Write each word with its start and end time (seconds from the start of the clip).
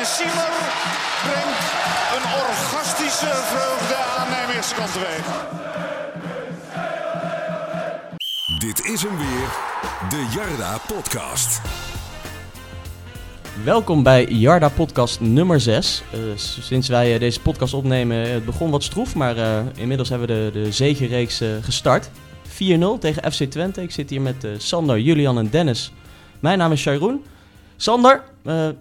En 0.00 0.06
Siemer 0.06 0.50
brengt 1.22 1.72
een 2.16 2.26
orgastische 2.48 3.26
vreugde 3.26 3.96
aan 4.18 4.28
Nijmeegse 4.30 4.74
teweeg. 4.74 5.26
Dit 8.58 8.84
is 8.84 9.02
hem 9.02 9.16
weer, 9.18 9.48
de 10.08 10.28
Jarda 10.34 10.78
Podcast. 10.86 11.60
Welkom 13.64 14.02
bij 14.02 14.26
Jarda 14.26 14.68
Podcast 14.68 15.20
nummer 15.20 15.60
6. 15.60 16.02
Uh, 16.14 16.20
sinds 16.36 16.88
wij 16.88 17.14
uh, 17.14 17.20
deze 17.20 17.40
podcast 17.40 17.74
opnemen, 17.74 18.16
het 18.16 18.44
begon 18.44 18.70
wat 18.70 18.82
stroef, 18.82 19.14
maar 19.14 19.36
uh, 19.36 19.60
inmiddels 19.74 20.08
hebben 20.08 20.28
we 20.28 20.34
de, 20.34 20.62
de 20.62 20.72
zegenreeks 20.72 21.42
gestart. 21.62 22.10
4-0 22.48 22.50
tegen 23.00 23.32
FC 23.32 23.42
Twente. 23.44 23.82
Ik 23.82 23.90
zit 23.90 24.10
hier 24.10 24.20
met 24.20 24.46
Sander, 24.58 24.98
Julian 24.98 25.38
en 25.38 25.50
Dennis. 25.50 25.92
Mijn 26.38 26.58
naam 26.58 26.72
is 26.72 26.80
Sharon. 26.80 27.24
Sander, 27.76 28.22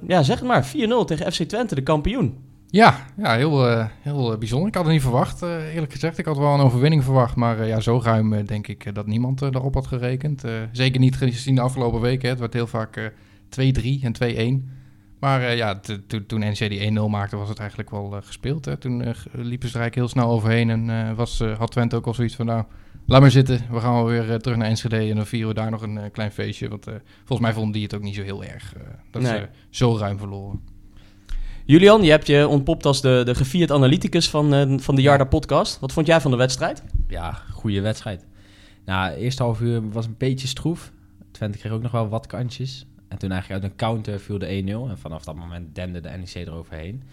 ja, 0.07 0.23
zeg 0.23 0.39
het 0.39 0.47
maar, 0.47 0.67
4-0 0.67 0.69
tegen 1.05 1.31
FC 1.31 1.43
Twente, 1.43 1.75
de 1.75 1.83
kampioen. 1.83 2.37
Ja, 2.71 3.05
ja 3.17 3.35
heel, 3.35 3.87
heel 4.01 4.37
bijzonder. 4.37 4.67
Ik 4.67 4.75
had 4.75 4.83
het 4.83 4.93
niet 4.93 5.01
verwacht, 5.01 5.41
eerlijk 5.41 5.91
gezegd. 5.91 6.17
Ik 6.17 6.25
had 6.25 6.37
wel 6.37 6.53
een 6.53 6.59
overwinning 6.59 7.03
verwacht, 7.03 7.35
maar 7.35 7.65
ja, 7.65 7.79
zo 7.79 7.99
ruim 8.03 8.45
denk 8.45 8.67
ik 8.67 8.95
dat 8.95 9.05
niemand 9.07 9.39
daarop 9.39 9.73
had 9.73 9.87
gerekend. 9.87 10.43
zeker 10.71 10.99
niet 10.99 11.15
gezien 11.15 11.55
de 11.55 11.61
afgelopen 11.61 12.01
weken. 12.01 12.29
Het 12.29 12.39
werd 12.39 12.53
heel 12.53 12.67
vaak 12.67 13.11
2-3 13.49 13.83
en 14.01 14.61
2-1. 14.63 14.77
Maar 15.19 15.55
ja, 15.55 15.79
toen 16.27 16.39
NEC 16.39 16.57
die 16.57 16.99
1-0 16.99 17.01
maakte, 17.09 17.37
was 17.37 17.49
het 17.49 17.59
eigenlijk 17.59 17.89
wel 17.89 18.19
gespeeld. 18.23 18.65
Hè? 18.65 18.77
Toen 18.77 18.97
liepen 19.31 19.69
ze 19.69 19.75
er 19.75 19.81
eigenlijk 19.81 19.95
heel 19.95 20.07
snel 20.07 20.29
overheen. 20.29 20.69
En 20.69 21.15
was, 21.15 21.43
had 21.57 21.71
Twente 21.71 21.95
ook 21.95 22.07
al 22.07 22.13
zoiets 22.13 22.35
van, 22.35 22.45
nou, 22.45 22.63
laat 23.09 23.21
maar 23.21 23.31
zitten. 23.31 23.61
We 23.71 23.79
gaan 23.79 23.93
wel 23.93 24.05
weer 24.05 24.39
terug 24.39 24.57
naar 24.57 24.67
Enschede 24.67 24.97
en 24.97 25.15
dan 25.15 25.25
vieren 25.25 25.47
we 25.47 25.53
daar 25.53 25.71
nog 25.71 25.81
een 25.81 26.11
klein 26.11 26.31
feestje. 26.31 26.69
Want 26.69 26.85
volgens 27.17 27.39
mij 27.39 27.53
vonden 27.53 27.73
die 27.73 27.83
het 27.83 27.95
ook 27.95 28.01
niet 28.01 28.15
zo 28.15 28.21
heel 28.21 28.43
erg 28.43 28.73
dat 29.11 29.21
nee. 29.21 29.31
ze 29.31 29.47
zo 29.69 29.97
ruim 29.97 30.17
verloren. 30.17 30.61
Julian, 31.65 32.03
je 32.03 32.09
hebt 32.09 32.27
je 32.27 32.47
ontpopt 32.47 32.85
als 32.85 33.01
de, 33.01 33.21
de 33.25 33.35
gevierd 33.35 33.71
analyticus 33.71 34.29
van, 34.29 34.79
van 34.79 34.95
de 34.95 35.01
Jarda 35.01 35.23
podcast. 35.23 35.79
Wat 35.79 35.91
vond 35.91 36.07
jij 36.07 36.21
van 36.21 36.31
de 36.31 36.37
wedstrijd? 36.37 36.83
Ja, 37.07 37.31
goede 37.31 37.81
wedstrijd. 37.81 38.25
Nou, 38.85 39.13
eerste 39.13 39.43
half 39.43 39.61
uur 39.61 39.89
was 39.89 40.05
een 40.05 40.15
beetje 40.17 40.47
stroef. 40.47 40.91
Twente 41.31 41.57
kreeg 41.57 41.71
ook 41.71 41.81
nog 41.81 41.91
wel 41.91 42.09
wat 42.09 42.27
kantjes. 42.27 42.85
En 43.07 43.17
toen 43.17 43.31
eigenlijk 43.31 43.63
uit 43.63 43.71
een 43.71 43.77
counter 43.77 44.19
viel 44.19 44.37
de 44.37 44.61
1-0. 44.63 44.89
En 44.89 44.97
vanaf 44.97 45.23
dat 45.23 45.35
moment 45.35 45.75
dende 45.75 45.99
de 45.99 46.09
NEC 46.09 46.33
eroverheen. 46.33 47.03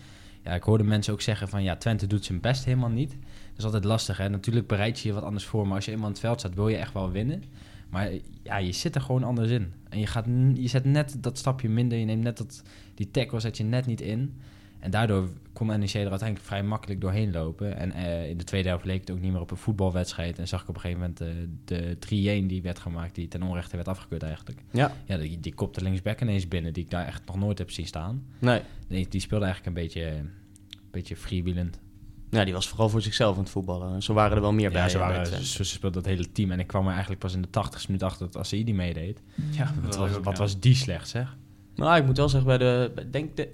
Ja, 0.44 0.55
ik 0.55 0.62
hoorde 0.62 0.84
mensen 0.84 1.12
ook 1.12 1.20
zeggen 1.20 1.48
van 1.48 1.62
ja, 1.62 1.77
Twente 1.77 2.06
doet 2.06 2.25
zijn 2.25 2.41
best 2.41 2.64
helemaal 2.64 2.91
niet. 2.91 3.16
Dat 3.56 3.58
is 3.58 3.64
altijd 3.64 3.84
lastig. 3.84 4.16
Hè? 4.16 4.28
Natuurlijk 4.28 4.66
bereid 4.66 5.00
je 5.00 5.08
je 5.08 5.14
wat 5.14 5.22
anders 5.22 5.44
voor. 5.44 5.66
Maar 5.66 5.76
als 5.76 5.84
je 5.84 5.90
eenmaal 5.90 6.06
in 6.06 6.12
het 6.12 6.20
veld 6.20 6.38
staat, 6.38 6.54
wil 6.54 6.68
je 6.68 6.76
echt 6.76 6.92
wel 6.92 7.10
winnen. 7.10 7.42
Maar 7.90 8.10
ja, 8.42 8.56
je 8.56 8.72
zit 8.72 8.94
er 8.94 9.00
gewoon 9.00 9.24
anders 9.24 9.50
in. 9.50 9.72
En 9.88 9.98
je, 9.98 10.06
gaat, 10.06 10.24
je 10.54 10.68
zet 10.68 10.84
net 10.84 11.16
dat 11.20 11.38
stapje 11.38 11.68
minder. 11.68 11.98
Je 11.98 12.04
neemt 12.04 12.22
net 12.22 12.36
dat, 12.36 12.62
die 12.94 13.10
tackle 13.10 13.40
zet 13.40 13.56
je 13.56 13.64
net 13.64 13.86
niet 13.86 14.00
in. 14.00 14.34
En 14.78 14.90
daardoor 14.90 15.28
kon 15.52 15.66
NEC 15.66 15.94
er 15.94 16.10
uiteindelijk 16.10 16.46
vrij 16.48 16.62
makkelijk 16.62 17.00
doorheen 17.00 17.32
lopen. 17.32 17.76
En 17.76 17.92
uh, 17.96 18.28
in 18.28 18.38
de 18.38 18.44
tweede 18.44 18.68
helft 18.68 18.84
leek 18.84 19.00
het 19.00 19.10
ook 19.10 19.20
niet 19.20 19.32
meer 19.32 19.40
op 19.40 19.50
een 19.50 19.56
voetbalwedstrijd. 19.56 20.38
En 20.38 20.48
zag 20.48 20.62
ik 20.62 20.68
op 20.68 20.74
een 20.74 20.80
gegeven 20.80 21.00
moment 21.00 21.20
uh, 21.20 21.98
de 22.04 22.42
3-1 22.42 22.46
die 22.46 22.62
werd 22.62 22.78
gemaakt, 22.78 23.14
die 23.14 23.28
ten 23.28 23.42
onrechte 23.42 23.76
werd 23.76 23.88
afgekeurd 23.88 24.22
eigenlijk. 24.22 24.60
Ja. 24.70 24.92
Ja, 25.04 25.16
die, 25.16 25.41
die 25.41 25.54
kopte 25.54 25.82
linksback 25.82 26.20
ineens 26.20 26.48
binnen, 26.48 26.72
die 26.72 26.84
ik 26.84 26.91
daar 26.91 27.06
echt 27.06 27.26
nog 27.26 27.36
nooit 27.36 27.58
heb 27.58 27.70
zien 27.70 27.86
staan. 27.86 28.24
Nee. 28.38 28.60
Die, 28.88 29.08
die 29.08 29.20
speelde 29.20 29.44
eigenlijk 29.44 29.76
een 29.76 29.82
beetje, 29.82 30.06
een 30.06 30.30
beetje 30.91 31.16
freewheelend. 31.16 31.80
Ja, 32.30 32.44
die 32.44 32.55
was 32.55 32.69
vooral 32.69 32.88
voor 32.88 33.02
zichzelf 33.02 33.36
aan 33.36 33.42
het 33.42 33.50
voetballen. 33.50 34.02
Zo 34.02 34.14
waren 34.14 34.36
er 34.36 34.42
wel 34.42 34.52
meer 34.52 34.70
ja, 34.70 34.80
bij. 34.80 34.88
Ze, 34.88 34.98
waren, 34.98 35.27
ze, 35.27 35.44
ze 35.44 35.64
speelde 35.64 35.96
dat 35.96 36.05
hele 36.05 36.32
team. 36.32 36.50
En 36.50 36.60
ik 36.60 36.66
kwam 36.66 36.84
er 36.84 36.91
eigenlijk 36.91 37.20
pas 37.20 37.34
in 37.34 37.42
de 37.42 37.50
80 37.50 37.86
minuut 37.86 38.02
achter 38.02 38.30
dat 38.30 38.48
die 38.48 38.74
meedeed. 38.74 39.22
Ja, 39.50 39.72
wat, 39.82 39.96
was, 39.96 40.10
wat 40.22 40.38
was 40.38 40.60
die 40.60 40.74
slecht, 40.74 41.08
zeg. 41.08 41.36
Nou, 41.77 41.97
ik 41.97 42.06
moet 42.06 42.16
wel 42.16 42.28
zeggen, 42.28 42.48
bij 42.48 42.58
de, 42.58 42.92
denk 43.10 43.36
de 43.36 43.48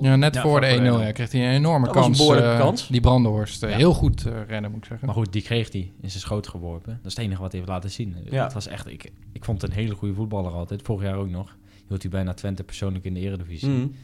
1-0. 0.00 0.02
Ja, 0.04 0.16
net 0.16 0.38
voor 0.38 0.60
de 0.60 0.78
1-0 0.78 0.82
ja, 0.82 1.12
kreeg 1.12 1.32
hij 1.32 1.48
een 1.48 1.54
enorme 1.54 1.90
kans. 1.90 2.28
Een 2.28 2.36
uh, 2.36 2.58
kans. 2.58 2.88
Die 2.88 3.00
Brandenhorst. 3.00 3.62
Uh, 3.62 3.74
heel 3.74 3.94
goed 3.94 4.26
uh, 4.26 4.32
rennen, 4.46 4.70
moet 4.70 4.80
ik 4.80 4.86
zeggen. 4.86 5.06
Maar 5.06 5.16
goed, 5.16 5.32
die 5.32 5.42
kreeg 5.42 5.72
hij 5.72 5.92
in 6.00 6.10
zijn 6.10 6.22
schoot 6.22 6.48
geworpen. 6.48 6.92
Dat 7.02 7.10
is 7.10 7.16
het 7.16 7.24
enige 7.24 7.40
wat 7.40 7.50
hij 7.50 7.60
heeft 7.60 7.72
laten 7.72 7.90
zien. 7.90 8.16
Ja. 8.30 8.44
Het 8.44 8.52
was 8.52 8.66
echt, 8.66 8.86
ik, 8.86 9.12
ik 9.32 9.44
vond 9.44 9.62
het 9.62 9.70
een 9.70 9.76
hele 9.76 9.94
goede 9.94 10.14
voetballer 10.14 10.52
altijd. 10.52 10.82
Vorig 10.82 11.02
jaar 11.02 11.16
ook 11.16 11.30
nog. 11.30 11.56
Hield 11.88 12.02
hij 12.02 12.10
bijna 12.10 12.34
Twente 12.34 12.64
persoonlijk 12.64 13.04
in 13.04 13.14
de 13.14 13.20
eredivisie. 13.20 13.68
Mm. 13.68 13.94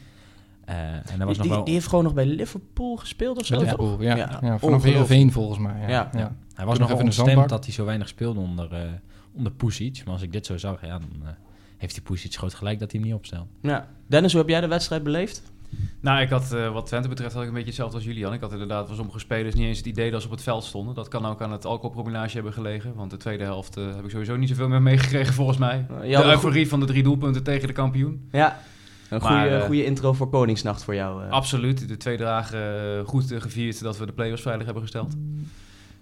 En 0.65 1.03
was 1.17 1.37
die, 1.37 1.47
nog 1.47 1.55
wel... 1.55 1.63
die 1.63 1.73
heeft 1.73 1.87
gewoon 1.87 2.03
nog 2.03 2.13
bij 2.13 2.25
Liverpool 2.25 2.95
gespeeld 2.95 3.37
of 3.37 3.45
zo? 3.45 3.59
Liverpool, 3.59 4.01
ja. 4.01 4.15
ja. 4.15 4.39
ja 4.41 4.59
vanaf 4.59 4.83
Heerenveen 4.83 5.31
volgens 5.31 5.59
mij. 5.59 5.81
Ja. 5.87 6.09
Ja. 6.13 6.35
Hij 6.53 6.65
was 6.65 6.79
nog 6.79 6.91
even 6.91 7.03
ontstemd 7.03 7.49
dat 7.49 7.65
hij 7.65 7.73
zo 7.73 7.85
weinig 7.85 8.07
speelde 8.07 8.39
onder, 8.39 8.69
onder 9.33 9.51
Pusic. 9.51 10.01
Maar 10.05 10.13
als 10.13 10.23
ik 10.23 10.31
dit 10.31 10.45
zo 10.45 10.57
zag, 10.57 10.85
ja, 10.85 10.99
dan 10.99 11.35
heeft 11.77 11.93
die 11.93 12.03
Pusic 12.03 12.35
groot 12.35 12.53
gelijk 12.53 12.79
dat 12.79 12.91
hij 12.91 12.99
hem 12.99 13.09
niet 13.09 13.19
opstelt. 13.19 13.47
Ja. 13.61 13.87
Dennis, 14.07 14.31
hoe 14.31 14.41
heb 14.41 14.49
jij 14.49 14.61
de 14.61 14.67
wedstrijd 14.67 15.03
beleefd? 15.03 15.51
Nou, 15.99 16.21
ik 16.21 16.29
had 16.29 16.51
uh, 16.53 16.73
wat 16.73 16.85
Twente 16.85 17.07
betreft 17.07 17.33
had 17.33 17.41
ik 17.41 17.47
een 17.47 17.53
beetje 17.53 17.69
hetzelfde 17.69 17.95
als 17.95 18.05
Julian. 18.05 18.33
Ik 18.33 18.41
had 18.41 18.51
inderdaad 18.51 18.87
van 18.87 18.95
sommige 18.95 19.19
spelers 19.19 19.55
niet 19.55 19.65
eens 19.65 19.77
het 19.77 19.85
idee 19.87 20.11
dat 20.11 20.21
ze 20.21 20.27
op 20.27 20.33
het 20.33 20.43
veld 20.43 20.63
stonden. 20.63 20.95
Dat 20.95 21.07
kan 21.07 21.25
ook 21.25 21.41
aan 21.41 21.51
het 21.51 21.65
alcoholproblemage 21.65 22.33
hebben 22.33 22.53
gelegen. 22.53 22.95
Want 22.95 23.11
de 23.11 23.17
tweede 23.17 23.43
helft 23.43 23.77
uh, 23.77 23.95
heb 23.95 24.03
ik 24.03 24.09
sowieso 24.09 24.35
niet 24.35 24.49
zoveel 24.49 24.67
meer 24.67 24.81
meegekregen 24.81 25.33
volgens 25.33 25.57
mij. 25.57 25.85
Uh, 25.89 26.17
de 26.17 26.23
euforie 26.23 26.67
van 26.67 26.79
de 26.79 26.85
drie 26.85 27.03
doelpunten 27.03 27.43
tegen 27.43 27.67
de 27.67 27.73
kampioen. 27.73 28.27
Ja, 28.31 28.59
een 29.09 29.21
goede, 29.21 29.61
goede 29.65 29.85
intro 29.85 30.13
voor 30.13 30.29
Koningsnacht 30.29 30.83
voor 30.83 30.95
jou. 30.95 31.29
Absoluut. 31.29 31.87
De 31.87 31.97
twee 31.97 32.17
dagen 32.17 33.05
goed 33.05 33.33
gevierd 33.37 33.81
dat 33.81 33.97
we 33.97 34.05
de 34.05 34.11
play-offs 34.11 34.41
veilig 34.41 34.65
hebben 34.65 34.83
gesteld. 34.83 35.15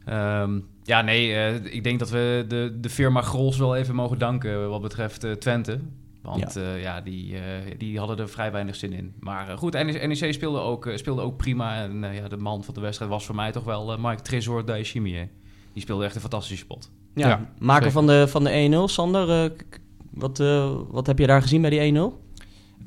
Um, 0.09 0.67
ja, 0.84 1.01
nee, 1.01 1.29
uh, 1.29 1.73
ik 1.73 1.84
denk 1.84 2.00
dat 2.00 2.09
we 2.09 2.45
de, 2.47 2.78
de 2.81 2.89
firma 2.89 3.22
Grols 3.22 3.57
wel 3.57 3.75
even 3.75 3.95
mogen 3.95 4.17
danken 4.17 4.69
wat 4.69 4.81
betreft 4.81 5.23
uh, 5.23 5.31
Twente. 5.31 5.79
Want 6.22 6.53
ja, 6.53 6.62
uh, 6.62 6.81
ja 6.81 7.01
die, 7.01 7.35
die 7.78 7.97
hadden 7.97 8.17
er 8.17 8.29
vrij 8.29 8.51
weinig 8.51 8.75
zin 8.75 8.94
in. 8.94 9.13
Maar 9.19 9.57
goed, 9.57 9.73
NEC, 9.73 10.33
speelde, 10.33 10.59
ook, 10.59 10.89
speelde 10.95 11.22
ook 11.22 11.38
prima. 11.38 11.83
En 11.83 12.13
ja, 12.13 12.28
de 12.28 12.38
man 12.38 12.63
van 12.63 12.73
de 12.73 12.79
wedstrijd 12.79 13.12
was 13.12 13.25
voor 13.25 13.35
mij 13.35 13.51
toch 13.51 13.63
wel 13.63 13.97
Mike 13.97 14.22
Tresor 14.22 14.66
Daishimi. 14.66 15.29
Die 15.73 15.81
speelde 15.81 16.06
echt 16.06 16.16
een 16.16 16.22
fantastische 16.22 16.63
spot. 16.63 16.91
Ja, 17.16 17.28
ja 17.28 17.50
maker 17.59 17.91
van 17.91 18.07
de, 18.07 18.28
van 18.28 18.44
de 18.44 18.85
1-0. 18.89 18.91
Sander, 18.91 19.51
wat, 20.09 20.38
wat 20.89 21.07
heb 21.07 21.19
je 21.19 21.28
daar 21.28 21.41
gezien 21.41 21.62
bij 21.62 21.69
die 21.69 21.94
1-0? 21.94 22.31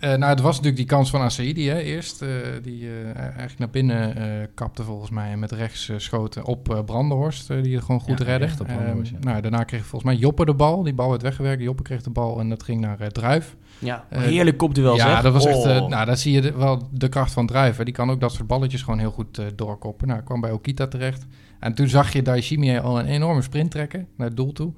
Uh, 0.00 0.15
nou, 0.15 0.25
het 0.25 0.41
was 0.41 0.50
natuurlijk 0.50 0.77
die 0.77 0.87
kans 0.87 1.10
van 1.10 1.21
Asaidi 1.21 1.69
hè, 1.69 1.78
eerst. 1.78 2.22
Uh, 2.22 2.28
die 2.62 2.82
uh, 2.82 3.16
eigenlijk 3.16 3.59
naar 3.59 3.71
binnen 3.71 4.15
kapte 4.55 4.82
volgens 4.82 5.10
mij. 5.10 5.31
En 5.31 5.38
met 5.38 5.53
rechts 5.53 5.91
schoten 5.97 6.44
op 6.44 6.82
Brandenhorst. 6.87 7.49
die 7.49 7.75
het 7.75 7.84
gewoon 7.84 8.00
goed 8.00 8.19
ja, 8.19 8.25
redde. 8.25 8.49
Op 8.60 8.69
ehm, 8.69 8.78
ja. 8.78 9.10
nou, 9.21 9.41
daarna 9.41 9.65
kreeg 9.65 9.81
volgens 9.81 10.12
mij 10.12 10.21
Joppe 10.21 10.44
de 10.44 10.55
bal. 10.55 10.82
Die 10.82 10.94
bal 10.94 11.10
werd 11.10 11.22
weggewerkt. 11.22 11.62
Joppe 11.62 11.82
kreeg 11.82 12.03
de 12.03 12.10
bal 12.10 12.41
en 12.41 12.49
dat 12.49 12.62
ging 12.62 12.81
naar 12.81 13.12
Druif. 13.12 13.56
Ja, 13.78 14.05
heerlijk 14.09 14.56
kopduel 14.56 14.97
Ja, 14.97 15.12
zeg. 15.12 15.22
dat 15.22 15.32
was 15.32 15.47
echt... 15.47 15.56
Oh. 15.56 15.88
nou, 15.88 16.06
daar 16.06 16.16
zie 16.16 16.32
je 16.32 16.41
de, 16.41 16.53
wel 16.53 16.88
de 16.91 17.09
kracht 17.09 17.32
van 17.32 17.47
Druif. 17.47 17.76
Die 17.76 17.94
kan 17.94 18.11
ook 18.11 18.21
dat 18.21 18.32
soort 18.32 18.47
balletjes 18.47 18.82
gewoon 18.82 18.99
heel 18.99 19.11
goed 19.11 19.41
doorkoppen. 19.55 20.09
Nou, 20.09 20.22
kwam 20.22 20.41
bij 20.41 20.50
Okita 20.50 20.87
terecht. 20.87 21.26
En 21.59 21.75
toen 21.75 21.88
zag 21.88 22.12
je 22.12 22.22
Daishimi 22.22 22.78
al 22.78 22.99
een 22.99 23.06
enorme 23.06 23.43
sprint 23.43 23.71
trekken 23.71 24.06
naar 24.16 24.26
het 24.26 24.37
doel 24.37 24.53
toe. 24.53 24.72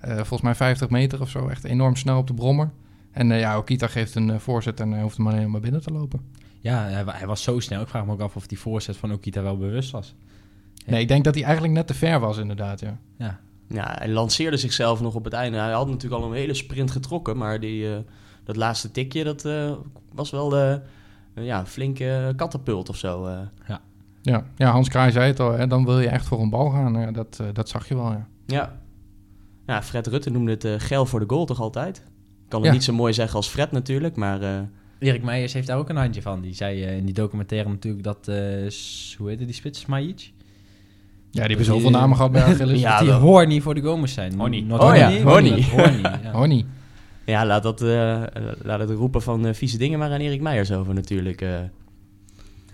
volgens 0.00 0.42
mij 0.42 0.54
50 0.54 0.88
meter 0.90 1.20
of 1.20 1.28
zo. 1.28 1.48
Echt 1.48 1.64
enorm 1.64 1.96
snel 1.96 2.18
op 2.18 2.26
de 2.26 2.34
brommer. 2.34 2.70
En 3.18 3.30
uh, 3.30 3.40
ja, 3.40 3.56
Okita 3.58 3.86
geeft 3.86 4.14
een 4.14 4.28
uh, 4.28 4.38
voorzet 4.38 4.80
en 4.80 4.90
hij 4.90 5.02
hoeft 5.02 5.16
hem 5.16 5.28
alleen 5.28 5.50
maar 5.50 5.60
binnen 5.60 5.82
te 5.82 5.90
lopen. 5.90 6.20
Ja, 6.60 6.82
hij, 6.82 7.04
hij, 7.06 7.26
was 7.26 7.42
zo 7.42 7.60
snel. 7.60 7.80
Ik 7.80 7.88
vraag 7.88 8.06
me 8.06 8.12
ook 8.12 8.20
af 8.20 8.36
of 8.36 8.46
die 8.46 8.58
voorzet 8.58 8.96
van 8.96 9.12
Okita 9.12 9.42
wel 9.42 9.56
bewust 9.56 9.90
was. 9.90 10.14
Nee, 10.86 11.00
ik 11.00 11.08
denk 11.08 11.24
dat 11.24 11.34
hij 11.34 11.44
eigenlijk 11.44 11.74
net 11.74 11.86
te 11.86 11.94
ver 11.94 12.20
was 12.20 12.38
inderdaad, 12.38 12.80
ja. 12.80 12.98
Ja, 13.16 13.40
ja 13.68 13.94
hij 13.98 14.08
lanceerde 14.08 14.56
zichzelf 14.56 15.00
nog 15.00 15.14
op 15.14 15.24
het 15.24 15.32
einde. 15.32 15.58
Hij 15.58 15.72
had 15.72 15.88
natuurlijk 15.88 16.22
al 16.22 16.28
een 16.28 16.36
hele 16.36 16.54
sprint 16.54 16.90
getrokken, 16.90 17.36
maar 17.36 17.60
die, 17.60 17.84
uh, 17.84 17.96
dat 18.44 18.56
laatste 18.56 18.90
tikje, 18.90 19.24
dat 19.24 19.48
was 20.12 20.30
wel 20.30 20.48
de 20.48 20.80
ja, 21.34 21.66
flinke 21.66 22.32
katapult 22.36 22.88
of 22.88 22.96
zo. 22.96 23.28
Ja. 23.66 23.80
Ja, 24.22 24.46
ja, 24.56 24.70
Hans 24.70 24.88
Kraai 24.88 25.12
zei 25.12 25.26
het 25.26 25.40
al, 25.40 25.52
hè, 25.52 25.66
dan 25.66 25.84
wil 25.84 26.00
je 26.00 26.08
echt 26.08 26.26
voor 26.26 26.40
een 26.40 26.50
bal 26.50 26.70
gaan. 26.70 27.00
Ja, 27.00 27.10
dat, 27.10 27.42
dat 27.52 27.68
zag 27.68 27.88
je 27.88 27.94
wel, 27.94 28.10
ja. 28.10 28.26
Ja. 28.46 28.78
ja, 29.66 29.82
Fred 29.82 30.06
Rutte 30.06 30.30
noemde 30.30 30.50
het 30.50 30.82
gel 30.82 31.06
voor 31.06 31.20
de 31.20 31.28
goal 31.28 31.44
toch 31.44 31.60
altijd? 31.60 32.02
Kan 32.48 32.62
het 32.62 32.72
niet 32.72 32.84
zo 32.84 32.92
mooi 32.92 33.12
zeggen 33.12 33.36
als 33.36 33.48
Fred 33.48 33.72
natuurlijk, 33.72 34.16
maar... 34.16 34.42
Uh... 34.42 34.58
Erik 34.98 35.22
Meijers 35.22 35.52
heeft 35.52 35.66
daar 35.66 35.78
ook 35.78 35.88
een 35.88 35.96
handje 35.96 36.22
van. 36.22 36.40
Die 36.40 36.54
zei 36.54 36.84
uh, 36.84 36.96
in 36.96 37.04
die 37.04 37.14
documentaire 37.14 37.68
natuurlijk 37.68 38.04
dat... 38.04 38.28
Uh, 38.28 38.34
hoe 39.18 39.28
heette 39.28 39.44
die 39.44 39.54
spits? 39.54 39.86
Majic? 39.86 40.32
Ja, 41.30 41.46
die 41.46 41.56
hebben 41.56 41.64
zoveel 41.64 41.90
namen 41.90 42.16
gehad 42.16 42.32
bij 42.32 42.42
Achilles. 42.52 42.80
ja, 42.80 43.00
die 43.00 43.10
horny 43.10 43.60
voor 43.60 43.74
de 43.74 43.80
Gomers 43.80 44.12
zijn. 44.12 44.36
Not 44.36 44.80
oh 44.80 44.96
ja. 44.96 45.22
Honey. 46.32 46.64
ja. 47.24 47.46
laat, 47.46 47.62
dat, 47.62 47.80
laat 48.62 48.80
het 48.80 48.90
roepen 48.90 49.22
van 49.22 49.54
vieze 49.54 49.78
dingen 49.78 49.98
maar 49.98 50.10
aan 50.10 50.20
Erik 50.20 50.40
Meijers 50.40 50.72
over 50.72 50.94
natuurlijk. 50.94 51.44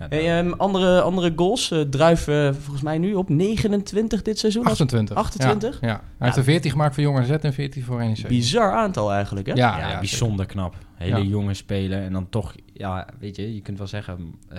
Hey, 0.08 0.38
um, 0.38 0.52
andere, 0.52 1.00
andere 1.00 1.32
goals. 1.36 1.70
Uh, 1.70 1.80
Druif 1.80 2.28
uh, 2.28 2.52
volgens 2.52 2.82
mij 2.82 2.98
nu 2.98 3.14
op 3.14 3.28
29 3.28 4.22
dit 4.22 4.38
seizoen. 4.38 4.64
28. 4.64 5.16
28? 5.16 5.80
Ja, 5.80 5.88
ja. 5.88 5.92
Hij 5.94 6.02
heeft 6.18 6.36
er 6.36 6.44
14 6.44 6.70
gemaakt 6.70 6.94
voor 6.94 7.02
Jong 7.02 7.24
Z 7.26 7.30
en 7.30 7.52
14 7.52 7.82
voor 7.82 7.98
NEC. 8.04 8.28
Bizar 8.28 8.72
aantal 8.72 9.12
eigenlijk, 9.12 9.46
hè? 9.46 9.52
Ja, 9.52 9.78
ja, 9.78 9.98
bijzonder 9.98 10.46
knap. 10.46 10.76
Hele 10.94 11.28
jonge 11.28 11.54
spelen 11.54 12.02
en 12.02 12.12
dan 12.12 12.28
toch, 12.28 12.54
ja, 12.72 13.06
weet 13.18 13.36
je, 13.36 13.54
je 13.54 13.60
kunt 13.60 13.78
wel 13.78 13.86
zeggen... 13.86 14.34
Uh, 14.52 14.58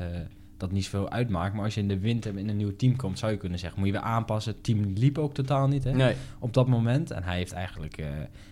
dat 0.57 0.71
niet 0.71 0.83
zoveel 0.83 1.09
uitmaakt. 1.09 1.53
Maar 1.53 1.63
als 1.63 1.73
je 1.73 1.81
in 1.81 1.87
de 1.87 1.99
winter 1.99 2.37
in 2.37 2.49
een 2.49 2.57
nieuw 2.57 2.75
team 2.75 2.95
komt, 2.95 3.19
zou 3.19 3.31
je 3.31 3.37
kunnen 3.37 3.59
zeggen, 3.59 3.79
moet 3.79 3.87
je 3.87 3.93
weer 3.93 4.03
aanpassen. 4.03 4.53
Het 4.53 4.63
team 4.63 4.93
liep 4.95 5.17
ook 5.17 5.33
totaal 5.33 5.67
niet 5.67 5.83
hè, 5.83 5.91
Nee. 5.91 6.15
op 6.39 6.53
dat 6.53 6.67
moment. 6.67 7.11
En 7.11 7.23
hij 7.23 7.37
heeft 7.37 7.51
eigenlijk, 7.53 7.97
eh, 7.97 8.07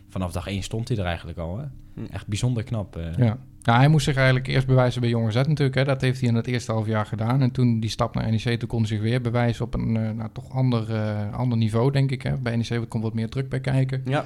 vanaf 0.09 0.31
dag 0.31 0.47
één 0.47 0.63
stond 0.63 0.87
hij 0.87 0.97
er 0.97 1.05
eigenlijk 1.05 1.37
al. 1.37 1.57
Hè. 1.57 1.65
Hm. 1.93 2.05
Echt 2.11 2.27
bijzonder 2.27 2.63
knap. 2.63 2.95
eh. 2.97 3.17
Ja. 3.17 3.37
Ja, 3.63 3.77
hij 3.77 3.87
moest 3.87 4.05
zich 4.05 4.15
eigenlijk 4.15 4.47
eerst 4.47 4.67
bewijzen 4.67 5.01
bij 5.01 5.09
Jong 5.09 5.27
AZ 5.27 5.35
natuurlijk. 5.35 5.75
Hè. 5.75 5.83
Dat 5.83 6.01
heeft 6.01 6.19
hij 6.19 6.29
in 6.29 6.35
het 6.35 6.47
eerste 6.47 6.71
half 6.71 6.87
jaar 6.87 7.05
gedaan. 7.05 7.41
En 7.41 7.51
toen 7.51 7.79
die 7.79 7.89
stap 7.89 8.15
naar 8.15 8.31
NEC, 8.31 8.59
toen 8.59 8.69
kon 8.69 8.79
hij 8.79 8.87
zich 8.87 9.01
weer 9.01 9.21
bewijzen 9.21 9.65
op 9.65 9.73
een 9.73 9.97
eh, 9.97 10.11
nou, 10.11 10.29
toch 10.33 10.51
ander, 10.51 10.95
eh, 10.95 11.33
ander 11.33 11.57
niveau, 11.57 11.91
denk 11.91 12.11
ik. 12.11 12.21
Hè. 12.21 12.37
Bij 12.37 12.55
NEC 12.55 12.89
komt 12.89 13.03
wat 13.03 13.13
meer 13.13 13.29
druk 13.29 13.49
bij 13.49 13.59
kijken. 13.59 14.01
Ja. 14.05 14.25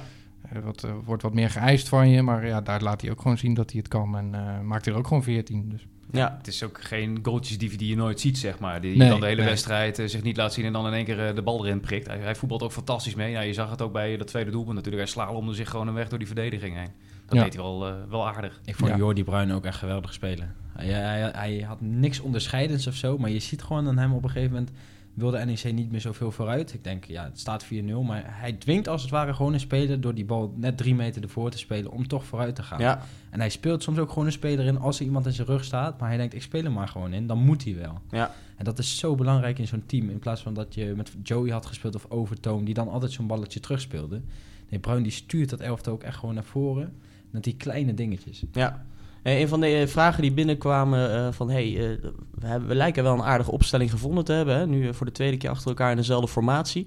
Er 0.52 0.62
wordt, 0.62 0.84
eh, 0.84 0.90
wordt 1.04 1.22
wat 1.22 1.34
meer 1.34 1.50
geëist 1.50 1.88
van 1.88 2.08
je. 2.08 2.22
Maar 2.22 2.46
ja, 2.46 2.60
daar 2.60 2.82
laat 2.82 3.00
hij 3.00 3.10
ook 3.10 3.20
gewoon 3.20 3.38
zien 3.38 3.54
dat 3.54 3.70
hij 3.70 3.78
het 3.78 3.88
kan. 3.88 4.16
En 4.16 4.34
eh, 4.34 4.60
maakt 4.60 4.84
hij 4.84 4.94
er 4.94 5.00
ook 5.00 5.06
gewoon 5.06 5.22
14. 5.22 5.68
Dus. 5.68 5.86
Ja. 6.10 6.34
Het 6.38 6.46
is 6.46 6.62
ook 6.62 6.80
geen 6.82 7.18
goaltjesdief 7.22 7.76
die 7.76 7.88
je 7.88 7.96
nooit 7.96 8.20
ziet, 8.20 8.38
zeg 8.38 8.58
maar. 8.58 8.80
Die 8.80 8.96
Nee, 8.96 9.08
dan 9.08 9.20
de 9.20 9.26
hele 9.26 9.40
nee. 9.40 9.48
wedstrijd 9.48 10.02
zich 10.04 10.22
niet 10.22 10.36
laat 10.36 10.52
zien 10.52 10.64
en 10.64 10.72
dan 10.72 10.86
in 10.86 10.92
één 10.92 11.04
keer 11.04 11.34
de 11.34 11.42
bal 11.42 11.66
erin 11.66 11.80
prikt. 11.80 12.06
Hij, 12.06 12.18
hij 12.18 12.34
voetbalt 12.34 12.62
ook 12.62 12.72
fantastisch 12.72 13.14
mee. 13.14 13.30
Ja, 13.30 13.40
je 13.40 13.52
zag 13.52 13.70
het 13.70 13.82
ook 13.82 13.92
bij 13.92 14.16
dat 14.16 14.26
tweede 14.26 14.50
doelpunt 14.50 14.74
natuurlijk. 14.74 15.02
Hij 15.02 15.12
slalomde 15.12 15.54
zich 15.54 15.70
gewoon 15.70 15.88
een 15.88 15.94
weg 15.94 16.08
door 16.08 16.18
die 16.18 16.26
verdediging 16.26 16.76
heen. 16.76 16.90
Dat 17.28 17.38
Ja. 17.38 17.44
deed 17.44 17.54
hij 17.54 17.62
wel, 17.62 17.86
eh, 17.86 17.94
wel 18.08 18.26
aardig. 18.28 18.60
Ik 18.64 18.74
vond 18.76 18.90
Ja. 18.90 18.96
Jordi 18.96 19.24
Bruin 19.24 19.52
ook 19.52 19.64
echt 19.64 19.78
geweldig 19.78 20.12
spelen. 20.12 20.54
Hij, 20.72 20.86
hij, 20.86 21.30
hij 21.34 21.60
had 21.60 21.80
niks 21.80 22.20
onderscheidends 22.20 22.86
of 22.86 22.94
zo, 22.94 23.18
maar 23.18 23.30
je 23.30 23.38
ziet 23.38 23.62
gewoon 23.62 23.88
aan 23.88 23.98
hem 23.98 24.12
op 24.12 24.24
een 24.24 24.30
gegeven 24.30 24.52
moment 24.52 24.70
wilde 25.14 25.44
NEC 25.44 25.72
niet 25.72 25.90
meer 25.90 26.00
zoveel 26.00 26.30
vooruit. 26.30 26.74
Ik 26.74 26.84
denk, 26.84 27.04
ja, 27.04 27.24
het 27.24 27.38
staat 27.38 27.64
4-0, 27.64 28.02
maar 28.02 28.22
hij 28.26 28.52
dwingt 28.52 28.88
als 28.88 29.02
het 29.02 29.10
ware 29.10 29.34
gewoon 29.34 29.52
een 29.52 29.60
speler 29.60 30.00
door 30.00 30.14
die 30.14 30.24
bal 30.24 30.52
net 30.56 30.76
drie 30.76 30.94
meter 30.94 31.22
ervoor 31.22 31.50
te 31.50 31.58
spelen 31.58 31.90
om 31.92 32.06
toch 32.08 32.24
vooruit 32.24 32.54
te 32.54 32.62
gaan. 32.62 32.80
Ja. 32.80 33.02
En 33.30 33.40
hij 33.40 33.48
speelt 33.48 33.82
soms 33.82 33.98
ook 33.98 34.08
gewoon 34.08 34.26
een 34.26 34.32
speler 34.32 34.64
in 34.66 34.78
als 34.78 34.98
er 34.98 35.04
iemand 35.04 35.26
in 35.26 35.32
zijn 35.32 35.46
rug 35.46 35.64
staat, 35.64 36.00
maar 36.00 36.08
hij 36.08 36.16
denkt, 36.18 36.34
ik 36.34 36.42
speel 36.42 36.62
hem 36.62 36.72
maar 36.72 36.88
gewoon 36.88 37.12
in, 37.12 37.26
dan 37.26 37.38
moet 37.38 37.64
hij 37.64 37.74
wel. 37.76 37.98
Ja. 38.10 38.34
En 38.56 38.64
dat 38.64 38.78
is 38.78 38.98
zo 38.98 39.14
belangrijk 39.14 39.58
in 39.58 39.66
zo'n 39.66 39.82
team, 39.86 40.10
in 40.10 40.18
plaats 40.18 40.42
van 40.42 40.54
dat 40.54 40.74
je 40.74 40.92
met 40.96 41.12
Joey 41.22 41.50
had 41.50 41.66
gespeeld 41.66 41.94
of 41.94 42.06
Overtoom, 42.08 42.64
die 42.64 42.74
dan 42.74 42.88
altijd 42.88 43.12
zo'n 43.12 43.26
balletje 43.26 43.60
terugspeelde. 43.60 44.20
Nee, 44.68 44.80
Bruin 44.80 45.02
die 45.02 45.12
stuurt 45.12 45.50
dat 45.50 45.60
elftal 45.60 45.92
ook 45.92 46.02
echt 46.02 46.16
gewoon 46.18 46.34
naar 46.34 46.44
voren, 46.44 46.92
met 47.30 47.44
die 47.44 47.56
kleine 47.56 47.94
dingetjes. 47.94 48.42
Ja. 48.52 48.86
Een 49.22 49.48
van 49.48 49.60
de 49.60 49.66
eh, 49.66 49.86
vragen 49.86 50.22
die 50.22 50.32
binnenkwamen 50.32 51.14
eh, 51.14 51.32
van... 51.32 51.50
hey, 51.50 51.66
eh, 51.66 51.96
we, 52.34 52.46
hebben, 52.46 52.68
we 52.68 52.74
lijken 52.74 53.02
wel 53.02 53.14
een 53.14 53.22
aardige 53.22 53.50
opstelling 53.50 53.90
gevonden 53.90 54.24
te 54.24 54.32
hebben. 54.32 54.56
Hè? 54.56 54.66
Nu 54.66 54.94
voor 54.94 55.06
de 55.06 55.12
tweede 55.12 55.36
keer 55.36 55.50
achter 55.50 55.68
elkaar 55.68 55.90
in 55.90 55.96
dezelfde 55.96 56.28
formatie. 56.28 56.86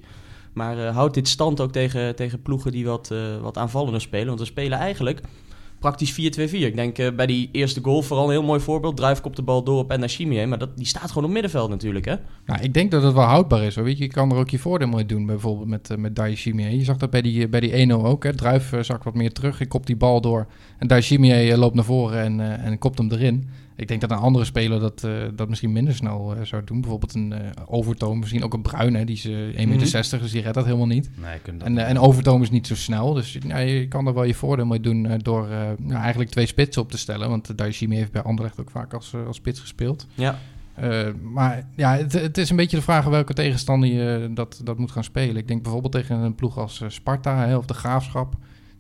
Maar 0.54 0.86
houdt 0.86 1.14
dit 1.14 1.28
stand 1.28 1.60
ook 1.60 1.72
tegen, 1.72 2.16
tegen 2.16 2.42
ploegen 2.42 2.72
die 2.72 2.86
wat, 2.86 3.14
wat 3.42 3.58
aanvallender 3.58 4.02
spelen? 4.02 4.28
Want 4.28 4.40
we 4.40 4.46
spelen 4.46 4.78
eigenlijk 4.78 5.22
praktisch 5.82 6.12
4-2-4. 6.12 6.16
Ik 6.52 6.76
denk 6.76 6.98
eh, 6.98 7.16
bij 7.16 7.26
die 7.26 7.50
eerste 7.52 7.80
goal 7.84 8.02
vooral 8.02 8.26
een 8.26 8.32
heel 8.32 8.44
mooi 8.44 8.60
voorbeeld. 8.60 8.98
Druif 8.98 9.22
kopt 9.22 9.36
de 9.36 9.42
bal 9.42 9.64
door 9.64 9.80
op 9.80 9.92
Enachimie. 9.92 10.48
Maar 10.48 10.58
dat, 10.58 10.78
die 10.78 10.86
staat 10.86 11.08
gewoon 11.08 11.24
op 11.24 11.30
middenveld 11.30 11.70
natuurlijk, 11.70 12.06
hè? 12.06 12.16
Nou, 12.46 12.62
ik 12.62 12.74
denk 12.74 12.92
dat 12.92 13.04
het 13.04 13.14
wel 13.14 13.24
houdbaar 13.24 13.64
is. 13.64 13.76
Hoor. 13.76 13.84
Weet 13.84 13.98
je, 13.98 14.04
je 14.04 14.10
kan 14.10 14.32
er 14.32 14.38
ook 14.38 14.50
je 14.50 14.60
voordeel 14.60 14.88
mee 14.88 15.06
doen, 15.06 15.26
bijvoorbeeld 15.26 15.68
met, 15.68 15.90
uh, 15.92 15.98
met 15.98 16.16
Daishimie. 16.16 16.78
Je 16.78 16.84
zag 16.84 16.98
dat 16.98 17.10
bij 17.10 17.22
die, 17.22 17.48
bij 17.48 17.60
die 17.60 17.90
1-0 17.90 17.94
ook. 17.94 18.24
Hè. 18.24 18.36
Druif 18.36 18.74
zakt 18.82 19.04
wat 19.04 19.16
meer 19.16 19.32
terug, 19.32 19.58
hij 19.58 19.68
kopt 19.68 19.88
die 19.88 19.96
bal 19.96 20.22
door. 20.22 20.48
En 20.78 20.88
Daishimie 20.88 21.52
uh, 21.52 21.58
loopt 21.58 21.76
naar 21.76 21.84
voren 21.84 22.20
en, 22.20 22.60
en 22.60 22.78
kopt 22.78 22.98
hem 22.98 23.12
erin. 23.12 23.50
Ik 23.82 23.88
denk 23.88 24.02
dat 24.02 24.12
een 24.12 24.18
andere 24.18 24.46
speler 24.46 24.80
dat, 24.80 25.04
uh, 25.06 25.12
dat 25.36 25.50
misschien 25.50 25.72
minder 25.72 25.96
snel 25.96 26.36
uh, 26.36 26.42
zou 26.44 26.64
doen. 26.64 26.82
Bijvoorbeeld 26.82 27.14
een 27.14 27.32
uh, 27.32 27.38
Overtoom, 27.66 28.20
misschien 28.20 28.44
ook 28.44 28.54
een 28.54 28.62
Bruin. 28.62 28.96
Hè. 28.96 29.06
Die 29.06 29.16
is 29.16 29.28
1,60 29.28 29.32
meter, 29.32 29.66
mm 29.66 29.72
-hmm. 29.72 30.20
dus 30.20 30.32
die 30.32 30.42
redt 30.42 30.54
dat 30.54 30.66
helemaal 30.66 30.88
niet. 30.88 31.10
Nee, 31.22 31.40
dat 31.58 31.68
en, 31.68 31.78
en 31.78 32.00
Overtoom 32.00 32.42
is 32.42 32.50
niet 32.50 32.68
zo 32.68 32.76
snel. 32.76 33.14
Dus 33.14 33.38
ja, 33.48 33.58
je 33.58 33.88
kan 33.88 34.08
er 34.08 34.14
wel 34.14 34.24
je 34.24 34.34
voordeel 34.34 34.66
mee 34.66 34.80
doen 34.80 35.18
door 35.18 35.48
nou, 35.78 36.02
eigenlijk 36.02 36.30
twee 36.30 36.46
spitsen 36.46 36.82
op 36.82 36.92
te 36.92 36.98
stellen. 36.98 37.30
Want 37.30 37.58
Daishimi 37.58 37.96
heeft 37.96 38.12
bij 38.12 38.22
Anderlecht 38.22 38.60
ook 38.60 38.70
vaak 38.70 38.94
als, 38.94 39.16
als 39.28 39.36
spits 39.36 39.60
gespeeld. 39.60 40.08
Ja. 40.14 40.40
Uh, 40.84 41.08
maar 41.22 41.68
ja, 41.76 41.96
het, 41.96 42.14
het, 42.14 42.38
is 42.38 42.50
een 42.50 42.56
beetje 42.56 42.78
de 42.78 42.84
vraag 42.84 43.06
welke 43.06 43.34
tegenstander 43.34 43.90
je 43.90 44.30
dat, 44.34 44.62
dat 44.64 44.78
moet 44.78 44.92
gaan 44.92 45.04
spelen. 45.04 45.36
Ik 45.36 45.48
denk 45.48 45.64
bijvoorbeeld 45.64 45.94
tegen 45.94 46.18
een 46.18 46.36
ploeg 46.36 46.58
als 46.58 46.84
Sparta 46.88 47.46
hè, 47.46 47.58
of 47.58 47.66
de 47.66 47.74
Graafschap. 47.74 48.34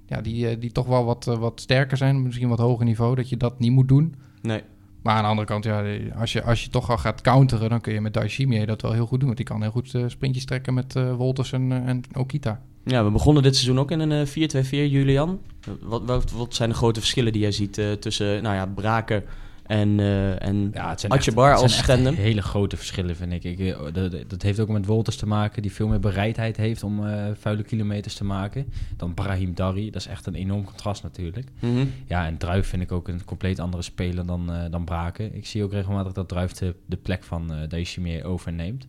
Ja, 0.06 0.21
die, 0.21 0.57
die 0.57 0.71
toch 0.71 0.88
wel 0.88 1.06
wat, 1.06 1.25
wat 1.25 1.62
sterker 1.62 1.97
zijn, 1.97 2.24
misschien 2.24 2.50
wat 2.50 2.59
hoger 2.59 2.86
niveau, 2.86 3.15
dat 3.15 3.30
je 3.30 3.38
dat 3.38 3.59
niet 3.59 3.71
moet 3.71 3.88
doen. 3.88 4.15
Nee. 4.42 4.62
Maar 5.01 5.15
aan 5.15 5.21
de 5.21 5.30
andere 5.30 5.48
kant, 5.48 5.63
ja, 5.63 5.83
als 6.19 6.33
je, 6.33 6.44
als 6.44 6.63
je 6.63 6.69
toch 6.69 6.89
al 6.89 6.98
gaat 6.98 7.21
counteren, 7.21 7.69
dan 7.69 7.81
kun 7.81 7.94
je 7.94 8.01
met 8.01 8.13
Daishimie 8.13 8.65
dat 8.65 8.81
wel 8.81 8.92
heel 8.92 9.06
goed 9.06 9.18
doen. 9.18 9.25
Want 9.25 9.38
die 9.38 9.45
kan 9.45 9.62
heel 9.62 9.71
goed 9.71 9.94
uh, 9.94 10.03
sprintjes 10.07 10.45
trekken 10.45 10.74
met 10.74 10.95
uh, 10.95 11.15
Wolters 11.15 11.51
en, 11.51 11.71
uh, 11.71 11.88
en 11.88 12.01
Okita. 12.13 12.62
Ja, 12.83 13.03
we 13.03 13.12
begonnen 13.12 13.44
dit 13.44 13.56
seizoen 13.56 13.80
ook 13.80 13.92
in 13.92 14.00
een 14.00 14.27
4-2-4, 14.27 14.31
Julian. 14.69 15.39
Wat, 15.81 16.01
wat, 16.06 16.31
wat, 16.31 16.56
zijn 16.56 16.69
de 16.69 16.75
grote 16.75 17.00
verschillen 17.00 17.31
die 17.31 17.42
jij 17.42 17.51
ziet 17.51 17.81
tussen 18.00 18.44
nou 18.44 18.56
ja, 18.56 18.65
Braken 18.65 19.24
en, 19.63 20.00
uh, 20.00 20.46
en 20.46 20.72
ja, 20.74 20.90
het 20.90 21.00
zijn 21.00 21.12
Atjebar 21.12 21.52
echt, 21.52 21.62
als 21.62 21.90
hele 22.16 22.42
grote 22.42 22.78
verschillen, 22.78 23.16
vind 23.16 23.34
ik. 23.34 23.44
ik 23.44 23.60
eh, 23.60 23.94
dat, 23.94 24.16
dat 24.28 24.42
heeft 24.42 24.60
ook 24.60 24.69
met 24.69 24.86
Wolters 24.86 25.16
te 25.16 25.28
maken, 25.28 25.62
die 25.62 25.72
veel 25.72 25.88
meer 25.88 26.00
bereidheid 26.00 26.58
heeft 26.58 26.84
om 26.84 27.06
uh, 27.06 27.25
vuile 27.34 27.63
kilometers 27.63 28.16
te 28.16 28.24
maken. 28.24 28.66
Dan 28.98 29.13
Brahim 29.13 29.54
Dari, 29.54 29.92
dat 29.92 30.02
is 30.02 30.08
echt 30.08 30.25
een 30.25 30.36
enorm 30.36 30.63
contrast 30.63 31.04
natuurlijk. 31.04 31.48
Mm 31.60 31.75
-hmm. 31.75 31.92
Ja, 32.08 32.25
en 32.25 32.38
Druif 32.38 32.68
vind 32.68 32.81
ik 32.81 32.92
ook 32.92 33.08
een 33.08 33.25
compleet 33.25 33.60
andere 33.60 33.84
speler 33.84 34.25
dan, 34.25 34.52
uh, 34.52 34.63
dan 34.69 34.86
Braken. 34.86 35.36
Ik 35.36 35.46
zie 35.46 35.64
ook 35.64 35.72
regelmatig 35.72 36.14
dat 36.14 36.28
Druif 36.28 36.52
de, 36.52 36.75
de 36.86 36.98
plek 36.98 37.24
van 37.24 37.54
uh, 37.54 37.57
Daishimier 37.68 38.25
overneemt. 38.25 38.88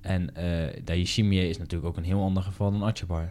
En 0.00 0.30
uh, 0.38 0.44
Daishimier 0.84 1.48
is 1.48 1.58
natuurlijk 1.58 1.88
ook 1.88 1.96
een 1.96 2.04
heel 2.04 2.22
ander 2.22 2.42
geval 2.42 2.70
dan 2.70 2.82
Atjebar. 2.82 3.30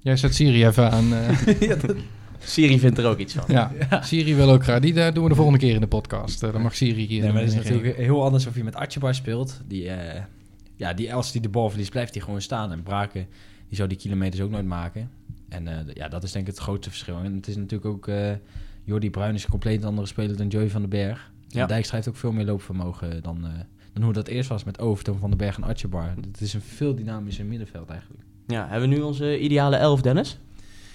Jij 0.00 0.16
zet 0.16 0.34
Siri 0.34 0.66
even 0.66 0.90
aan. 0.90 1.06
ja, 1.60 1.74
dat... 1.74 1.96
Siri 2.46 2.78
vindt 2.78 2.98
er 2.98 3.06
ook 3.06 3.18
iets 3.18 3.34
van. 3.34 3.44
Ja, 3.48 3.72
ja. 3.90 4.02
Siri 4.02 4.34
wil 4.34 4.50
ook 4.50 4.62
graag. 4.62 4.80
Die 4.80 4.94
uh, 4.94 5.12
doen 5.12 5.22
we 5.22 5.28
de 5.28 5.34
volgende 5.34 5.58
keer 5.58 5.74
in 5.74 5.80
de 5.80 5.86
podcast. 5.86 6.42
Uh, 6.42 6.52
dan 6.52 6.62
mag 6.62 6.76
Siri 6.76 7.06
hier. 7.06 7.22
Nee, 7.22 7.32
maar 7.32 7.40
het 7.40 7.50
is 7.50 7.56
natuurlijk 7.56 7.96
heel 7.96 8.24
anders 8.24 8.46
of 8.46 8.56
je 8.56 8.64
met 8.64 8.74
Atjebar 8.74 9.14
speelt. 9.14 9.60
Die, 9.66 9.84
uh, 9.84 9.94
ja, 10.76 10.92
die 10.92 11.14
als 11.14 11.32
die 11.32 11.40
de 11.40 11.48
bal 11.48 11.68
verliest, 11.68 11.90
blijft 11.90 12.14
hij 12.14 12.22
gewoon 12.22 12.40
staan. 12.40 12.72
En 12.72 12.82
Braken, 12.82 13.26
die 13.68 13.76
zou 13.76 13.88
die 13.88 13.98
kilometers 13.98 14.42
ook 14.42 14.50
nooit 14.50 14.66
maken. 14.66 15.10
En 15.48 15.86
ja, 15.94 16.08
dat 16.08 16.22
is 16.22 16.32
denk 16.32 16.46
ik 16.46 16.54
het 16.54 16.62
grootste 16.62 16.90
verschil. 16.90 17.16
En 17.24 17.34
het 17.34 17.48
is 17.48 17.56
natuurlijk 17.56 17.84
ook... 17.84 18.08
Jordi 18.86 19.10
Bruin 19.10 19.34
is 19.34 19.44
een 19.44 19.50
compleet 19.50 19.84
andere 19.84 20.06
speler 20.06 20.36
dan 20.36 20.48
Joey 20.48 20.70
van 20.70 20.80
den 20.80 20.90
Berg. 20.90 21.30
Ja. 21.48 21.66
Dijkstra 21.66 21.96
heeft 21.96 22.08
ook 22.08 22.16
veel 22.16 22.32
meer 22.32 22.44
loopvermogen 22.44 23.22
dan, 23.22 23.46
dan 23.92 24.02
hoe 24.02 24.12
dat 24.12 24.28
eerst 24.28 24.48
was 24.48 24.64
met 24.64 24.78
Overtoom 24.78 25.18
van 25.18 25.28
den 25.28 25.38
Berg 25.38 25.56
en 25.56 25.62
Atjebar. 25.62 26.14
Het 26.30 26.40
is 26.40 26.54
een 26.54 26.60
veel 26.60 26.94
dynamischer 26.94 27.44
middenveld 27.44 27.90
eigenlijk. 27.90 28.22
Ja, 28.46 28.68
hebben 28.68 28.88
we 28.88 28.94
nu 28.94 29.00
onze 29.02 29.40
ideale 29.40 29.76
elf, 29.76 30.00
Dennis? 30.00 30.38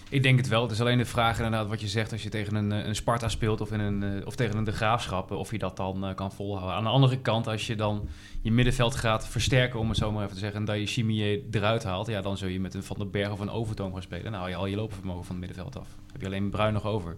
Ik 0.09 0.23
denk 0.23 0.37
het 0.37 0.47
wel. 0.47 0.61
Het 0.61 0.71
is 0.71 0.81
alleen 0.81 0.97
de 0.97 1.05
vraag 1.05 1.37
inderdaad 1.37 1.67
wat 1.67 1.81
je 1.81 1.87
zegt 1.87 2.11
als 2.11 2.23
je 2.23 2.29
tegen 2.29 2.55
een, 2.55 2.71
een 2.71 2.95
Sparta 2.95 3.29
speelt 3.29 3.61
of, 3.61 3.71
in 3.71 3.79
een, 3.79 4.25
of 4.25 4.35
tegen 4.35 4.57
een 4.57 4.63
De 4.63 4.71
Graafschap, 4.71 5.31
of 5.31 5.51
je 5.51 5.57
dat 5.57 5.77
dan 5.77 6.05
uh, 6.09 6.15
kan 6.15 6.31
volhouden. 6.31 6.75
Aan 6.75 6.83
de 6.83 6.89
andere 6.89 7.19
kant, 7.19 7.47
als 7.47 7.67
je 7.67 7.75
dan 7.75 8.07
je 8.41 8.51
middenveld 8.51 8.95
gaat 8.95 9.27
versterken, 9.27 9.79
om 9.79 9.89
het 9.89 9.97
zo 9.97 10.11
maar 10.11 10.23
even 10.23 10.33
te 10.33 10.39
zeggen, 10.39 10.59
en 10.59 10.65
dat 10.65 10.77
je 10.77 10.85
Chimier 10.85 11.41
eruit 11.51 11.83
haalt, 11.83 12.07
ja, 12.07 12.21
dan 12.21 12.37
zul 12.37 12.47
je 12.47 12.59
met 12.59 12.73
een 12.73 12.83
Van 12.83 12.97
den 12.97 13.11
Berg 13.11 13.31
of 13.31 13.39
een 13.39 13.49
Overtoom 13.49 13.93
gaan 13.93 14.01
spelen. 14.01 14.31
Nou 14.31 14.49
je 14.49 14.55
al 14.55 14.65
je 14.65 14.75
loopvermogen 14.75 15.25
van 15.25 15.35
het 15.35 15.45
middenveld 15.45 15.77
af. 15.77 15.87
Dan 15.95 16.11
heb 16.11 16.21
je 16.21 16.27
alleen 16.27 16.49
Bruin 16.49 16.73
nog 16.73 16.85
over. 16.85 17.17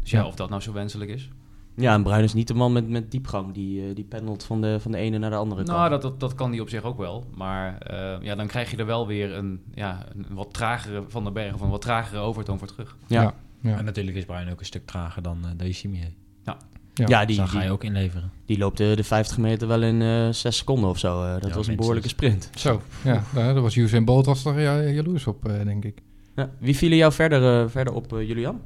Dus 0.00 0.10
ja, 0.10 0.20
ja, 0.20 0.26
of 0.26 0.34
dat 0.34 0.48
nou 0.48 0.62
zo 0.62 0.72
wenselijk 0.72 1.10
is. 1.10 1.28
Ja, 1.76 1.94
en 1.94 2.02
Bruin 2.02 2.24
is 2.24 2.34
niet 2.34 2.48
de 2.48 2.54
man 2.54 2.72
met, 2.72 2.88
met 2.88 3.10
diepgang. 3.10 3.54
Die, 3.54 3.88
uh, 3.88 3.94
die 3.94 4.04
pendelt 4.04 4.44
van 4.44 4.60
de, 4.60 4.80
van 4.80 4.92
de 4.92 4.98
ene 4.98 5.18
naar 5.18 5.30
de 5.30 5.36
andere 5.36 5.62
nou, 5.62 5.78
kant. 5.78 5.90
Dat, 5.90 6.02
dat, 6.02 6.20
dat 6.20 6.34
kan 6.34 6.50
die 6.50 6.60
op 6.60 6.68
zich 6.68 6.82
ook 6.82 6.98
wel. 6.98 7.24
Maar 7.34 7.78
uh, 7.90 8.22
ja, 8.22 8.34
dan 8.34 8.46
krijg 8.46 8.70
je 8.70 8.76
er 8.76 8.86
wel 8.86 9.06
weer 9.06 9.32
een, 9.32 9.62
ja, 9.74 10.06
een 10.14 10.34
wat 10.34 10.52
tragere 10.52 11.04
Van 11.08 11.24
den 11.24 11.32
Berg 11.32 11.54
of 11.54 11.60
een 11.60 11.68
wat 11.68 11.80
tragere 11.80 12.20
overtoon 12.20 12.58
voor 12.58 12.68
terug. 12.68 12.96
Ja. 13.06 13.22
ja. 13.22 13.34
ja. 13.60 13.78
En 13.78 13.84
natuurlijk 13.84 14.16
is 14.16 14.24
Bruin 14.24 14.50
ook 14.50 14.60
een 14.60 14.66
stuk 14.66 14.86
trager 14.86 15.22
dan 15.22 15.38
uh, 15.44 15.50
Daishimier. 15.56 16.12
Ja. 16.44 16.56
Ja, 16.94 17.04
ja 17.08 17.24
die, 17.24 17.36
dus 17.36 17.50
ga 17.50 17.56
je 17.56 17.62
die, 17.62 17.72
ook 17.72 17.84
inleveren. 17.84 18.30
Die 18.46 18.58
loopt 18.58 18.76
de, 18.76 18.92
de 18.96 19.04
50 19.04 19.38
meter 19.38 19.68
wel 19.68 19.82
in 19.82 20.00
uh, 20.00 20.28
6 20.30 20.56
seconden 20.56 20.90
of 20.90 20.98
zo. 20.98 21.24
Uh, 21.24 21.32
dat 21.32 21.48
ja, 21.48 21.54
was 21.54 21.66
een 21.66 21.76
behoorlijke 21.76 22.08
sprint. 22.08 22.50
Zo, 22.54 22.82
ja, 23.04 23.22
daar 23.34 23.60
was 23.60 23.76
Usain 23.76 24.04
Bolt 24.04 24.26
was 24.26 24.44
er 24.44 24.60
ja, 24.60 24.82
jaloers 24.82 25.26
op, 25.26 25.48
uh, 25.48 25.64
denk 25.64 25.84
ik. 25.84 26.02
Ja. 26.34 26.50
Wie 26.58 26.76
vielen 26.76 26.98
jou 26.98 27.12
verder, 27.12 27.62
uh, 27.62 27.70
verder 27.70 27.94
op, 27.94 28.10
Julian? 28.10 28.60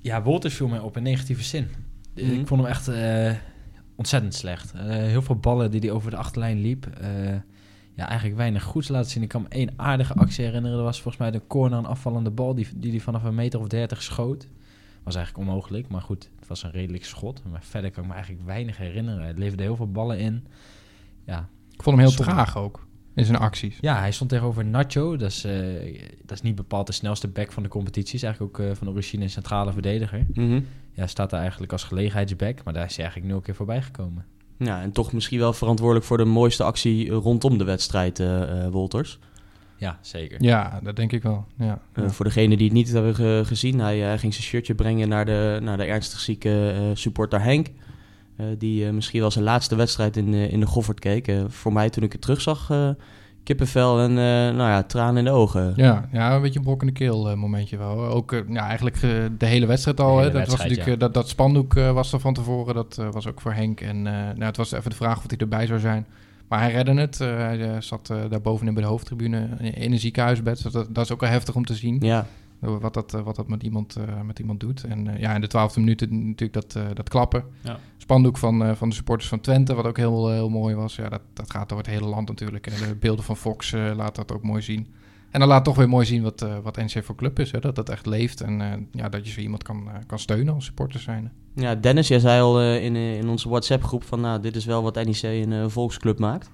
Ja, 0.00 0.22
Wolters 0.22 0.54
viel 0.54 0.68
mij 0.68 0.78
op 0.78 0.96
in 0.96 1.02
negatieve 1.02 1.42
zin. 1.42 1.68
Mm 2.14 2.24
-hmm. 2.24 2.40
Ik 2.40 2.46
vond 2.46 2.60
hem 2.60 2.70
echt 2.70 2.88
uh, 2.88 3.32
ontzettend 3.96 4.34
slecht. 4.34 4.74
Uh, 4.74 4.82
heel 4.82 5.22
veel 5.22 5.36
ballen 5.36 5.70
die 5.70 5.80
hij 5.80 5.90
over 5.90 6.10
de 6.10 6.16
achterlijn 6.16 6.60
liep. 6.60 6.86
Uh, 7.02 7.34
ja, 7.94 8.06
eigenlijk 8.06 8.36
weinig 8.36 8.62
goeds 8.62 8.88
laten 8.88 9.10
zien. 9.10 9.22
Ik 9.22 9.28
kan 9.28 9.42
me 9.42 9.48
één 9.48 9.72
aardige 9.76 10.14
actie 10.14 10.44
herinneren. 10.44 10.76
Dat 10.76 10.86
was 10.86 11.00
volgens 11.00 11.22
mij 11.22 11.30
de 11.30 11.46
corner, 11.46 11.78
een 11.78 11.86
afvallende 11.86 12.30
bal 12.30 12.54
die 12.54 12.66
hij 12.80 12.90
die 12.90 13.02
vanaf 13.02 13.22
een 13.22 13.34
meter 13.34 13.60
of 13.60 13.66
dertig 13.66 14.02
schoot. 14.02 14.48
Was 15.02 15.14
eigenlijk 15.14 15.48
onmogelijk, 15.48 15.88
maar 15.88 16.02
goed, 16.02 16.30
het 16.38 16.48
was 16.48 16.62
een 16.62 16.70
redelijk 16.70 17.04
schot. 17.04 17.42
Maar 17.50 17.62
verder 17.62 17.90
kan 17.90 18.02
ik 18.02 18.08
me 18.08 18.14
eigenlijk 18.14 18.46
weinig 18.46 18.76
herinneren. 18.76 19.26
Het 19.26 19.38
leverde 19.38 19.62
heel 19.62 19.76
veel 19.76 19.90
ballen 19.90 20.18
in. 20.18 20.46
Ja, 21.24 21.48
ik 21.70 21.82
vond 21.82 21.96
hem 21.96 22.06
heel 22.06 22.14
zonde. 22.14 22.32
traag 22.32 22.56
ook 22.56 22.87
in 23.18 23.24
zijn 23.24 23.38
acties. 23.38 23.78
Ja, 23.80 23.98
hij 23.98 24.12
stond 24.12 24.30
tegenover 24.30 24.64
Nacho. 24.64 25.16
Dat 25.16 25.30
is, 25.30 25.44
uh, 25.44 25.52
dat 26.24 26.36
is 26.36 26.42
niet 26.42 26.54
bepaald 26.54 26.86
de 26.86 26.92
snelste 26.92 27.28
back 27.28 27.52
van 27.52 27.62
de 27.62 27.68
competitie. 27.68 28.14
Is 28.14 28.22
eigenlijk 28.22 28.58
ook 28.58 28.66
uh, 28.66 28.74
van 28.74 28.86
de 28.86 28.92
origine 28.92 29.22
een 29.22 29.30
centrale 29.30 29.72
verdediger. 29.72 30.26
Mm 30.32 30.48
-hmm. 30.48 30.66
Ja, 30.92 31.06
staat 31.06 31.30
daar 31.30 31.40
eigenlijk 31.40 31.72
als 31.72 31.84
gelegenheidsback. 31.84 32.64
Maar 32.64 32.74
daar 32.74 32.84
is 32.84 32.96
hij 32.96 33.04
eigenlijk 33.04 33.32
nul 33.32 33.42
keer 33.42 33.54
voorbij 33.54 33.82
gekomen. 33.82 34.24
Ja, 34.58 34.82
en 34.82 34.92
toch 34.92 35.12
misschien 35.12 35.38
wel 35.38 35.52
verantwoordelijk 35.52 36.06
voor 36.06 36.16
de 36.16 36.24
mooiste 36.24 36.62
actie 36.62 37.10
rondom 37.10 37.58
de 37.58 37.64
wedstrijd, 37.64 38.18
uh, 38.18 38.66
Wolters. 38.70 39.18
Ja, 39.76 39.98
zeker. 40.00 40.42
Ja, 40.42 40.80
dat 40.82 40.96
denk 40.96 41.12
ik 41.12 41.22
wel. 41.22 41.46
Ja, 41.58 41.80
ja. 41.94 42.08
voor 42.08 42.24
degenen 42.24 42.56
die 42.58 42.66
het 42.66 42.76
niet 42.76 42.92
hebben 42.92 43.14
ge 43.14 43.42
gezien, 43.44 43.78
hij, 43.78 43.98
hij, 43.98 44.18
ging 44.18 44.32
zijn 44.32 44.46
shirtje 44.46 44.74
brengen 44.74 45.08
naar 45.08 45.24
de, 45.24 45.58
naar 45.62 45.76
de 45.76 45.84
ernstig 45.84 46.20
zieke 46.20 46.74
supporter 46.94 47.42
Henk. 47.42 47.68
Eh, 48.38 48.46
die 48.58 48.86
eh, 48.86 48.92
misschien 48.92 49.20
wel 49.20 49.30
zijn 49.30 49.44
laatste 49.44 49.76
wedstrijd 49.76 50.16
in, 50.16 50.34
eh, 50.34 50.52
in 50.52 50.60
de 50.60 50.66
Goffert 50.66 51.00
keek. 51.00 51.32
Voor 51.48 51.72
mij 51.72 51.90
toen 51.90 52.02
ik 52.04 52.12
het 52.12 52.20
terugzag, 52.20 52.70
eh 52.70 52.88
kippenvel 53.44 54.00
en 54.00 54.10
eh, 54.10 54.16
nou 54.56 54.56
ja, 54.56 54.82
tranen 54.82 55.16
in 55.16 55.24
de 55.24 55.30
ogen. 55.30 55.72
Ja, 55.76 56.08
ja, 56.12 56.34
een 56.34 56.42
beetje 56.42 56.58
een 56.58 56.64
brok 56.64 56.80
in 56.80 56.86
de 56.86 56.92
keel 56.92 57.36
momentje 57.36 57.76
wel. 57.76 58.04
Ook 58.06 58.42
ja, 58.48 58.66
eigenlijk 58.66 59.00
de 59.38 59.46
hele 59.46 59.66
wedstrijd 59.66 60.00
al. 60.00 60.18
Hè. 60.18 60.30
Dat, 60.30 60.48
was 60.48 60.60
natuurlijk, 60.66 61.00
dat, 61.00 61.14
dat 61.14 61.28
spandoek 61.28 61.74
was 61.74 62.12
er 62.12 62.20
van 62.20 62.34
tevoren. 62.34 62.74
Dat 62.74 62.98
eh, 62.98 63.08
was 63.10 63.26
ook 63.26 63.40
voor 63.40 63.52
Henk. 63.52 63.80
En 63.80 63.96
eh, 64.06 64.12
nou, 64.12 64.44
het 64.44 64.56
was 64.56 64.72
even 64.72 64.90
de 64.90 64.96
vraag 64.96 65.16
of 65.18 65.24
hij 65.26 65.38
erbij 65.38 65.66
zou 65.66 65.80
zijn. 65.80 66.06
Maar 66.48 66.60
hij 66.60 66.72
redde 66.72 66.94
het. 67.00 67.18
Hij 67.18 67.80
zat 67.80 68.10
eh, 68.10 68.16
daar 68.30 68.40
bovenin 68.40 68.74
bij 68.74 68.82
de 68.82 68.88
hoofdtribune 68.88 69.48
in- 69.60 69.92
een 69.92 69.98
ziekenhuisbed. 69.98 70.72
Dat, 70.72 70.86
dat 70.90 71.04
is 71.04 71.12
ook 71.12 71.20
wel 71.20 71.30
heftig 71.30 71.54
om 71.54 71.64
te 71.64 71.74
zien. 71.74 71.96
Ja, 72.00 72.26
Wat 72.60 72.94
dat, 72.94 73.14
eh, 73.14 73.20
wat 73.20 73.36
dat 73.36 73.48
met, 73.48 73.62
iemand, 73.62 73.96
eh, 73.96 74.20
met 74.20 74.38
iemand 74.38 74.60
doet. 74.60 74.84
En 74.84 75.08
eh, 75.08 75.20
ja, 75.20 75.34
in 75.34 75.40
de 75.40 75.46
twaalfde 75.46 75.80
minuut 75.80 76.10
natuurlijk 76.10 76.52
dat, 76.52 76.78
dat 76.94 77.08
klappen. 77.08 77.44
Ja. 77.60 77.78
Spandoek 77.96 78.38
van, 78.38 78.76
van 78.76 78.88
de 78.88 78.94
supporters 78.94 79.28
van 79.28 79.40
Twente, 79.40 79.74
wat 79.74 79.86
ook 79.86 79.96
heel, 79.96 80.30
heel 80.30 80.48
mooi 80.48 80.74
was. 80.74 80.96
Ja, 80.96 81.08
dat, 81.08 81.20
dat 81.32 81.50
gaat 81.50 81.68
door 81.68 81.78
het 81.78 81.86
hele 81.86 82.06
land 82.06 82.28
natuurlijk. 82.28 82.66
En 82.66 82.88
de 82.88 82.94
beelden 82.94 83.24
van 83.24 83.36
Fox 83.36 83.72
laat 83.72 84.14
dat 84.14 84.32
ook 84.32 84.42
mooi 84.42 84.62
zien. 84.62 84.86
En 85.30 85.40
dan 85.40 85.48
laat 85.48 85.64
toch 85.64 85.76
weer 85.76 85.88
mooi 85.88 86.06
zien 86.06 86.22
wat, 86.22 86.46
wat 86.62 86.76
NC 86.76 87.04
voor 87.04 87.14
club 87.14 87.38
is. 87.38 87.52
Hè? 87.52 87.58
Dat 87.58 87.74
dat 87.74 87.88
echt 87.88 88.06
leeft 88.06 88.40
en 88.40 88.88
ja, 88.92 89.08
dat 89.08 89.26
je 89.26 89.32
zo 89.32 89.40
iemand 89.40 89.62
kan, 89.62 89.88
kan 90.06 90.18
steunen 90.18 90.54
als 90.54 90.64
supporter 90.64 91.00
zijn. 91.00 91.32
ja 91.54 91.74
Dennis, 91.74 92.08
jij 92.08 92.18
zei 92.18 92.42
al 92.42 92.62
in, 92.62 92.96
in 92.96 93.28
onze 93.28 93.48
WhatsApp-groep 93.48 94.04
van... 94.04 94.20
nou, 94.20 94.40
dit 94.40 94.56
is 94.56 94.64
wel 94.64 94.82
wat 94.82 94.94
NEC 94.94 95.22
een 95.22 95.70
volksclub 95.70 96.18
maakt. 96.18 96.50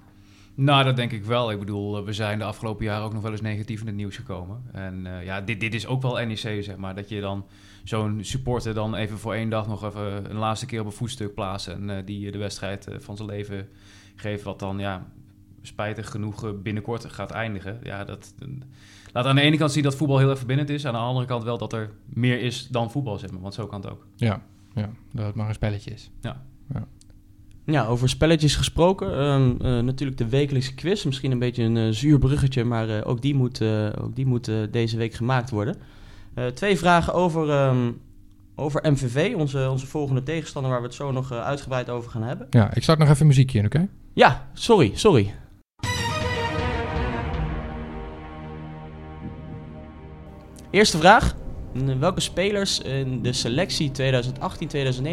Nou, 0.54 0.84
dat 0.84 0.96
denk 0.96 1.12
ik 1.12 1.24
wel. 1.24 1.50
Ik 1.50 1.58
bedoel, 1.58 1.98
eh, 1.98 2.04
we 2.04 2.12
zijn 2.12 2.38
de 2.38 2.44
afgelopen 2.44 2.84
jaren 2.84 3.04
ook 3.04 3.12
nog 3.12 3.22
wel 3.22 3.30
eens 3.30 3.40
negatief 3.40 3.80
in 3.80 3.86
het 3.86 3.96
nieuws 3.96 4.16
gekomen. 4.16 4.62
En 4.72 5.06
eh, 5.06 5.24
ja, 5.24 5.40
dit, 5.40 5.60
dit 5.60 5.74
is 5.74 5.86
ook 5.86 6.02
wel 6.02 6.26
NEC, 6.26 6.36
zeg 6.64 6.76
maar. 6.76 6.94
Dat 6.94 7.08
je 7.08 7.20
dan 7.20 7.46
zo'n 7.84 8.18
supporter 8.22 8.74
dan 8.74 8.94
even 8.94 9.18
voor 9.18 9.34
één 9.34 9.48
dag 9.48 9.66
nog 9.66 9.84
even 9.84 10.30
een 10.30 10.36
laatste 10.36 10.66
keer 10.66 10.80
op 10.80 10.86
een 10.86 10.92
voetstuk 10.92 11.34
plaatsen. 11.34 11.74
En 11.74 11.98
eh, 11.98 12.06
die 12.06 12.30
de 12.30 12.38
wedstrijd 12.38 12.88
van 12.98 13.16
zijn 13.16 13.28
leven 13.28 13.68
geeft, 14.16 14.42
wat 14.42 14.58
dan, 14.58 14.78
ja, 14.78 15.06
spijtig 15.62 16.10
genoeg 16.10 16.62
binnenkort 16.62 17.04
gaat 17.04 17.30
eindigen. 17.30 17.80
Ja, 17.82 18.04
dat 18.04 18.34
laat 19.12 19.26
aan 19.26 19.36
de 19.36 19.42
ene 19.42 19.56
kant 19.56 19.72
zien 19.72 19.82
dat 19.82 19.96
voetbal 19.96 20.18
heel 20.18 20.28
erg 20.28 20.38
verbindend 20.38 20.68
is. 20.68 20.86
Aan 20.86 20.92
de 20.92 20.98
andere 20.98 21.26
kant 21.26 21.44
wel 21.44 21.58
dat 21.58 21.72
er 21.72 21.90
meer 22.04 22.40
is 22.40 22.68
dan 22.68 22.90
voetbal, 22.90 23.18
zeg 23.18 23.30
maar. 23.30 23.40
Want 23.40 23.54
zo 23.54 23.66
kan 23.66 23.80
het 23.80 23.90
ook. 23.90 24.06
Ja, 24.16 24.42
ja 24.74 24.90
dat 25.12 25.26
het 25.26 25.34
maar 25.34 25.48
een 25.48 25.54
spelletje 25.54 25.90
is. 25.90 26.10
Ja, 26.20 26.42
over 27.72 28.08
spelletjes 28.08 28.56
gesproken. 28.56 29.18
ehm, 29.18 29.50
eh, 29.60 29.82
natuurlijk 29.82 30.18
de 30.18 30.28
wekelijkse 30.28 30.74
quiz. 30.74 31.04
Misschien 31.04 31.30
een 31.30 31.38
beetje 31.38 31.62
een 31.62 31.76
eh, 31.76 31.88
zuur 31.90 32.18
bruggetje, 32.18 32.64
maar 32.64 32.88
eh, 32.88 33.08
ook 33.08 33.22
die 33.22 33.34
moet, 33.34 33.62
ook 34.00 34.14
die 34.16 34.26
moet 34.26 34.50
deze 34.70 34.96
week 34.96 35.14
gemaakt 35.14 35.50
worden. 35.50 35.76
Twee 36.54 36.78
vragen 36.78 37.14
over, 37.14 37.50
ehm, 37.50 37.92
over 38.54 38.92
MVV, 38.92 39.34
onze, 39.36 39.68
onze 39.70 39.86
volgende 39.86 40.22
tegenstander, 40.22 40.70
waar 40.70 40.80
we 40.80 40.86
het 40.86 40.96
zo 40.96 41.12
nog 41.12 41.32
uitgebreid 41.32 41.90
over 41.90 42.10
gaan 42.10 42.22
hebben. 42.22 42.46
Ja, 42.50 42.74
ik 42.74 42.82
start 42.82 42.98
nog 42.98 43.08
even 43.08 43.26
muziekje 43.26 43.58
in, 43.58 43.64
oké? 43.64 43.88
Ja, 44.12 44.48
sorry, 44.52 44.90
sorry. 44.94 45.34
Eerste 50.70 50.98
vraag. 50.98 51.34
Welke 51.98 52.20
spelers 52.20 52.80
in 52.80 53.22
de 53.22 53.32
selectie 53.32 53.90
2018-2019 53.90 53.92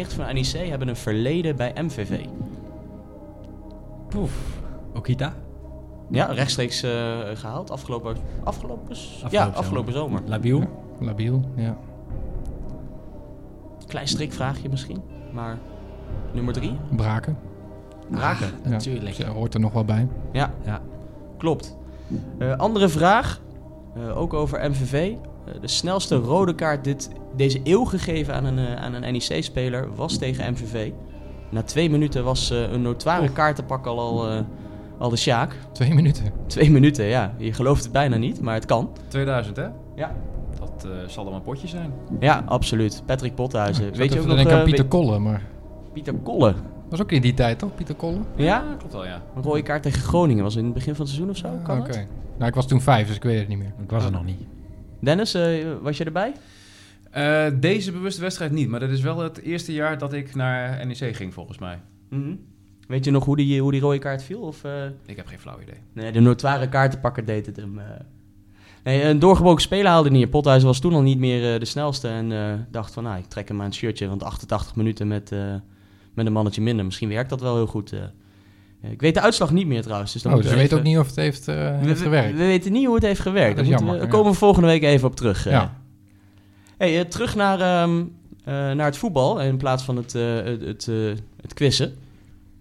van 0.08 0.34
NEC 0.34 0.68
hebben 0.68 0.88
een 0.88 0.96
verleden 0.96 1.56
bij 1.56 1.72
MVV? 1.82 2.24
Okita? 4.94 5.34
Ja, 6.10 6.24
rechtstreeks 6.24 6.82
eh, 6.82 7.18
gehaald. 7.34 7.70
Afgelopen, 7.70 8.16
afgelopen, 8.44 8.96
ja, 8.96 9.24
Afgelopen 9.24 9.54
afgelopen 9.54 9.92
zomer. 9.92 10.20
Labiel? 10.26 10.58
Ja. 10.60 10.68
Labiel, 11.00 11.42
ja. 11.56 11.76
Klein 13.86 14.08
strikvraagje 14.08 14.68
misschien. 14.68 15.02
Maar 15.32 15.58
nummer 16.32 16.54
drie. 16.54 16.76
Braken. 16.96 17.36
Raken. 18.10 18.50
Ja. 18.64 18.68
Natuurlijk. 18.70 19.14
Ze 19.14 19.26
hoort 19.26 19.54
er 19.54 19.60
nog 19.60 19.72
wel 19.72 19.84
bij. 19.84 20.08
Ja, 20.32 20.52
Ja. 20.64 20.80
klopt. 21.38 21.76
Eh, 22.38 22.56
andere 22.56 22.88
vraag. 22.88 23.40
eh, 23.94 24.18
ook 24.18 24.32
over 24.34 24.70
MVV. 24.70 25.14
Eh, 25.46 25.60
de 25.60 25.68
snelste 25.68 26.16
rode 26.16 26.54
kaart 26.54 26.84
dit, 26.84 27.10
deze 27.36 27.60
eeuw 27.64 27.84
gegeven 27.84 28.34
aan 28.34 28.44
een, 28.44 28.58
eh, 28.58 28.74
aan 28.74 28.94
een 28.94 29.12
NEC-speler 29.12 29.94
was 29.94 30.18
tegen 30.18 30.52
MVV. 30.52 30.90
Na 31.50 31.62
twee 31.62 31.90
minuten 31.90 32.24
was 32.24 32.50
eh, 32.50 32.72
een 32.72 32.82
notoire 32.82 33.32
kaartenpak 33.32 33.86
al, 33.86 33.98
al, 34.00 34.28
eh, 34.30 34.40
al 34.98 35.08
de 35.10 35.16
Sjaak. 35.16 35.56
Twee 35.72 35.94
minuten. 35.94 36.32
Twee 36.46 36.70
minuten, 36.70 37.04
ja. 37.04 37.34
Je 37.38 37.52
gelooft 37.52 37.82
het 37.82 37.92
bijna 37.92 38.16
niet, 38.16 38.40
maar 38.40 38.54
het 38.54 38.66
kan. 38.66 38.90
2000, 39.08 39.56
hè? 39.56 39.66
Ja. 39.94 40.14
Dat 40.58 40.84
eh, 40.84 41.08
zal 41.08 41.24
dan 41.24 41.34
een 41.34 41.42
potje 41.42 41.68
zijn. 41.68 41.92
Ja, 42.20 42.42
absoluut. 42.46 43.02
Patrick 43.06 43.34
Pothuizen. 43.34 43.86
Ik 43.86 43.94
Weet 43.94 44.12
je 44.12 44.20
ook 44.20 44.26
nog... 44.26 44.36
denk 44.36 44.48
aan 44.50 44.58
eh, 44.58 44.64
Pieter 44.64 44.80
weet- 44.82 44.90
Kolle, 44.92 45.18
maar... 45.18 45.42
Pieter 45.92 46.14
Kolle. 46.14 46.54
was 46.88 47.00
ook 47.02 47.12
in 47.12 47.22
die 47.22 47.34
tijd, 47.34 47.58
toch? 47.58 47.74
Pieter 47.74 47.94
Kolle? 47.94 48.18
Ja? 48.36 48.64
klopt 48.78 48.92
wel, 48.92 49.04
ja. 49.04 49.22
Een 49.36 49.42
rode 49.42 49.62
kaart 49.62 49.82
tegen 49.82 50.00
Groningen. 50.02 50.42
Was 50.42 50.56
in 50.56 50.64
het 50.64 50.74
begin 50.74 50.94
van 50.94 51.04
het 51.06 51.14
seizoen 51.14 51.30
of 51.30 51.36
zo? 51.36 51.48
Kan 51.62 51.76
Ah, 51.76 51.84
Oké. 51.84 52.06
Nou, 52.36 52.48
ik 52.48 52.54
was 52.54 52.66
toen 52.66 52.80
vijf, 52.80 53.06
dus 53.06 53.16
ik 53.16 53.22
weet 53.22 53.38
het 53.38 53.48
niet 53.48 53.58
meer. 53.58 53.72
Ik 53.82 53.90
was 53.90 54.04
er 54.04 54.10
nog 54.10 54.24
niet. 54.24 54.40
Dennis, 55.02 55.34
eh, 55.34 55.72
was 55.80 55.96
je 55.96 56.04
erbij? 56.04 56.32
Eh, 57.10 57.46
deze 57.54 57.92
bewuste 57.92 58.20
wedstrijd 58.20 58.52
niet, 58.52 58.68
maar 58.68 58.80
dat 58.80 58.90
is 58.90 59.00
wel 59.00 59.18
het 59.18 59.38
eerste 59.40 59.72
jaar 59.72 59.98
dat 59.98 60.12
ik 60.12 60.34
naar 60.34 60.86
NEC 60.86 61.16
ging, 61.16 61.34
volgens 61.34 61.58
mij. 61.58 61.80
Mhm. 62.08 62.34
Weet 62.88 63.04
je 63.04 63.10
nog 63.10 63.24
hoe 63.24 63.36
die, 63.36 63.60
hoe 63.60 63.72
die 63.72 63.80
rode 63.80 63.98
kaart 63.98 64.22
viel? 64.22 64.40
Of, 64.40 64.64
eh, 64.64 64.84
Ik 65.06 65.16
heb 65.16 65.26
geen 65.26 65.38
flauw 65.38 65.60
idee. 65.60 65.80
Nee, 65.92 66.12
de 66.12 66.20
notoire 66.20 66.68
kaartenpakker 66.68 67.24
deed 67.24 67.46
het 67.46 67.56
hem. 67.56 67.80
Nee, 68.84 69.04
een 69.04 69.18
doorgebroken 69.18 69.62
speler 69.62 69.90
haalde 69.90 70.10
niet. 70.10 70.30
Pothuizen 70.30 70.68
was 70.68 70.80
toen 70.80 70.94
al 70.94 71.02
niet 71.02 71.18
meer 71.18 71.58
de 71.58 71.64
snelste. 71.64 72.08
En 72.08 72.32
eh, 72.32 72.54
dacht 72.70 72.92
van, 72.92 73.02
nou, 73.02 73.18
ik 73.18 73.26
trek 73.26 73.48
hem 73.48 73.60
aan 73.60 73.66
het 73.66 73.74
shirtje. 73.74 74.08
Want 74.08 74.22
88 74.22 74.76
minuten 74.76 75.08
met, 75.08 75.30
met 76.14 76.26
een 76.26 76.32
mannetje 76.32 76.62
minder. 76.62 76.84
Misschien 76.84 77.08
werkt 77.08 77.30
dat 77.30 77.40
wel 77.40 77.54
heel 77.54 77.66
goed. 77.66 77.94
Ik 78.90 79.00
weet 79.00 79.14
de 79.14 79.20
uitslag 79.20 79.50
niet 79.50 79.66
meer 79.66 79.82
trouwens. 79.82 80.12
Dus 80.12 80.22
dan 80.22 80.32
Oh, 80.32 80.38
dus 80.38 80.46
je 80.48 80.54
we 80.54 80.60
weet 80.60 80.72
ook 80.72 80.82
niet 80.82 80.98
of 80.98 81.06
het 81.06 81.16
heeft, 81.16 81.48
eh, 81.48 81.54
We, 81.54 81.86
heeft 81.86 81.98
we- 81.98 82.04
gewerkt. 82.04 82.30
we 82.36 82.44
weten 82.46 82.72
niet 82.72 82.86
hoe 82.86 82.94
het 82.94 83.04
heeft 83.04 83.20
gewerkt. 83.20 83.66
Ja, 83.66 83.76
Daar, 83.76 83.90
we, 83.92 83.98
daar 83.98 84.08
komen 84.08 84.32
we 84.32 84.38
volgende 84.38 84.68
week 84.68 84.82
even 84.82 85.08
op 85.08 85.16
terug. 85.16 85.46
eh. 85.46 85.52
Ja. 85.52 85.80
Hey, 86.78 86.98
eh, 87.00 87.04
terug 87.04 87.34
naar, 87.34 87.60
ehm, 87.60 87.98
eh, 88.44 88.54
naar 88.54 88.84
het 88.86 88.96
voetbal 88.96 89.40
in 89.40 89.56
plaats 89.56 89.82
van 89.84 89.96
het, 89.96 90.12
het, 90.12 90.60
het, 90.60 90.84
het 91.40 91.54
quizzen. 91.54 91.94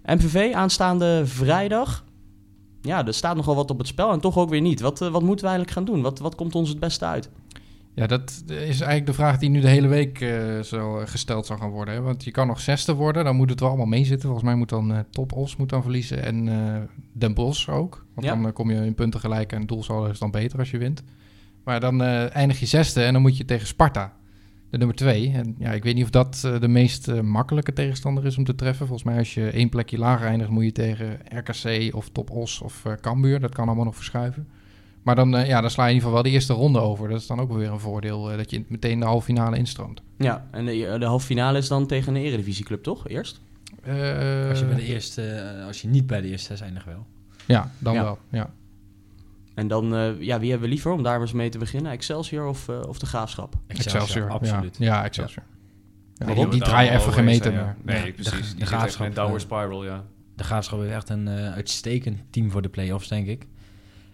MVV 0.05 0.53
aanstaande 0.53 1.21
vrijdag. 1.25 2.03
Ja, 2.81 3.05
er 3.07 3.13
staat 3.13 3.35
nogal 3.35 3.55
wat 3.55 3.69
op 3.71 3.77
het 3.77 3.87
spel 3.87 4.11
en 4.11 4.19
toch 4.19 4.37
ook 4.37 4.49
weer 4.49 4.61
niet. 4.61 4.81
Wat, 4.81 4.99
wat 4.99 5.21
moeten 5.21 5.45
we 5.45 5.51
eigenlijk 5.51 5.71
gaan 5.71 5.85
doen? 5.85 6.01
Wat, 6.01 6.19
wat 6.19 6.35
komt 6.35 6.55
ons 6.55 6.69
het 6.69 6.79
beste 6.79 7.05
uit? 7.05 7.29
Ja, 7.93 8.07
dat 8.07 8.43
is 8.47 8.55
eigenlijk 8.57 9.05
de 9.05 9.13
vraag 9.13 9.37
die 9.37 9.49
nu 9.49 9.59
de 9.61 9.67
hele 9.67 9.87
week 9.87 10.21
eh, 10.21 10.59
zo 10.59 10.99
eh, 10.99 11.07
gesteld 11.07 11.45
zal 11.45 11.57
gaan 11.57 11.69
worden. 11.69 11.93
Hè? 11.93 12.01
Want 12.01 12.23
je 12.23 12.31
kan 12.31 12.47
nog 12.47 12.59
zesde 12.59 12.93
worden, 12.93 13.23
dan 13.23 13.35
moet 13.35 13.49
het 13.49 13.59
wel 13.59 13.69
allemaal 13.69 13.85
meezitten. 13.87 14.21
Volgens 14.21 14.43
mij 14.43 14.55
moet 14.55 14.69
dan 14.69 14.93
eh, 14.93 14.99
Top 15.09 15.33
Os 15.33 15.55
moet 15.55 15.69
dan 15.69 15.81
verliezen 15.81 16.23
en 16.23 16.47
eh, 16.47 16.81
Den 17.13 17.33
Bosch 17.33 17.69
ook. 17.69 18.05
Want 18.13 18.27
Ja. 18.27 18.35
dan 18.35 18.53
kom 18.53 18.71
je 18.71 18.85
in 18.85 18.95
punten 18.95 19.19
gelijk 19.19 19.51
en 19.51 19.65
doelsaldo 19.65 20.09
is 20.09 20.19
dan 20.19 20.31
beter 20.31 20.59
als 20.59 20.71
je 20.71 20.77
wint. 20.77 21.03
Maar 21.63 21.79
dan 21.79 22.01
eindig 22.01 22.59
je 22.59 22.65
zesde 22.65 23.03
en 23.03 23.13
dan 23.13 23.21
moet 23.21 23.37
je 23.37 23.45
tegen 23.45 23.67
Sparta, 23.67 24.13
de 24.69 24.77
nummer 24.77 24.95
twee. 24.95 25.31
En 25.33 25.55
ja, 25.57 25.71
ik 25.71 25.83
weet 25.83 25.95
niet 25.95 26.03
of 26.03 26.09
dat 26.09 26.47
de 26.59 26.67
meest 26.67 27.21
makkelijke 27.21 27.73
tegenstander 27.73 28.25
is 28.25 28.37
om 28.37 28.43
te 28.43 28.55
treffen. 28.55 28.87
Volgens 28.87 29.07
mij 29.09 29.17
als 29.17 29.33
je 29.33 29.49
één 29.49 29.69
plekje 29.69 29.97
lager 29.97 30.27
eindigt, 30.27 30.49
moet 30.49 30.63
je 30.63 30.71
tegen 30.71 31.19
RKC 31.29 31.95
of 31.95 32.09
Top 32.09 32.29
Os 32.29 32.61
of 32.61 32.85
Cambuur. 33.01 33.39
Dat 33.39 33.53
kan 33.53 33.65
allemaal 33.67 33.85
nog 33.85 33.95
verschuiven. 33.95 34.47
Maar 35.01 35.15
dan, 35.15 35.35
eh, 35.35 35.47
ja, 35.47 35.61
dan 35.61 35.69
sla 35.69 35.83
je 35.83 35.89
in 35.89 35.95
ieder 35.95 36.07
geval 36.09 36.23
wel 36.23 36.31
de 36.31 36.37
eerste 36.37 36.53
ronde 36.53 36.79
over. 36.79 37.09
Dat 37.09 37.19
is 37.21 37.27
dan 37.27 37.39
ook 37.39 37.53
weer 37.53 37.71
een 37.71 37.79
voordeel, 37.79 38.31
eh, 38.31 38.37
dat 38.37 38.49
je 38.49 38.63
meteen 38.67 38.99
de 38.99 39.05
halve 39.05 39.25
finale 39.25 39.57
instroomt. 39.57 40.01
Ja, 40.17 40.47
en 40.51 40.65
de, 40.65 40.95
de 40.99 41.05
halve 41.05 41.25
finale 41.25 41.57
is 41.57 41.67
dan 41.67 41.87
tegen 41.87 42.15
een 42.15 42.21
eredivisieclub, 42.21 42.83
toch? 42.83 43.07
Eerst? 43.07 43.39
Eh, 43.83 43.93
Als 44.49 44.59
je, 44.59 44.65
bij 44.65 44.75
de 44.75 44.83
eerste, 44.85 45.53
als 45.67 45.81
je 45.81 45.87
niet 45.87 46.07
bij 46.07 46.21
de 46.21 46.27
eerste 46.27 46.47
zes 46.47 46.61
eindigt 46.61 46.85
wel. 46.85 47.05
Ja, 47.45 47.71
dan 47.79 47.93
Ja. 47.93 48.03
wel. 48.03 48.19
Ja. 48.29 48.49
En 49.53 49.67
dan, 49.67 49.95
eh, 49.95 50.21
ja, 50.21 50.39
wie 50.39 50.49
hebben 50.49 50.67
we 50.67 50.73
liever 50.73 50.91
om 50.91 51.03
daar 51.03 51.21
eens 51.21 51.31
mee 51.33 51.49
te 51.49 51.57
beginnen? 51.57 51.91
Excelsior 51.91 52.47
of, 52.47 52.67
eh, 52.69 52.79
of 52.87 52.99
de 52.99 53.05
Graafschap? 53.05 53.55
Excelsior. 53.67 54.29
absoluut. 54.29 54.75
Ja, 54.79 54.85
ja 54.85 55.03
Excelsior. 55.03 55.45
Ja, 56.13 56.25
Waarom? 56.25 56.49
die, 56.49 56.59
die 56.59 56.69
draaien 56.69 56.93
even 56.93 57.13
geen 57.13 57.25
meter 57.25 57.53
meer. 57.53 57.75
Nee, 57.83 58.05
Ja, 58.05 58.11
precies. 58.11 58.55
de- 58.55 58.65
graafschap, 58.65 59.07
een 59.07 59.13
downward 59.13 59.41
spiral, 59.41 59.83
ja. 59.85 60.03
De 60.35 60.43
Graafschap 60.43 60.81
is 60.83 60.89
echt 60.91 61.09
een 61.09 61.27
eh, 61.27 61.53
uitstekend 61.53 62.19
team 62.29 62.51
voor 62.51 62.61
de 62.61 62.69
play-offs, 62.69 63.07
denk 63.07 63.27
ik. 63.27 63.47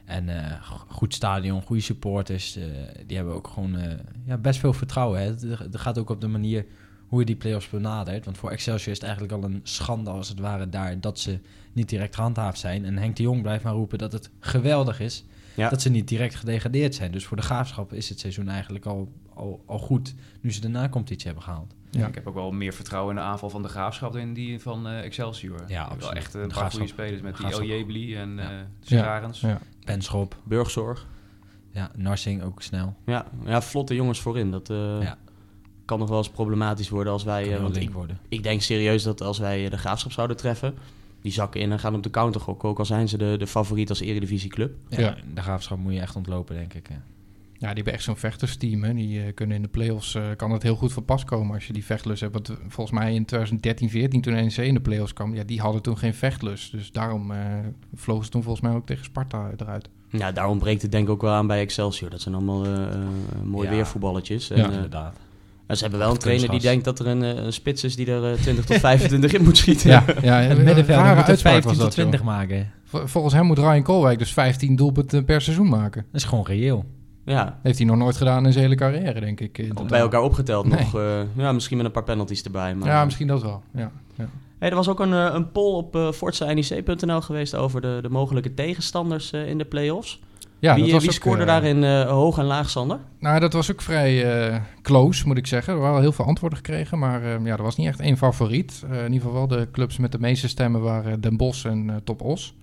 En 0.07 0.29
eh, 0.29 0.63
go- 0.63 0.85
goed 0.87 1.13
stadion, 1.13 1.61
goede 1.61 1.81
supporters. 1.81 2.55
eh, 2.55 2.63
die 3.07 3.15
hebben 3.15 3.33
ook 3.35 3.47
gewoon 3.47 3.75
eh, 3.77 3.97
ja, 4.25 4.37
best 4.37 4.59
veel 4.59 4.73
vertrouwen. 4.73 5.21
Het, 5.21 5.45
gaat 5.71 5.97
ook 5.97 6.09
op 6.09 6.21
de 6.21 6.27
manier 6.27 6.65
hoe 7.07 7.19
je 7.19 7.25
die 7.25 7.35
play-offs 7.35 7.69
benadert. 7.69 8.25
Want 8.25 8.37
voor 8.37 8.49
Excelsior 8.51 8.91
is 8.91 8.99
het 8.99 9.03
eigenlijk 9.03 9.33
al 9.33 9.43
een 9.43 9.59
schande 9.63 10.09
als 10.09 10.29
het 10.29 10.39
ware 10.39 10.69
daar 10.69 10.99
dat 11.01 11.19
ze 11.19 11.39
niet 11.73 11.89
direct 11.89 12.15
gehandhaafd 12.15 12.59
zijn. 12.59 12.85
En 12.85 12.97
Henk 12.97 13.15
de 13.15 13.23
Jong 13.23 13.41
blijft 13.41 13.63
maar 13.63 13.73
roepen 13.73 13.97
dat 13.97 14.11
het 14.11 14.29
geweldig 14.39 14.99
is 14.99 15.23
Ja. 15.57 15.69
dat 15.69 15.81
ze 15.81 15.89
niet 15.89 16.07
direct 16.07 16.35
gedegradeerd 16.35 16.95
zijn. 16.95 17.11
Dus 17.11 17.25
voor 17.25 17.37
de 17.37 17.43
Graafschap 17.43 17.93
is 17.93 18.09
het 18.09 18.19
seizoen 18.19 18.49
eigenlijk 18.49 18.85
al, 18.85 19.11
al, 19.33 19.63
al 19.65 19.79
goed 19.79 20.15
nu 20.41 20.51
ze 20.51 20.61
de 20.61 20.67
na-competitie 20.67 21.25
hebben 21.25 21.43
gehaald. 21.43 21.75
Ja. 21.91 22.07
Ik 22.07 22.15
heb 22.15 22.27
ook 22.27 22.33
wel 22.33 22.51
meer 22.51 22.73
vertrouwen 22.73 23.15
in 23.15 23.21
de 23.21 23.27
aanval 23.27 23.49
van 23.49 23.61
de 23.61 23.67
Graafschap 23.67 24.11
dan 24.13 24.21
in 24.21 24.33
die 24.33 24.59
van 24.61 24.87
eh, 24.87 24.99
Excelsior. 25.03 25.59
Ja, 25.67 25.83
Wel 25.83 25.91
absoluut. 25.93 26.17
echt 26.17 26.31
De 26.31 26.39
een 26.39 26.47
paar 26.47 26.71
goede 26.71 26.87
spelers 26.87 27.21
met 27.21 27.37
die 27.37 27.55
Oljebli 27.55 28.15
en 28.15 28.35
Ja. 28.35 28.49
eh. 28.49 28.55
Scharens. 28.81 29.39
Ja. 29.39 29.59
Penschop, 29.85 30.35
Burgzorg. 30.43 31.07
ja, 31.71 31.91
Narsing 31.95 32.43
ook 32.43 32.61
snel. 32.61 32.95
Ja, 33.05 33.25
ja, 33.45 33.61
vlotte 33.61 33.95
jongens 33.95 34.19
voorin. 34.21 34.51
Dat, 34.51 34.69
eh, 34.69 35.01
Ja. 35.01 35.17
kan 35.85 35.99
nog 35.99 36.09
wel 36.09 36.17
eens 36.17 36.29
problematisch 36.29 36.89
worden 36.89 37.13
als 37.13 37.23
wij... 37.23 37.49
Wel 37.49 37.61
want 37.61 37.75
ik, 37.77 37.89
worden. 37.91 38.19
ik 38.29 38.43
denk 38.43 38.61
serieus 38.61 39.03
dat 39.03 39.21
als 39.21 39.37
wij 39.39 39.69
de 39.69 39.77
Graafschap 39.77 40.11
zouden 40.11 40.37
treffen... 40.37 40.75
die 41.21 41.31
zakken 41.31 41.61
in 41.61 41.71
en 41.71 41.79
gaan 41.79 41.95
op 41.95 42.03
de 42.03 42.09
counter 42.09 42.41
gokken. 42.41 42.69
Ook 42.69 42.79
al 42.79 42.85
zijn 42.85 43.07
ze 43.07 43.17
de, 43.17 43.35
de 43.37 43.47
favoriet 43.47 43.89
als 43.89 43.99
eredivisieclub. 43.99 44.75
Ja, 44.89 44.99
Ja. 44.99 45.17
De 45.33 45.41
graafschap 45.41 45.77
moet 45.77 45.93
je 45.93 45.99
echt 45.99 46.15
ontlopen, 46.15 46.55
denk 46.55 46.73
ik. 46.73 46.87
hè. 46.87 46.95
Ja, 47.59 47.65
die 47.67 47.75
hebben 47.75 47.93
echt 47.93 48.03
zo'n 48.03 48.17
vechtersteam. 48.17 48.83
Hè. 48.83 48.93
Die 48.93 49.21
eh, 49.23 49.33
kunnen 49.33 49.55
in 49.55 49.61
de 49.61 49.67
play-offs, 49.67 50.15
eh, 50.15 50.23
kan 50.35 50.51
het 50.51 50.63
heel 50.63 50.75
goed 50.75 50.93
van 50.93 51.05
pas 51.05 51.23
komen 51.23 51.53
als 51.55 51.67
je 51.67 51.73
die 51.73 51.85
vechtlust 51.85 52.21
hebt. 52.21 52.33
Want 52.33 52.49
eh, 52.49 52.55
volgens 52.67 52.99
mij 52.99 53.13
in 53.13 53.25
2013, 53.25 53.89
14 53.89 54.21
toen 54.21 54.33
NEC 54.33 54.57
in 54.57 54.73
de 54.73 54.79
play-offs 54.79 55.13
kwam, 55.13 55.35
ja, 55.35 55.43
die 55.43 55.61
hadden 55.61 55.81
toen 55.81 55.97
geen 55.97 56.13
vechtlust. 56.13 56.71
Dus 56.71 56.91
daarom 56.91 57.31
eh 57.31 57.39
vlogen 57.95 58.25
ze 58.25 58.31
toen 58.31 58.43
volgens 58.43 58.63
mij 58.67 58.73
ook 58.75 58.85
tegen 58.85 59.03
Sparta 59.05 59.51
eruit. 59.57 59.89
Ja, 60.09 60.31
daar 60.31 60.47
ontbreekt 60.47 60.81
het 60.81 60.91
denk 60.91 61.03
ik 61.05 61.09
ook 61.13 61.21
wel 61.21 61.33
aan 61.33 61.47
bij 61.47 61.59
Excelsior. 61.61 62.09
Dat 62.09 62.21
zijn 62.21 62.35
allemaal 62.35 62.65
eh, 62.65 62.93
eh, 62.93 62.99
mooie 63.43 63.67
Ja. 63.69 63.73
weervoetballetjes. 63.75 64.49
En, 64.49 64.57
Ja. 64.57 64.67
eh, 64.67 64.73
Inderdaad. 64.73 65.17
En 65.67 65.75
ze 65.75 65.81
hebben 65.81 65.99
wel 65.99 66.11
een 66.11 66.17
trainer 66.17 66.49
die 66.49 66.59
denkt 66.59 66.83
dat 66.85 66.99
er 66.99 67.07
een, 67.07 67.23
eh, 67.23 67.43
een 67.43 67.53
spits 67.53 67.83
is 67.83 67.95
die 67.95 68.11
er 68.11 68.31
eh, 68.31 68.39
20 68.41 68.65
tot 68.65 68.77
25 68.77 69.33
in 69.33 69.43
moet 69.43 69.57
schieten. 69.57 69.89
Ja, 69.91 70.03
ja 70.21 70.35
Het 70.39 70.57
een 70.57 70.63
middenveld 70.63 70.97
rare 70.97 71.09
moet 71.09 71.17
het 71.19 71.27
uitspraak 71.29 71.53
15 71.53 71.63
was 71.63 71.73
tot 71.77 71.85
dat, 71.85 71.91
20 71.91 72.19
joh. 72.19 72.29
maken. 72.29 72.71
Vol- 72.85 73.07
Volgens 73.07 73.33
hem 73.33 73.45
moet 73.45 73.57
Ryan 73.57 73.83
Koolwijk 73.83 74.19
dus 74.19 74.33
15 74.33 74.75
doelpunten 74.75 75.25
per 75.25 75.41
seizoen 75.41 75.69
maken. 75.69 76.05
Dat 76.11 76.21
is 76.21 76.27
gewoon 76.27 76.45
reëel. 76.45 76.85
Ja, 77.25 77.59
Heeft 77.63 77.77
hij 77.77 77.87
nog 77.87 77.97
nooit 77.97 78.17
gedaan 78.17 78.45
in 78.45 78.51
zijn 78.51 78.63
hele 78.63 78.75
carrière, 78.75 79.19
denk 79.19 79.39
ik. 79.39 79.57
bij 79.87 79.99
elkaar 79.99 80.21
opgeteld 80.21 80.67
Nee. 80.67 80.79
nog. 80.79 80.95
eh, 80.95 81.19
ja, 81.35 81.51
misschien 81.51 81.77
met 81.77 81.85
een 81.85 81.91
paar 81.91 82.03
penalties 82.03 82.43
erbij. 82.43 82.75
Maar, 82.75 82.87
Ja, 82.87 83.05
misschien 83.05 83.27
dat 83.27 83.41
wel. 83.41 83.61
Ja, 83.73 83.91
ja. 84.17 84.29
Hey, 84.59 84.69
er 84.69 84.75
was 84.75 84.87
ook 84.87 84.99
een, 84.99 85.13
eh, 85.13 85.29
een 85.33 85.51
poll 85.51 85.73
op 85.75 85.95
uh, 85.95 87.21
geweest 87.21 87.55
over 87.55 87.81
de, 87.81 87.99
de 88.01 88.09
mogelijke 88.09 88.53
tegenstanders 88.53 89.31
eh, 89.31 89.47
in 89.47 89.57
de 89.57 89.65
play-offs. 89.65 90.19
Ja 90.59 90.75
wie 90.75 90.83
dat 90.83 90.93
eh, 90.93 90.99
wie 90.99 91.11
scoorde 91.11 91.41
eh, 91.41 91.47
daarin 91.47 91.83
eh, 91.83 92.09
hoog 92.09 92.37
en 92.37 92.45
laag, 92.45 92.69
Sander? 92.69 92.99
Nou, 93.19 93.39
dat 93.39 93.53
was 93.53 93.71
ook 93.71 93.81
vrij 93.81 94.61
close, 94.81 95.27
moet 95.27 95.37
ik 95.37 95.47
zeggen. 95.47 95.77
We 95.77 95.83
hadden 95.83 96.01
heel 96.01 96.11
veel 96.11 96.25
antwoorden 96.25 96.57
gekregen, 96.57 96.99
maar 96.99 97.21
ja, 97.43 97.57
er 97.57 97.63
was 97.63 97.75
niet 97.75 97.87
echt 97.87 97.99
één 97.99 98.17
favoriet. 98.17 98.83
In 98.89 99.13
ieder 99.13 99.27
geval 99.27 99.33
wel 99.33 99.47
de 99.47 99.67
clubs 99.71 99.97
met 99.97 100.11
de 100.11 100.19
meeste 100.19 100.47
stemmen 100.47 100.81
waren 100.81 101.21
Den 101.21 101.37
Bosch 101.37 101.65
en 101.65 102.01
Top 102.03 102.21
Os. 102.21 102.55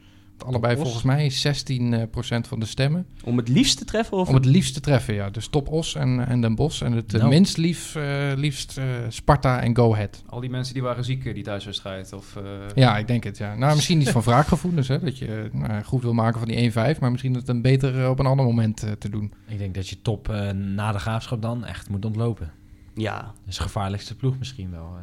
Allebei 0.47 0.77
volgens 0.77 1.03
mij 1.03 1.33
16% 1.33 1.93
eh, 1.93 2.03
procent 2.11 2.47
van 2.49 2.61
de 2.61 2.67
stemmen. 2.67 3.07
Om 3.25 3.37
het 3.37 3.49
liefst 3.49 3.79
te 3.79 3.85
treffen? 3.85 4.17
Of 4.17 4.29
Om 4.29 4.35
het 4.35 4.45
liefst 4.45 4.75
te 4.75 4.81
treffen, 4.81 5.15
ja. 5.15 5.31
Dus 5.31 5.49
Top 5.49 5.69
Os 5.69 5.95
en, 5.95 6.27
en 6.27 6.41
Den 6.41 6.55
Bosch. 6.55 6.83
En 6.83 6.93
het 6.93 7.15
eh, 7.15 7.19
Nou. 7.21 7.33
minst 7.33 7.57
lief, 7.57 7.95
eh, 7.95 8.33
liefst 8.37 8.81
Sparta 9.09 9.61
en 9.61 9.77
Go 9.77 9.93
Ahead. 9.93 10.23
Al 10.27 10.41
die 10.41 10.51
mensen 10.51 10.75
die 10.75 10.83
waren 10.83 11.05
ziek, 11.05 11.35
die 11.35 11.43
thuiswedstrijd. 11.43 12.13
Of, 12.13 12.37
eh, 12.37 12.43
Ja, 12.75 12.99
ik 12.99 13.07
denk 13.07 13.25
het, 13.25 13.39
ja. 13.39 13.55
Nou, 13.55 13.75
misschien 13.75 14.01
iets 14.01 14.11
van 14.11 14.23
wraakgevoelens, 14.23 14.89
hè. 14.89 14.99
Dat 15.01 15.19
je 15.19 15.51
eh, 15.53 15.61
nou, 15.61 15.83
goed 15.85 16.03
wil 16.03 16.13
maken 16.15 16.39
van 16.39 16.49
die 16.49 16.57
1-5. 16.73 17.01
Maar 17.01 17.11
misschien 17.11 17.35
het 17.35 17.49
een 17.49 17.63
beter 17.63 18.09
op 18.09 18.19
een 18.19 18.27
ander 18.27 18.47
moment 18.47 18.87
te 18.99 19.09
doen. 19.11 19.33
Ik 19.49 19.59
denk 19.59 19.75
dat 19.75 19.89
je 19.89 20.03
top 20.03 20.29
eh, 20.29 20.51
na 20.51 20.93
de 20.93 20.99
graafschap 20.99 21.43
dan 21.43 21.65
echt 21.65 21.89
moet 21.89 22.05
ontlopen. 22.05 22.51
Ja, 22.95 23.17
Dat 23.21 23.33
is 23.49 23.57
de 23.57 23.63
gevaarlijkste 23.63 24.17
ploeg 24.17 24.39
misschien 24.39 24.71
wel. 24.71 24.93
eh. 24.97 25.03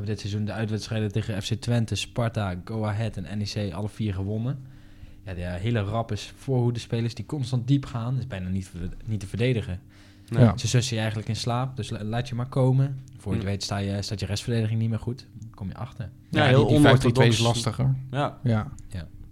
Hebben 0.00 0.18
dit 0.18 0.20
seizoen 0.30 0.44
de 0.44 0.52
uitwedstrijden 0.60 1.12
tegen 1.12 1.42
FC 1.42 1.52
Twente, 1.54 1.94
Sparta, 1.94 2.54
Go 2.64 2.84
Ahead 2.84 3.16
en 3.16 3.38
NEC 3.38 3.72
alle 3.72 3.88
vier 3.88 4.14
gewonnen. 4.14 4.58
Ja, 5.24 5.34
de 5.34 5.40
hele 5.40 5.80
rappe 5.82 6.16
voorhoede-spelers 6.36 7.14
die 7.14 7.26
constant 7.26 7.66
diep 7.68 7.86
gaan, 7.86 8.18
is 8.18 8.26
bijna 8.26 8.48
niet, 8.48 8.70
niet 9.04 9.20
te 9.20 9.26
verdedigen. 9.26 9.80
nee. 10.28 10.42
Ja. 10.42 10.56
Ze 10.58 10.68
sussen 10.68 10.94
je 10.94 11.00
eigenlijk 11.00 11.28
in 11.30 11.36
slaap, 11.36 11.76
dus 11.76 11.90
la- 11.90 12.04
laat 12.04 12.28
je 12.28 12.34
maar 12.34 12.46
komen. 12.48 13.00
Voor 13.18 13.32
je 13.32 13.38
het 13.38 13.46
Hm. 13.46 13.52
weet 13.52 13.62
sta 13.62 13.76
je, 13.78 14.02
staat 14.02 14.20
je 14.20 14.26
restverdediging 14.26 14.80
niet 14.80 14.88
meer 14.90 14.98
goed. 14.98 15.26
Dan 15.40 15.50
kom 15.54 15.68
je 15.68 15.74
achter. 15.74 16.08
Ja, 16.28 16.42
Ja, 16.42 16.48
heel 16.48 16.66
die, 16.66 16.76
die 16.76 16.86
5-3-2 16.86 16.88
onorthodox. 16.90 17.28
is 17.38 17.38
lastiger. 17.44 17.94
Ja. 18.10 18.38
Ja. 18.42 18.66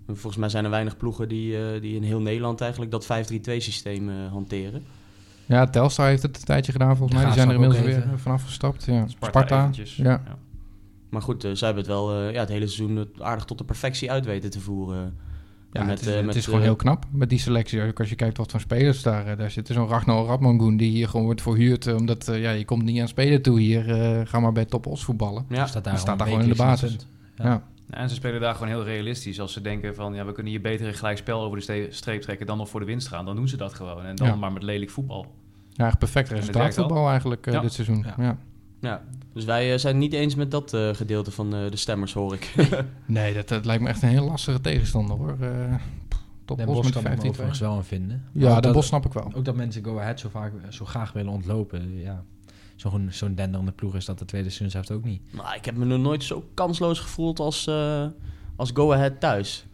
Volgens 0.06 0.36
mij 0.36 0.48
zijn 0.48 0.64
er 0.64 0.70
weinig 0.70 0.96
ploegen 0.96 1.28
die, 1.28 1.56
eh, 1.72 1.80
die 1.80 1.94
in 1.96 2.02
heel 2.02 2.20
Nederland 2.20 2.60
eigenlijk 2.60 2.90
dat 2.90 3.04
5-3-2 3.06 3.60
systeem 3.60 4.08
eh, 4.08 4.14
hanteren. 4.30 4.82
Ja, 5.46 5.66
Telstar 5.66 6.06
heeft 6.08 6.22
het 6.22 6.36
een 6.38 6.44
tijdje 6.44 6.72
gedaan 6.72 6.96
volgens 6.96 7.18
mij. 7.18 7.24
Die 7.26 7.34
zijn 7.34 7.48
er 7.48 7.54
inmiddels 7.54 7.80
weer 7.82 7.96
even. 7.96 8.18
vanaf 8.18 8.42
gestapt. 8.42 8.84
Ja. 8.84 9.06
Sparta, 9.08 9.70
ja. 9.96 10.22
Maar 11.10 11.22
goed, 11.22 11.44
eh, 11.44 11.50
zij 11.54 11.66
hebben 11.66 11.84
het 11.86 11.92
wel 11.94 12.12
eh, 12.26 12.32
ja, 12.32 12.40
het 12.40 12.48
hele 12.48 12.66
seizoen 12.66 13.08
aardig 13.18 13.44
tot 13.44 13.58
de 13.58 13.64
perfectie 13.64 14.10
uit 14.10 14.24
weten 14.24 14.50
te 14.50 14.60
voeren. 14.60 15.16
Ja, 15.72 15.80
En 15.80 15.88
het, 15.88 15.88
met, 15.88 16.00
is, 16.00 16.06
eh, 16.06 16.14
het 16.16 16.24
met, 16.26 16.34
is 16.34 16.44
gewoon 16.44 16.60
heel 16.62 16.76
knap 16.76 17.04
met 17.10 17.28
die 17.30 17.38
selectie. 17.38 17.82
Ook 17.82 17.98
als 18.00 18.08
je 18.08 18.14
kijkt 18.14 18.36
wat 18.36 18.50
voor 18.50 18.60
spelers 18.60 19.02
daar, 19.02 19.36
daar 19.36 19.50
zitten. 19.50 19.74
Zo'n 19.74 19.88
Ragnar 19.88 20.26
Radmangoen 20.26 20.76
die 20.76 20.90
hier 20.90 21.08
gewoon 21.08 21.26
wordt 21.26 21.42
verhuurd. 21.42 21.94
omdat 21.94 22.28
eh, 22.28 22.40
ja, 22.42 22.50
je 22.50 22.64
komt 22.64 22.82
niet 22.82 23.00
aan 23.00 23.08
spelen 23.08 23.42
toe 23.42 23.60
hier. 23.60 23.90
eh, 23.90 24.20
ga 24.26 24.40
maar 24.40 24.52
bij 24.52 24.64
Top 24.64 24.86
Os 24.86 25.04
voetballen. 25.04 25.44
Ja, 25.48 25.66
staat 25.66 25.84
daar, 25.84 25.98
staat 25.98 26.22
gewoon 26.22 26.40
in 26.42 26.48
de 26.48 26.54
basis. 26.54 26.96
Ja. 27.36 27.44
Ja. 27.44 27.62
En 27.90 28.08
ze 28.08 28.14
spelen 28.14 28.40
daar 28.40 28.54
gewoon 28.54 28.68
heel 28.68 28.84
realistisch. 28.84 29.40
Als 29.40 29.52
ze 29.52 29.60
denken 29.60 29.94
van, 29.94 30.14
ja, 30.14 30.24
we 30.24 30.32
kunnen 30.32 30.52
hier 30.52 30.60
beter 30.60 30.86
een 30.86 30.94
gelijk 30.94 31.18
spel 31.18 31.42
over 31.42 31.66
de 31.66 31.86
streep 31.90 32.22
trekken 32.22 32.46
dan 32.46 32.58
nog 32.58 32.68
voor 32.68 32.80
de 32.80 32.86
winst 32.86 33.08
gaan. 33.08 33.24
Dan 33.24 33.36
doen 33.36 33.48
ze 33.48 33.56
dat 33.56 33.74
gewoon. 33.74 34.04
En 34.04 34.16
dan 34.16 34.26
Ja. 34.26 34.34
maar 34.34 34.52
met 34.52 34.62
lelijk 34.62 34.90
voetbal. 34.90 35.26
Ja, 35.72 35.86
echt 35.86 35.98
perfect 35.98 36.28
het 36.28 36.38
resultaat 36.38 36.62
werkt 36.62 36.76
wel. 36.76 36.86
voetbal 36.86 37.08
eigenlijk 37.08 37.50
Ja. 37.50 37.60
dit 37.60 37.72
seizoen. 37.72 38.06
Ja. 38.16 38.38
Ja. 38.80 39.02
Dus 39.32 39.44
wij 39.44 39.72
eh, 39.72 39.78
zijn 39.78 39.98
niet 39.98 40.12
eens 40.12 40.34
met 40.34 40.50
dat 40.50 40.72
eh, 40.74 40.88
gedeelte 40.94 41.30
van 41.30 41.54
eh, 41.54 41.70
de 41.70 41.76
stemmers, 41.76 42.12
hoor 42.12 42.34
ik. 42.34 42.54
Nee, 43.06 43.34
dat, 43.38 43.48
dat 43.48 43.64
lijkt 43.64 43.82
me 43.82 43.88
echt 43.88 44.02
een 44.02 44.08
heel 44.08 44.24
lastige 44.24 44.60
tegenstander 44.60 45.16
hoor. 45.16 45.36
Eh 45.40 45.74
Top 46.44 46.56
Den 46.58 46.68
Os 46.68 46.74
Bosch 46.74 46.84
met 46.84 46.92
kan 46.94 47.02
die 47.02 47.12
ik 47.12 47.18
me 47.18 47.22
15 47.22 47.30
overigens 47.30 47.58
wel 47.60 47.72
aan 47.72 47.84
vinden. 47.84 48.24
Ja, 48.32 48.52
Den 48.52 48.62
dat- 48.62 48.72
Bosch 48.72 48.88
snap 48.88 49.06
ik 49.06 49.12
wel. 49.12 49.30
Ook 49.34 49.44
dat 49.44 49.56
mensen 49.56 49.84
Go 49.84 49.98
Ahead 49.98 50.20
zo, 50.20 50.28
vaak, 50.28 50.52
zo 50.68 50.84
graag 50.84 51.12
willen 51.12 51.32
ontlopen. 51.32 51.98
Ja. 51.98 52.24
Zo'n 52.76 53.08
zo'n 53.10 53.34
denderende 53.34 53.72
ploeg 53.72 53.94
is 53.96 54.04
dat 54.04 54.18
de 54.18 54.24
tweede 54.24 54.48
seizoenshelft 54.48 54.90
ook 54.90 55.04
niet. 55.04 55.22
maar 55.32 55.56
ik 55.56 55.64
heb 55.64 55.76
me 55.76 55.84
nog 55.84 55.98
nooit 56.00 56.24
zo 56.24 56.44
kansloos 56.54 56.98
gevoeld 57.00 57.38
als, 57.40 57.66
eh, 57.66 58.06
als 58.56 58.70
Go 58.74 58.92
Ahead 58.92 59.20
thuis. 59.20 59.66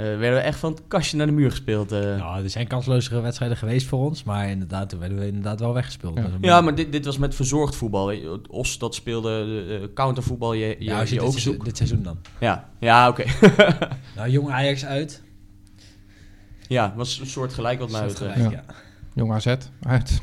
Eh 0.00 0.18
werden 0.18 0.32
we 0.38 0.44
echt 0.44 0.58
van 0.58 0.70
het 0.72 0.82
kastje 0.88 1.16
naar 1.16 1.26
de 1.26 1.32
muur 1.32 1.50
gespeeld. 1.50 1.90
Nou, 1.90 2.42
er 2.42 2.50
zijn 2.50 2.66
kanslozere 2.66 3.20
wedstrijden 3.20 3.56
geweest 3.56 3.86
voor 3.86 3.98
ons, 4.04 4.22
maar 4.24 4.48
inderdaad, 4.50 4.88
toen 4.88 4.98
werden 4.98 5.18
we 5.18 5.26
inderdaad 5.26 5.60
wel 5.60 5.74
weggespeeld. 5.74 6.20
Ja. 6.40 6.60
Maar 6.60 6.74
dit, 6.74 6.92
dit 6.92 7.04
was 7.04 7.18
met 7.18 7.34
verzorgd 7.34 7.76
voetbal. 7.76 8.12
Os 8.48 8.78
dat 8.78 8.94
speelde 8.94 9.64
eh, 9.82 9.88
countervoetbal, 9.94 10.52
je, 10.52 10.66
je, 10.66 10.84
ja, 10.84 11.00
als 11.00 11.10
je 11.10 11.20
ook 11.20 11.30
seizoen, 11.30 11.52
zoekt. 11.52 11.64
dit 11.64 11.76
seizoen 11.76 12.02
dan. 12.02 12.18
Ja, 12.40 12.68
ja 12.78 13.08
oké. 13.08 13.24
Nou, 14.16 14.28
jong 14.30 14.50
Ajax 14.50 14.84
uit. 14.84 15.22
ja, 16.68 16.92
was 16.96 17.18
een 17.20 17.26
soort 17.26 17.52
gelijk 17.52 17.78
wat 17.78 17.90
mij 17.90 18.06
betreft. 18.06 18.38
Ja. 18.38 18.50
ja. 18.50 18.64
Jong 19.14 19.32
AZ 19.32 19.46
uit. 19.46 19.68
Dat 19.80 20.20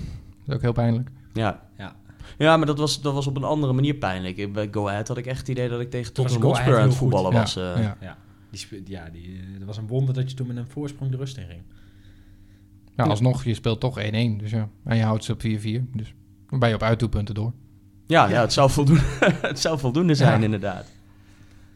is 0.48 0.54
ook 0.54 0.62
heel 0.62 0.72
pijnlijk. 0.72 1.10
Ja. 1.34 1.60
Ja. 1.78 1.96
Ja, 2.38 2.58
maar 2.58 2.66
dat 2.66 2.78
was, 2.78 3.02
dat 3.02 3.14
was 3.14 3.28
op 3.28 3.36
een 3.38 3.44
andere 3.44 3.74
manier 3.74 3.94
pijnlijk. 3.94 4.38
Ik- 4.38 4.54
Bij 4.54 4.68
Go 4.72 4.88
Ahead 4.88 5.08
had 5.08 5.18
ik 5.18 5.26
echt 5.26 5.40
het 5.40 5.48
idee 5.48 5.70
dat 5.70 5.80
ik 5.80 5.90
tegen 5.90 6.14
Tottenham 6.14 6.44
Hotspur 6.44 6.76
aan 6.76 6.82
het 6.82 6.90
goed. 6.90 6.98
voetballen 6.98 7.32
Ja, 7.32 7.40
was. 7.40 7.56
eh. 7.56 7.64
ja. 8.02 8.18
Die, 8.50 8.84
ja, 8.86 9.10
die, 9.10 9.38
eh, 9.38 9.54
het 9.54 9.64
was 9.64 9.78
een 9.78 9.88
wonder 9.88 10.14
dat 10.14 10.30
je 10.30 10.36
toen 10.36 10.48
met 10.48 10.58
een 10.58 10.68
voorsprong 10.68 11.12
de 11.12 11.18
rust 11.18 11.38
in 11.38 11.48
ging. 11.48 11.62
Ja, 12.96 13.04
alsnog, 13.04 13.44
je 13.44 13.54
speelt 13.54 13.80
toch 13.80 14.00
1-1. 14.00 14.38
Dus 14.38 14.52
ja. 14.52 14.70
En 14.84 14.98
je 14.98 15.04
houdt 15.04 15.24
ze 15.24 15.32
op 15.32 15.42
4-4. 15.42 15.86
Dus 15.94 16.14
dan 16.50 16.60
ben 16.60 16.70
je 16.70 16.76
op 16.76 16.84
uitdoelpunten 16.84 17.36
door. 17.36 17.54
Ja, 18.08 18.30
ja, 18.30 18.42
het, 18.42 18.54
zou 18.54 18.70
voldoende, 18.70 19.02
het 19.42 19.60
zou 19.60 19.80
voldoende 19.80 20.16
zijn, 20.16 20.38
Ja. 20.40 20.46
inderdaad. 20.46 20.92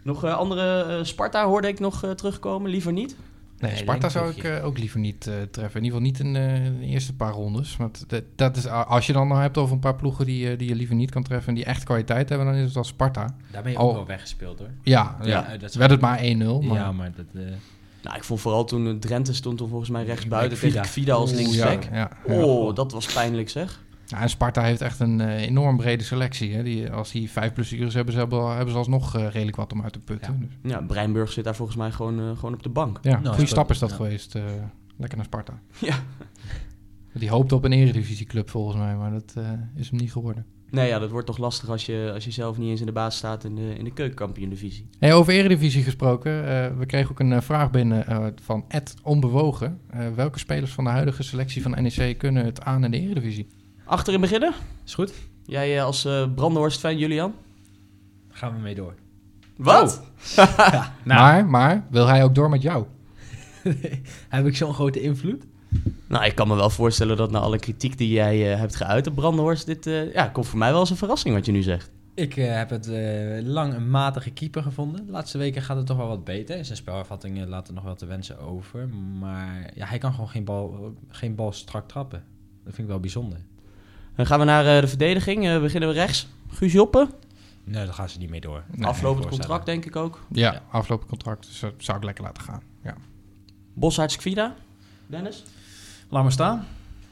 Nog 0.03 0.23
eh, 0.23 0.37
andere 0.37 0.81
eh, 0.83 1.03
Sparta 1.03 1.45
hoorde 1.45 1.67
ik 1.67 1.79
nog 1.79 2.03
eh, 2.03 2.11
terugkomen, 2.11 2.71
liever 2.71 2.91
niet. 2.91 3.15
Nee, 3.61 3.75
Sparta 3.75 4.09
zou 4.09 4.29
ik 4.29 4.37
ook, 4.37 4.43
eh, 4.43 4.65
ook 4.65 4.77
liever 4.77 4.99
niet 4.99 5.27
eh, 5.27 5.33
treffen. 5.51 5.79
In 5.79 5.85
ieder 5.85 5.99
geval 5.99 5.99
niet 6.01 6.19
in 6.19 6.35
eh, 6.35 6.79
de 6.79 6.85
eerste 6.85 7.15
paar 7.15 7.31
rondes. 7.31 7.77
Want 7.77 8.03
dat, 8.07 8.23
dat 8.35 8.57
is, 8.57 8.67
als 8.67 9.07
je 9.07 9.13
dan 9.13 9.27
nog 9.27 9.39
hebt 9.39 9.57
over 9.57 9.73
een 9.73 9.79
paar 9.79 9.95
ploegen 9.95 10.25
die, 10.25 10.55
die 10.55 10.69
je 10.69 10.75
liever 10.75 10.95
niet 10.95 11.11
kan 11.11 11.23
treffen... 11.23 11.47
en 11.49 11.55
die 11.55 11.65
echt 11.65 11.83
kwaliteit 11.83 12.29
hebben, 12.29 12.47
dan 12.47 12.55
is 12.55 12.63
het 12.63 12.73
wel 12.73 12.83
Sparta. 12.83 13.35
Daar 13.51 13.63
ben 13.63 13.71
je 13.71 13.79
Oh. 13.79 13.85
ook 13.87 13.93
wel 13.93 14.05
weggespeeld 14.05 14.59
hoor. 14.59 14.69
Ja, 14.83 15.17
Ja, 15.23 15.57
dat 15.57 15.73
werd 15.73 15.91
het 15.91 16.01
maar 16.01 16.19
1-0. 16.19 16.23
Maar... 16.61 16.77
Ja, 16.77 16.91
maar 16.91 17.11
dat... 17.15 17.25
eh, 17.33 17.41
Nou, 18.03 18.15
ik 18.15 18.23
vond 18.23 18.39
vooral 18.41 18.63
toen 18.63 18.99
Drenthe 18.99 19.33
stond 19.33 19.57
toen 19.57 19.69
volgens 19.69 19.89
mij 19.89 20.03
rechts 20.03 20.27
buiten 20.27 20.59
tegen 20.59 20.81
Kvida 20.81 21.13
als 21.13 21.31
linksback. 21.31 21.83
ja, 21.83 21.89
ja, 21.93 22.11
ja. 22.27 22.43
Oh, 22.43 22.75
dat 22.75 22.91
was 22.91 23.13
pijnlijk 23.13 23.49
zeg. 23.49 23.83
Ja, 24.11 24.21
en 24.21 24.29
Sparta 24.29 24.61
heeft 24.63 24.81
echt 24.81 24.99
een 24.99 25.21
eh, 25.21 25.41
enorm 25.41 25.77
brede 25.77 26.03
selectie. 26.03 26.53
Hè. 26.55 26.63
Die, 26.63 26.91
als 26.91 27.11
die 27.11 27.29
vijf 27.31 27.53
blessures 27.53 27.93
hebben, 27.93 28.13
ze 28.13 28.19
hebben, 28.19 28.49
hebben 28.49 28.71
ze 28.71 28.77
alsnog 28.77 29.15
eh, 29.15 29.27
redelijk 29.27 29.57
wat 29.57 29.73
om 29.73 29.83
uit 29.83 29.93
te 29.93 29.99
putten. 29.99 30.33
Ja. 30.39 30.45
Dus, 30.61 30.71
Ja, 30.71 30.81
Breinburg 30.81 31.31
zit 31.31 31.43
daar 31.43 31.55
volgens 31.55 31.77
mij 31.77 31.91
gewoon, 31.91 32.19
eh, 32.19 32.37
gewoon 32.37 32.53
op 32.53 32.63
de 32.63 32.69
bank. 32.69 32.99
ja, 33.01 33.19
Nou, 33.19 33.27
goede 33.35 33.49
stap 33.49 33.69
is 33.69 33.79
dat 33.79 33.89
ja. 33.89 33.95
geweest. 33.95 34.35
eh, 34.35 34.43
lekker 34.97 35.17
naar 35.17 35.25
Sparta. 35.27 35.59
Ja. 35.79 35.95
Die 37.13 37.29
hoopte 37.29 37.55
op 37.55 37.63
een 37.63 37.71
eredivisieclub 37.73 38.49
volgens 38.49 38.77
mij, 38.77 38.95
maar 38.95 39.11
dat 39.11 39.33
eh, 39.37 39.43
is 39.75 39.89
hem 39.89 39.99
niet 39.99 40.11
geworden. 40.11 40.45
Nee, 40.69 40.87
ja, 40.87 40.99
dat 40.99 41.09
wordt 41.09 41.27
toch 41.27 41.37
lastig 41.37 41.69
als 41.69 41.85
je, 41.85 42.11
als 42.13 42.23
je 42.25 42.31
zelf 42.31 42.57
niet 42.57 42.69
eens 42.69 42.79
in 42.79 42.85
de 42.85 42.91
baas 42.91 43.17
staat 43.17 43.43
in 43.43 43.55
de, 43.55 43.75
in 43.77 43.83
de 43.83 43.93
keukenkampioen-divisie. 43.93 44.89
Hey, 44.99 45.13
over 45.13 45.33
eredivisie 45.33 45.83
gesproken. 45.83 46.47
eh, 46.47 46.77
we 46.77 46.85
kregen 46.85 47.11
ook 47.11 47.19
een 47.19 47.41
vraag 47.41 47.71
binnen 47.71 48.07
eh, 48.07 48.25
van 48.43 48.65
Ed 48.67 48.93
Onbewogen. 49.03 49.79
Eh, 49.89 50.07
welke 50.15 50.39
spelers 50.39 50.71
van 50.71 50.83
de 50.83 50.89
huidige 50.89 51.23
selectie 51.23 51.61
van 51.61 51.71
NEC 51.71 52.17
kunnen 52.17 52.45
het 52.45 52.61
aan 52.61 52.83
in 52.83 52.91
de 52.91 52.99
eredivisie? 52.99 53.47
Achterin 53.83 54.21
beginnen? 54.21 54.53
is 54.85 54.93
goed. 54.93 55.13
Jij 55.45 55.77
eh, 55.77 55.83
als 55.83 56.05
eh 56.05 56.33
Brandenhorst-fan, 56.35 56.97
Julian? 56.97 57.33
Gaan 58.29 58.53
we 58.53 58.59
mee 58.59 58.75
door. 58.75 58.93
Wat? 59.55 60.01
Nou, 61.03 61.21
Maar, 61.21 61.45
maar, 61.45 61.85
wil 61.89 62.07
hij 62.07 62.23
ook 62.23 62.35
door 62.35 62.49
met 62.49 62.61
jou? 62.61 62.85
Heb 64.29 64.45
ik 64.45 64.55
zo'n 64.55 64.73
grote 64.73 65.01
invloed? 65.01 65.43
Nou, 66.07 66.25
ik 66.25 66.35
kan 66.35 66.47
me 66.47 66.55
wel 66.55 66.69
voorstellen 66.69 67.17
dat 67.17 67.31
na 67.31 67.39
alle 67.39 67.59
kritiek 67.59 67.97
die 67.97 68.09
jij 68.09 68.51
eh, 68.51 68.59
hebt 68.59 68.75
geuit 68.75 69.07
op 69.07 69.15
Brandenhorst, 69.15 69.65
dit 69.65 69.87
eh, 69.87 70.13
ja, 70.13 70.27
komt 70.27 70.47
voor 70.47 70.57
mij 70.59 70.71
wel 70.71 70.79
als 70.79 70.89
een 70.89 70.97
verrassing 70.97 71.35
wat 71.35 71.45
je 71.45 71.51
nu 71.51 71.61
zegt. 71.61 71.91
Ik 72.13 72.37
eh, 72.37 72.55
heb 72.55 72.69
het 72.69 72.87
eh, 72.87 73.41
lang 73.43 73.73
een 73.73 73.89
matige 73.89 74.31
keeper 74.31 74.63
gevonden. 74.63 75.05
De 75.05 75.11
laatste 75.11 75.37
weken 75.37 75.61
gaat 75.61 75.77
het 75.77 75.85
toch 75.85 75.97
wel 75.97 76.07
wat 76.07 76.23
beter. 76.23 76.65
Zijn 76.65 76.77
spelervattingen 76.77 77.47
laten 77.47 77.73
nog 77.73 77.83
wel 77.83 77.95
te 77.95 78.05
wensen 78.05 78.39
over. 78.39 78.89
Maar 79.19 79.71
ja, 79.75 79.85
hij 79.85 79.97
kan 79.97 80.11
gewoon 80.11 80.29
geen 80.29 80.43
bal, 80.43 80.95
geen 81.07 81.35
bal 81.35 81.51
strak 81.51 81.87
trappen. 81.87 82.23
Dat 82.63 82.73
vind 82.73 82.77
ik 82.77 82.87
wel 82.87 82.99
bijzonder. 82.99 83.39
Dan 84.15 84.25
gaan 84.25 84.39
we 84.39 84.45
naar 84.45 84.75
eh, 84.75 84.81
de 84.81 84.87
verdediging. 84.87 85.47
Eh, 85.47 85.59
beginnen 85.61 85.89
we 85.89 85.95
rechts. 85.95 86.27
Guus 86.49 86.71
Joppe. 86.71 87.07
Nee, 87.63 87.85
daar 87.85 87.93
gaan 87.93 88.09
ze 88.09 88.17
niet 88.17 88.29
mee 88.29 88.41
door. 88.41 88.63
Nee, 88.71 88.87
Aflopend 88.87 89.27
contract 89.27 89.65
denk 89.65 89.85
ik 89.85 89.95
ook. 89.95 90.19
Ja, 90.31 90.51
Ja. 90.53 90.61
aflopend 90.71 91.09
contract. 91.09 91.45
Dus 91.47 91.59
dat 91.59 91.73
zou 91.77 91.97
ik 91.97 92.03
lekker 92.03 92.23
laten 92.23 92.43
gaan. 92.43 92.61
Ja. 92.83 92.93
Bossaerts 93.73 94.15
Kvida. 94.17 94.55
Dennis? 95.07 95.43
Laat 96.09 96.23
maar 96.23 96.31
staan. 96.31 96.65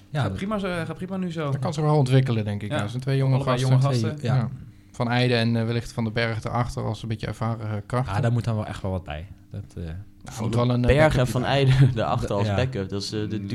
Ja, 0.09 0.21
gaat, 0.21 0.33
prima, 0.33 0.57
zo- 0.57 0.67
gaat 0.85 0.95
prima 0.95 1.17
nu 1.17 1.31
zo. 1.31 1.51
Dat 1.51 1.59
kan 1.59 1.73
zich 1.73 1.83
wel 1.83 1.95
ontwikkelen, 1.97 2.45
denk 2.45 2.61
ik. 2.63 2.69
Ja. 2.69 2.75
Ja. 2.75 2.81
Dat 2.81 2.89
zijn 2.89 3.01
twee 3.01 3.17
jonge 3.17 3.35
Allebei 3.35 3.57
gasten. 3.57 3.75
jonge 3.77 3.89
gasten. 3.91 4.15
Twee- 4.15 4.31
ja. 4.31 4.35
Ja. 4.37 4.49
Van 4.91 5.09
Eijden 5.09 5.37
en 5.37 5.55
eh, 5.55 5.65
wellicht 5.65 5.91
Van 5.91 6.03
de 6.03 6.11
Berg 6.11 6.43
erachter 6.43 6.83
als 6.83 7.01
een 7.01 7.07
beetje 7.07 7.27
ervaren 7.27 7.69
eh, 7.71 7.77
kracht. 7.85 8.09
Ah, 8.09 8.21
daar 8.21 8.31
moet 8.31 8.43
dan 8.43 8.55
wel 8.55 8.65
echt 8.65 8.81
wel 8.81 8.91
wat 8.91 9.03
bij. 9.03 9.27
Dat, 9.51 9.63
eh 9.77 9.83
Nou, 10.23 10.41
moet 10.41 10.55
wel 10.55 10.69
een, 10.69 10.85
eh, 10.85 10.87
Berg 10.95 10.99
en 11.01 11.09
backup 11.09 11.27
Van. 11.27 11.43
Eijden 11.45 11.91
daarachter 11.95 12.35
als 12.35 12.47
Ja. 12.47 12.55
backup. 12.55 12.89
Dat 12.89 13.01
is 13.01 13.11
eh, 13.11 13.29
de 13.29 13.41
Ja. 13.41 13.47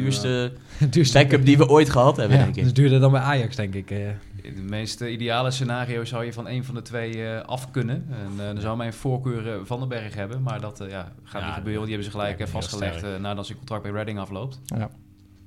duurste 0.90 1.12
backup 1.18 1.44
die 1.44 1.57
we 1.59 1.68
ooit 1.68 1.90
gehad 1.90 2.16
hebben, 2.16 2.37
Ja, 2.37 2.42
denk 2.42 2.55
Dat 2.55 2.64
ik. 2.64 2.70
is 2.70 2.74
duurder 2.74 3.00
dan 3.00 3.11
bij 3.12 3.20
Ajax, 3.20 3.57
denk 3.57 3.74
ik. 3.74 3.90
eh. 3.90 4.09
In 4.42 4.55
het 4.55 4.62
meest 4.70 5.00
eh, 5.00 5.12
ideale 5.12 5.50
scenario 5.50 6.05
zou 6.05 6.24
je 6.24 6.33
van 6.33 6.48
een 6.48 6.64
van 6.64 6.74
de 6.74 6.83
twee 6.83 7.27
eh, 7.27 7.40
af 7.44 7.70
kunnen. 7.70 8.07
En 8.11 8.31
eh, 8.46 8.46
dan 8.53 8.61
zou 8.61 8.77
mijn 8.77 8.92
voorkeur 8.92 9.48
eh, 9.53 9.59
Van 9.64 9.79
den 9.79 9.88
Berg 9.88 10.14
hebben. 10.14 10.42
Maar 10.42 10.61
dat 10.61 10.81
eh, 10.81 10.90
ja, 10.90 11.12
gaat 11.24 11.40
Ja, 11.40 11.46
niet 11.46 11.57
gebeuren. 11.57 11.83
Die 11.87 11.92
hebben 11.94 12.12
ze 12.12 12.18
gelijk 12.18 12.38
eh, 12.40 12.46
vastgelegd 12.46 13.03
eh, 13.03 13.16
nadat 13.20 13.46
zijn 13.46 13.59
contract 13.59 13.83
bij 13.83 13.92
Reading 13.92 14.18
afloopt. 14.18 14.61
Ja. 14.64 14.90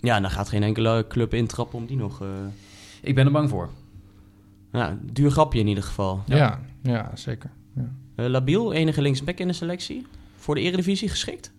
Ja, 0.02 0.16
en 0.16 0.22
dan 0.22 0.32
gaat 0.32 0.50
geen 0.50 0.64
enkele 0.64 1.06
club 1.10 1.34
intrappen 1.34 1.80
om 1.80 1.86
die 1.86 1.98
nog... 1.98 2.22
eh 2.22 2.28
Ik 3.02 3.16
ben 3.16 3.26
er 3.26 3.32
bang 3.32 3.50
voor. 3.50 3.70
ja, 4.72 4.98
duur 5.12 5.32
grapje 5.32 5.60
in 5.60 5.68
ieder 5.68 5.84
geval. 5.84 6.22
Ja. 6.26 6.60
Ja, 6.84 7.12
zeker. 7.14 7.50
Ja. 7.76 7.90
Eh, 8.16 8.26
Labiel, 8.26 8.74
enige 8.74 9.02
linksback 9.02 9.38
in 9.40 9.48
de 9.48 9.54
selectie. 9.54 10.06
Voor 10.38 10.56
de 10.56 10.62
Eredivisie 10.62 11.10
geschikt. 11.10 11.52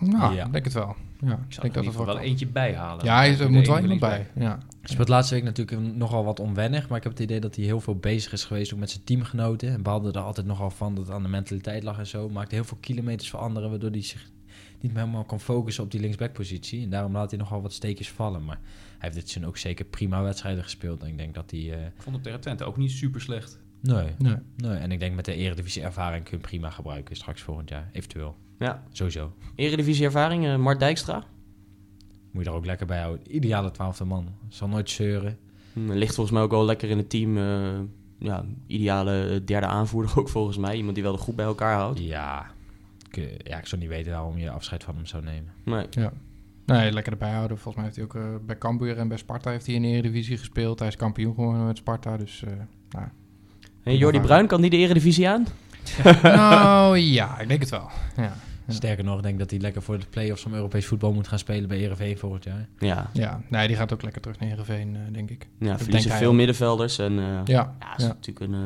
Nou, 0.00 0.34
Ja. 0.34 0.44
ik 0.46 0.52
denk 0.52 0.64
het 0.64 0.74
wel. 0.74 0.96
Ja, 1.20 1.32
Ik 1.32 1.52
zou 1.52 1.60
denk 1.62 1.62
er 1.62 1.72
dat 1.72 1.84
het 1.84 1.94
wel 1.96 2.04
wel 2.06 2.14
kan. 2.14 2.24
eentje 2.24 2.46
bijhalen. 2.46 3.04
Ja, 3.04 3.24
er 3.26 3.50
moet 3.50 3.66
wel 3.66 3.78
iemand 3.78 4.00
bij. 4.00 4.16
linksback. 4.18 4.42
Ja. 4.42 4.58
Speelt 4.82 5.08
laatste 5.08 5.34
week 5.34 5.44
natuurlijk 5.44 5.94
nogal 5.96 6.24
wat 6.24 6.40
onwennig. 6.40 6.88
Maar 6.88 6.96
ik 6.96 7.02
heb 7.02 7.12
het 7.12 7.20
idee 7.22 7.40
dat 7.40 7.56
hij 7.56 7.64
heel 7.64 7.80
veel 7.80 7.96
bezig 7.96 8.32
is 8.32 8.44
geweest 8.44 8.72
ook 8.72 8.78
met 8.78 8.90
zijn 8.90 9.04
teamgenoten. 9.04 9.68
En 9.72 9.82
behaalde 9.82 10.12
er 10.12 10.18
altijd 10.20 10.46
nogal 10.46 10.70
van 10.70 10.94
dat 10.94 11.06
het 11.06 11.14
aan 11.14 11.22
de 11.22 11.28
mentaliteit 11.28 11.82
lag 11.82 11.98
en 11.98 12.06
zo. 12.06 12.28
Maakte 12.28 12.54
heel 12.54 12.64
veel 12.64 12.76
kilometers 12.80 13.30
voor 13.30 13.40
anderen, 13.40 13.70
waardoor 13.70 13.90
hij 13.90 14.02
zich 14.02 14.30
niet 14.80 14.92
meer 14.92 15.00
helemaal 15.02 15.24
kon 15.24 15.40
focussen 15.40 15.84
op 15.84 15.90
die 15.90 16.00
linksbackpositie. 16.00 16.82
En 16.82 16.90
daarom 16.90 17.12
laat 17.12 17.30
hij 17.30 17.38
nogal 17.38 17.62
wat 17.62 17.72
steekjes 17.72 18.10
vallen. 18.10 18.44
Maar 18.44 18.58
hij 18.62 18.98
heeft 18.98 19.14
dit 19.14 19.28
seizoen 19.30 19.48
ook 19.50 19.56
zeker 19.56 19.84
prima 19.84 20.22
wedstrijden 20.22 20.62
gespeeld. 20.62 21.02
En 21.02 21.08
ik 21.08 21.18
denk 21.18 21.34
dat 21.34 21.50
hij... 21.50 21.60
eh, 21.60 21.84
Ik 21.86 21.92
vond 22.02 22.14
het 22.14 22.24
tegen 22.24 22.40
Twente 22.40 22.64
ook 22.64 22.76
niet 22.76 22.90
super 22.90 23.20
slecht. 23.20 23.58
Nee, 23.92 24.14
Nee. 24.18 24.36
nee, 24.56 24.76
en 24.76 24.92
ik 24.92 25.00
denk 25.00 25.14
met 25.14 25.24
de 25.24 25.34
eredivisie 25.34 25.82
ervaring 25.82 26.22
kun 26.22 26.30
je 26.32 26.36
hem 26.38 26.46
prima 26.48 26.70
gebruiken 26.70 27.16
straks 27.16 27.42
volgend 27.42 27.68
jaar. 27.68 27.88
Eventueel. 27.92 28.36
Ja. 28.58 28.82
Sowieso. 28.90 29.32
Eredivisie 29.54 30.04
ervaring, 30.04 30.46
eh, 30.46 30.56
Mart 30.56 30.78
Dijkstra. 30.80 31.22
Moet 32.30 32.44
je 32.44 32.50
er 32.50 32.56
ook 32.56 32.64
lekker 32.66 32.86
bij 32.86 33.00
houden. 33.00 33.34
Ideale 33.36 33.70
twaalfde 33.70 34.04
man. 34.04 34.28
Zal 34.48 34.68
nooit 34.68 34.90
zeuren. 34.90 35.38
Hm, 35.72 35.90
Ligt 35.92 36.14
volgens 36.14 36.34
mij 36.36 36.44
ook 36.44 36.50
wel 36.50 36.64
lekker 36.64 36.90
in 36.90 36.98
het 36.98 37.10
team. 37.10 37.36
eh, 37.36 37.80
ja, 38.18 38.44
ideale 38.66 39.28
eh, 39.28 39.40
derde 39.46 39.66
aanvoerder 39.66 40.18
ook 40.18 40.28
volgens 40.28 40.56
mij. 40.56 40.76
Iemand 40.76 40.94
die 40.94 41.04
wel 41.04 41.12
de 41.12 41.18
goed 41.18 41.36
bij 41.36 41.44
elkaar 41.44 41.74
houdt. 41.76 41.98
Ja. 41.98 42.50
Ik, 43.10 43.46
ja, 43.48 43.58
ik 43.58 43.66
zou 43.66 43.80
niet 43.80 43.90
weten 43.90 44.12
waarom 44.12 44.38
je 44.38 44.50
afscheid 44.50 44.84
van 44.84 44.94
hem 44.94 45.06
zou 45.06 45.22
nemen. 45.24 45.52
Nee. 45.64 45.86
Nee, 46.66 46.92
lekker 46.92 47.12
erbij 47.12 47.32
houden. 47.32 47.58
Volgens 47.58 47.74
mij 47.84 47.84
heeft 47.94 48.14
hij 48.14 48.22
ook 48.34 48.46
bij 48.46 48.58
Cambuur 48.58 48.98
en 48.98 49.08
bij 49.08 49.16
Sparta 49.16 49.50
heeft 49.50 49.66
hij 49.66 49.74
in 49.74 49.82
de 49.82 49.88
Eredivisie 49.88 50.36
gespeeld. 50.36 50.78
Hij 50.78 50.88
is 50.88 50.96
kampioen 50.96 51.34
geworden 51.34 51.66
met 51.66 51.76
Sparta, 51.76 52.16
dus... 52.16 52.42
eh, 52.44 52.52
nou. 52.90 53.06
En 53.84 53.96
Jordi 53.96 54.20
Bruin, 54.20 54.46
kan 54.46 54.60
die 54.60 54.70
de 54.70 54.76
Eredivisie 54.76 55.28
aan? 55.28 55.46
nou 56.22 56.98
ja, 56.98 57.38
ik 57.40 57.48
denk 57.48 57.60
het 57.60 57.70
wel. 57.70 57.90
Ja. 58.16 58.32
Sterker 58.68 59.04
nog, 59.04 59.16
ik 59.16 59.22
denk 59.22 59.38
dat 59.38 59.50
hij 59.50 59.60
lekker 59.60 59.82
voor 59.82 59.98
de 59.98 60.06
play-offs 60.10 60.44
om 60.44 60.54
Europees 60.54 60.86
voetbal 60.86 61.12
moet 61.12 61.28
gaan 61.28 61.38
spelen 61.38 61.68
bij 61.68 61.78
Ereveen 61.78 62.18
volgend 62.18 62.44
jaar. 62.44 62.68
Ja, 62.78 63.10
ja, 63.12 63.40
nee, 63.48 63.66
die 63.66 63.76
gaat 63.76 63.92
ook 63.92 64.02
lekker 64.02 64.20
terug 64.20 64.38
naar 64.38 64.48
Heerenveen, 64.48 64.96
eh, 64.96 65.00
denk 65.12 65.30
ik. 65.30 65.46
ja 65.58 65.66
denk 65.66 65.80
verliezen 65.80 66.10
veel 66.10 66.28
ook. 66.28 66.34
middenvelders. 66.34 66.98
En 66.98 67.18
eh, 67.18 67.24
ja, 67.44 67.74
Ja, 67.80 67.96
is 67.96 68.02
ja. 68.02 68.08
natuurlijk 68.08 68.46
een... 68.46 68.54
eh, 68.54 68.60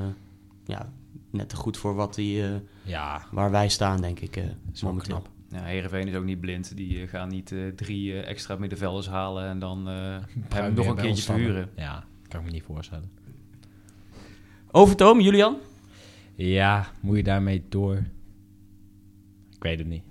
ja, 0.67 0.89
net 1.31 1.49
te 1.49 1.57
goed 1.57 1.77
voor 1.77 1.95
wat 1.95 2.15
die, 2.15 2.43
eh, 2.43 2.49
Ja, 2.83 3.23
waar 3.31 3.51
wij 3.51 3.69
staan, 3.69 4.01
denk 4.01 4.21
ik. 4.21 4.37
is 4.73 4.83
wel 4.83 4.95
knap. 4.95 5.29
Ja, 5.51 5.63
Heerenveen 5.63 6.09
is 6.09 6.15
ook 6.15 6.25
niet 6.25 6.41
blind. 6.41 6.77
Die 6.77 7.07
gaan 7.09 7.29
niet 7.29 7.53
eh, 7.53 7.59
drie 7.77 8.21
extra 8.21 8.57
middenvelders 8.57 9.09
halen 9.09 9.49
en 9.49 9.59
dan 9.59 9.89
eh 9.89 9.95
hem 10.55 10.75
nog 10.75 10.87
een 10.87 10.95
keertje 10.97 11.23
verhuren. 11.23 11.69
Ja, 11.77 12.05
kan 12.29 12.41
ik 12.41 12.47
me 12.47 12.53
niet 12.53 12.63
voorstellen. 12.63 13.11
Overtoom, 14.79 15.21
Julian? 15.21 15.57
Ja, 16.35 16.87
moet 17.01 17.17
je 17.17 17.23
daarmee 17.23 17.65
door? 17.69 17.97
Ik 19.51 19.63
weet 19.63 19.79
het 19.79 19.89
niet. 19.89 20.03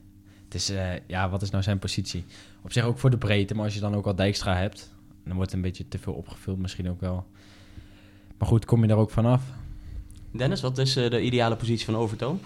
Het 0.43 0.53
is, 0.53 0.69
eh, 0.69 1.07
ja, 1.07 1.29
wat 1.29 1.41
is 1.41 1.49
nou 1.49 1.63
zijn 1.63 1.79
positie? 1.79 2.23
Op 2.61 2.71
zich 2.71 2.83
ook 2.83 2.97
voor 2.97 3.09
de 3.09 3.17
breedte, 3.17 3.55
maar 3.55 3.63
als 3.63 3.73
je 3.73 3.79
dan 3.79 3.95
ook 3.95 4.05
al 4.05 4.15
Dijkstra 4.15 4.55
hebt, 4.55 4.93
dan 5.23 5.35
wordt 5.35 5.51
het 5.51 5.59
een 5.59 5.65
beetje 5.65 5.87
te 5.87 5.97
veel 5.97 6.13
opgevuld 6.13 6.57
misschien 6.57 6.89
ook 6.89 6.99
wel. 6.99 7.25
Maar 8.37 8.47
goed, 8.47 8.65
kom 8.65 8.81
je 8.81 8.87
daar 8.87 8.97
ook 8.97 9.09
vanaf? 9.09 9.43
Dennis, 10.31 10.61
wat 10.61 10.77
is 10.77 10.95
eh, 10.95 11.09
de 11.09 11.21
ideale 11.21 11.55
positie 11.55 11.85
van 11.85 11.95
Overtoom? 11.95 12.39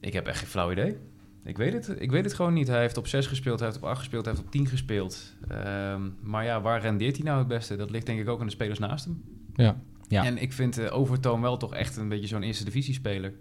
Ik 0.00 0.12
heb 0.12 0.26
echt 0.26 0.38
geen 0.38 0.48
flauw 0.48 0.72
idee. 0.72 0.96
Ik 1.44 1.56
weet 1.56 1.72
het, 1.72 2.00
ik 2.00 2.10
weet 2.10 2.24
het 2.24 2.34
gewoon 2.34 2.52
niet. 2.52 2.68
Hij 2.68 2.80
heeft 2.80 2.96
op 2.96 3.06
6 3.06 3.26
gespeeld, 3.26 3.58
hij 3.58 3.68
heeft 3.68 3.80
op 3.82 3.88
8 3.88 3.98
gespeeld, 3.98 4.24
hij 4.24 4.34
heeft 4.34 4.46
op 4.46 4.52
10 4.52 4.66
gespeeld. 4.66 5.34
Ehm, 5.48 6.02
maar 6.20 6.44
ja, 6.44 6.60
waar 6.60 6.80
rendeert 6.80 7.16
hij 7.16 7.24
nou 7.24 7.38
het 7.38 7.48
beste? 7.48 7.76
Dat 7.76 7.90
ligt 7.90 8.06
denk 8.06 8.20
ik 8.20 8.28
ook 8.28 8.40
aan 8.40 8.46
de 8.46 8.52
spelers 8.52 8.78
naast 8.78 9.04
hem. 9.04 9.22
Ja. 9.54 9.80
Ja. 10.08 10.24
En 10.24 10.38
ik 10.42 10.52
vind 10.52 10.78
eh, 10.78 10.98
Overtoom 10.98 11.40
wel 11.40 11.56
toch 11.56 11.74
echt 11.74 11.96
een 11.96 12.08
beetje 12.08 12.26
zo'n 12.26 12.42
eerste 12.42 12.64
divisiespeler. 12.64 13.32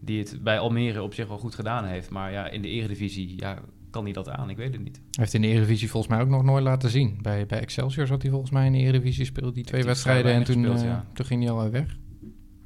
Die 0.00 0.18
het 0.18 0.38
bij 0.42 0.58
Almere 0.58 1.02
op 1.02 1.14
zich 1.14 1.28
wel 1.28 1.38
goed 1.38 1.54
gedaan 1.54 1.84
heeft. 1.84 2.10
Maar 2.10 2.32
ja, 2.32 2.48
in 2.48 2.62
de 2.62 2.68
eredivisie 2.68 3.32
ja, 3.36 3.58
kan 3.90 4.04
hij 4.04 4.12
dat 4.12 4.28
aan? 4.28 4.50
Ik 4.50 4.56
weet 4.56 4.72
het 4.72 4.82
niet. 4.82 4.96
Hij 4.96 5.04
heeft 5.10 5.34
in 5.34 5.40
de 5.42 5.46
Eredivisie 5.48 5.90
volgens 5.90 6.12
mij 6.12 6.22
ook 6.22 6.28
nog 6.28 6.42
nooit 6.42 6.64
laten 6.64 6.90
zien. 6.90 7.18
Bij, 7.22 7.46
bij 7.46 7.60
Excelsior 7.60 8.06
zat 8.06 8.22
hij 8.22 8.30
volgens 8.30 8.50
mij 8.50 8.66
in 8.66 8.72
de 8.72 8.78
Eredivisie, 8.78 9.24
speelde 9.24 9.52
die 9.52 9.64
twee 9.64 9.82
wedstrijden 9.84 10.32
en 10.32 10.44
toen, 10.44 10.64
eh, 10.64 10.82
ja. 10.82 11.06
toen 11.12 11.26
ging 11.26 11.42
hij 11.42 11.52
al 11.52 11.70
weg. 11.70 11.86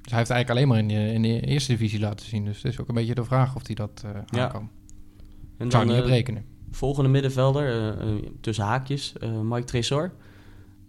Dus 0.00 0.12
hij 0.12 0.18
heeft 0.18 0.30
eigenlijk 0.30 0.50
alleen 0.50 0.68
maar 0.68 0.78
in 0.78 0.88
de, 0.88 1.12
in 1.12 1.22
de 1.22 1.40
Eerste 1.40 1.72
Divisie 1.72 2.00
laten 2.00 2.26
zien. 2.26 2.44
Dus 2.44 2.62
het 2.62 2.72
is 2.72 2.80
ook 2.80 2.88
een 2.88 2.94
beetje 2.94 3.14
de 3.14 3.24
vraag 3.24 3.56
of 3.56 3.66
hij 3.66 3.74
dat 3.74 4.02
eh 4.04 4.10
aan 4.14 4.24
Ja. 4.26 4.46
kan. 4.46 4.70
En 5.58 5.70
Zou 5.70 5.86
niet 5.86 5.98
op 5.98 6.04
rekenen. 6.04 6.44
volgende 6.70 7.08
middenvelder, 7.10 7.96
tussen 8.40 8.64
haakjes, 8.64 9.12
eh, 9.18 9.40
Mike 9.40 9.64
Tresor. 9.64 10.12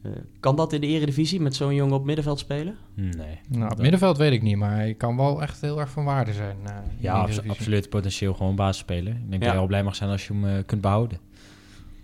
Eh, 0.05 0.11
kan 0.39 0.55
dat 0.55 0.73
in 0.73 0.81
de 0.81 0.87
Eredivisie 0.87 1.41
met 1.41 1.55
zo'n 1.55 1.75
jongen 1.75 1.95
op 1.95 2.05
middenveld 2.05 2.39
spelen? 2.39 2.75
Nee. 2.93 3.39
Nou, 3.49 3.71
op 3.71 3.77
middenveld 3.77 4.17
weet 4.17 4.31
ik 4.31 4.41
niet, 4.41 4.57
maar 4.57 4.71
hij 4.75 4.93
kan 4.93 5.15
wel 5.17 5.41
echt 5.41 5.61
heel 5.61 5.79
erg 5.79 5.89
van 5.89 6.03
waarde 6.03 6.33
zijn. 6.33 6.57
eh, 6.63 6.75
Ja, 6.97 7.13
abso- 7.13 7.41
absoluut 7.47 7.89
potentieel 7.89 8.33
gewoon 8.33 8.55
basisspeler. 8.55 9.13
Ik 9.13 9.29
denk 9.29 9.31
Ja. 9.31 9.37
dat 9.39 9.47
je 9.49 9.53
wel 9.57 9.67
blij 9.67 9.83
mag 9.83 9.95
zijn 9.95 10.09
als 10.09 10.27
je 10.27 10.33
hem 10.33 10.45
eh, 10.45 10.63
kunt 10.65 10.81
behouden. 10.81 11.17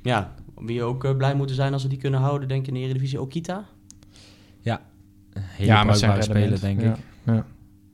Ja, 0.01 0.33
wie 0.57 0.83
ook 0.83 1.17
blij 1.17 1.35
moeten 1.35 1.55
zijn 1.55 1.73
als 1.73 1.83
we 1.83 1.89
die 1.89 1.97
kunnen 1.97 2.19
houden, 2.19 2.47
denk 2.47 2.61
ik 2.61 2.67
in 2.67 2.73
de 2.73 2.79
Eredivisie. 2.79 3.21
Okita? 3.21 3.65
Een 5.33 5.41
hele 5.43 5.71
Ja, 5.71 5.83
bruikbare 5.83 6.21
speler, 6.21 6.59
denk 6.59 6.81
ik. 6.81 6.85
Ja. 7.23 7.33
Ja. 7.33 7.45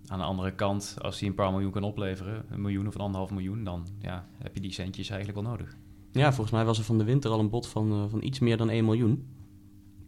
Aan 0.08 0.18
de 0.20 0.26
andere 0.26 0.52
kant, 0.54 0.96
als 1.02 1.20
hij 1.20 1.30
een 1.30 1.36
paar 1.36 1.52
miljoen 1.52 1.72
kan 1.72 1.84
opleveren, 1.84 2.44
een 2.50 2.62
miljoen 2.62 2.88
of 2.88 2.96
een 2.96 3.02
anderhalf 3.02 3.32
miljoen, 3.32 3.64
dan 3.64 3.88
ja, 4.00 4.26
heb 4.44 4.54
je 4.56 4.62
die 4.62 4.72
centjes 4.72 5.10
eigenlijk 5.10 5.40
wel 5.42 5.50
nodig. 5.52 5.76
Ja, 6.12 6.28
volgens 6.34 6.52
mij 6.52 6.66
was 6.66 6.78
er 6.78 6.84
van 6.84 6.98
de 6.98 7.04
winter 7.04 7.32
al 7.32 7.40
een 7.40 7.50
bod 7.50 7.68
van, 7.68 7.92
eh, 7.92 8.04
van 8.10 8.24
iets 8.24 8.40
meer 8.40 8.58
dan 8.58 8.70
1 8.70 8.86
miljoen. 8.86 9.26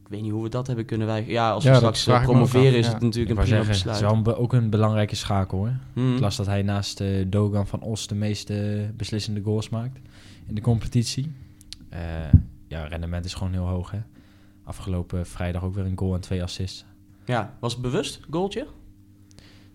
Ik 0.10 0.16
weet 0.16 0.24
niet 0.24 0.34
hoe 0.34 0.44
we 0.44 0.50
dat 0.50 0.68
hebben 0.68 0.86
kunnen 0.86 1.08
wijken. 1.08 1.32
Ja, 1.32 1.52
als 1.52 1.64
Ja, 1.64 1.74
we 1.74 1.80
dat 1.82 1.98
straks 1.98 2.20
eh, 2.24 2.30
promoveren 2.32 2.78
is 2.78 2.86
ja. 2.86 2.92
het 2.94 3.02
natuurlijk 3.02 3.32
Ik 3.32 3.38
een 3.38 3.44
prima 3.44 3.58
zeggen, 3.58 3.68
het 3.68 3.76
is 3.76 3.84
besluit. 3.84 4.02
wel 4.02 4.14
een 4.14 4.24
be- 4.24 4.36
ook 4.38 4.54
een 4.54 4.70
belangrijke 4.70 5.16
schakel 5.16 5.58
hoor. 5.58 5.74
Hmm. 5.94 6.14
Ik 6.14 6.20
las 6.20 6.36
dat 6.36 6.46
hij 6.46 6.62
naast 6.62 7.02
eh, 7.02 7.26
Dogan 7.28 7.68
van 7.68 7.82
Os 7.82 8.08
de 8.08 8.16
meeste 8.16 8.90
beslissende 8.98 9.42
goals 9.42 9.70
maakt 9.70 10.00
in 10.48 10.56
de 10.56 10.62
competitie. 10.62 11.32
Eh, 11.90 12.00
ja, 12.68 12.84
rendement 12.86 13.26
is 13.26 13.34
gewoon 13.34 13.52
heel 13.54 13.68
hoog 13.68 13.92
hè. 13.92 14.00
Afgelopen 14.64 15.26
vrijdag 15.26 15.64
ook 15.64 15.76
weer 15.76 15.86
een 15.86 15.98
goal 15.98 16.14
en 16.16 16.22
twee 16.22 16.44
assists. 16.44 16.86
Ja, 17.26 17.58
was 17.60 17.74
het 17.74 17.82
bewust, 17.82 18.20
goaltje? 18.30 18.68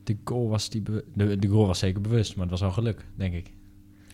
De 0.05 0.16
goal 0.25 0.49
was, 0.49 0.68
die 0.70 0.83
de, 0.83 1.38
de 1.38 1.49
goal 1.49 1.66
was 1.66 1.79
zeker 1.79 2.01
bewust, 2.01 2.33
maar 2.33 2.42
het 2.42 2.51
was 2.51 2.61
wel 2.61 2.73
geluk, 2.73 3.05
denk 3.14 3.35
ik. 3.35 3.53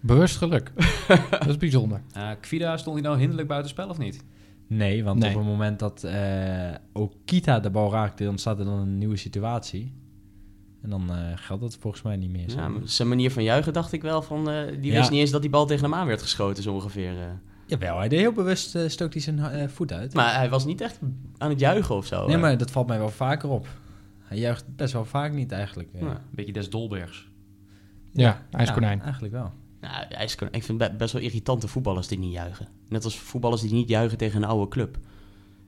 Bewust 0.00 0.36
geluk. 0.36 0.72
dat 1.30 1.46
is 1.46 1.56
bijzonder. 1.56 2.00
Uh, 2.16 2.30
Kvida, 2.40 2.76
stond 2.76 2.96
hij 2.96 3.04
nou 3.04 3.18
hinderlijk 3.18 3.48
buitenspel 3.48 3.88
of 3.88 3.98
niet? 3.98 4.24
Nee, 4.72 5.04
want 5.04 5.18
Nee. 5.18 5.30
op 5.30 5.36
het 5.36 5.46
moment 5.46 5.78
dat 5.78 6.04
eh 6.04 6.70
Okita 6.92 7.60
de 7.60 7.70
bal 7.70 7.90
raakte, 7.92 8.24
dan 8.24 8.38
staat 8.38 8.58
er 8.58 8.64
dan 8.64 8.78
een 8.78 8.98
nieuwe 8.98 9.16
situatie. 9.16 9.94
En 10.82 10.90
dan 10.90 11.10
eh, 11.10 11.16
geldt 11.34 11.62
dat 11.62 11.76
volgens 11.80 12.02
mij 12.02 12.16
niet 12.16 12.30
meer. 12.30 12.50
Ja, 12.50 12.70
zijn 12.84 13.08
manier 13.08 13.30
van 13.30 13.42
juichen 13.42 13.72
dacht 13.72 13.92
ik 13.92 14.02
wel 14.02 14.22
van... 14.22 14.50
eh, 14.50 14.66
die 14.80 14.92
Ja. 14.92 14.98
wist 14.98 15.10
niet 15.10 15.20
eens 15.20 15.30
dat 15.30 15.40
die 15.40 15.50
bal 15.50 15.66
tegen 15.66 15.84
hem 15.84 15.94
aan 15.94 16.06
werd 16.06 16.22
geschoten, 16.22 16.62
zo 16.62 16.74
ongeveer. 16.74 17.20
eh. 17.20 17.26
Jawel, 17.66 17.98
hij 17.98 18.08
deed 18.08 18.18
heel 18.20 18.32
bewust, 18.32 18.78
stoot 18.86 19.12
hij 19.12 19.22
zijn 19.22 19.70
voet 19.70 19.92
uit. 19.92 20.14
Maar 20.14 20.34
hij 20.34 20.48
was 20.50 20.64
niet 20.64 20.80
echt 20.80 20.98
aan 21.38 21.50
het 21.50 21.60
juichen 21.60 21.94
of 21.94 22.06
zo. 22.06 22.26
nee, 22.26 22.36
maar 22.36 22.58
dat 22.58 22.70
valt 22.70 22.86
mij 22.86 22.98
wel 22.98 23.08
vaker 23.10 23.48
op. 23.48 23.66
Hij 24.18 24.38
juicht 24.38 24.64
best 24.76 24.92
wel 24.92 25.04
vaak 25.04 25.32
niet 25.32 25.52
eigenlijk. 25.52 25.88
Ja. 25.92 26.00
Een 26.00 26.16
beetje 26.30 26.52
des 26.52 26.70
Dolbergs. 26.70 27.28
Ja, 28.12 28.42
ijskonijn. 28.50 28.96
Ja, 28.98 29.02
eigenlijk 29.04 29.32
wel. 29.32 29.52
Nou, 29.80 29.94
hij 30.08 30.24
is, 30.24 30.36
ik 30.50 30.64
vind 30.64 30.78
be- 30.78 30.94
best 30.98 31.12
wel 31.12 31.22
irritante 31.22 31.68
voetballers 31.68 32.06
die 32.08 32.18
niet 32.18 32.32
juichen. 32.32 32.68
Net 32.88 33.04
als 33.04 33.18
voetballers 33.18 33.60
die 33.60 33.72
niet 33.72 33.88
juichen 33.88 34.18
tegen 34.18 34.42
een 34.42 34.48
oude 34.48 34.68
club. 34.68 34.98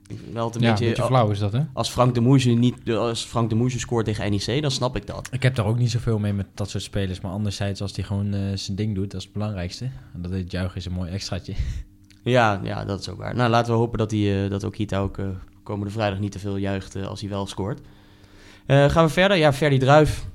Ik 0.07 0.17
vind 0.19 0.33
wel 0.33 0.43
altijd 0.43 0.63
Ja, 0.63 0.69
een 0.69 0.81
een 0.81 0.87
beetje... 0.87 1.03
flauw 1.03 1.29
is 1.29 1.39
dat, 1.39 1.51
hè? 1.53 1.61
Als 1.73 1.89
Frank 1.89 2.13
de 2.15 2.19
Moesje 2.21 2.49
niet, 2.49 2.89
als 2.89 3.23
Frank 3.23 3.49
de 3.49 3.55
Moesje 3.55 3.79
scoort 3.79 4.05
tegen 4.05 4.31
NEC, 4.31 4.61
dan 4.61 4.71
snap 4.71 4.95
ik 4.95 5.07
dat. 5.07 5.27
Ik 5.31 5.43
heb 5.43 5.55
daar 5.55 5.65
ook 5.65 5.77
niet 5.77 5.91
zoveel 5.91 6.19
mee 6.19 6.33
met 6.33 6.45
dat 6.53 6.69
soort 6.69 6.83
spelers. 6.83 7.21
Maar 7.21 7.31
anderzijds, 7.31 7.81
als 7.81 7.95
hij 7.95 8.03
gewoon 8.05 8.33
eh, 8.33 8.39
zijn 8.55 8.77
ding 8.77 8.95
doet, 8.95 9.11
dat 9.11 9.19
is 9.19 9.23
het 9.23 9.33
belangrijkste. 9.33 9.85
En 10.13 10.21
dat 10.21 10.31
het 10.31 10.51
juichen 10.51 10.77
is 10.77 10.85
een 10.85 10.91
mooi 10.91 11.11
extraatje. 11.11 11.53
Ja, 12.23 12.59
ja, 12.63 12.85
dat 12.85 12.99
is 12.99 13.09
ook 13.09 13.17
waar. 13.17 13.35
Nou, 13.35 13.49
laten 13.49 13.71
we 13.73 13.77
hopen 13.79 13.97
dat, 13.97 14.11
hij, 14.11 14.43
eh, 14.43 14.49
dat 14.49 14.63
Okita 14.63 14.99
ook 14.99 15.17
eh, 15.17 15.25
komende 15.63 15.91
vrijdag 15.93 16.19
niet 16.19 16.31
te 16.31 16.39
veel 16.39 16.55
juicht 16.57 16.95
als 16.95 17.21
hij 17.21 17.29
wel 17.29 17.45
scoort. 17.47 17.79
Eh, 18.65 18.89
gaan 18.89 19.05
we 19.05 19.11
verder? 19.11 19.37
Ja, 19.37 19.53
Ferdy 19.53 19.77
Druif. 19.77 20.25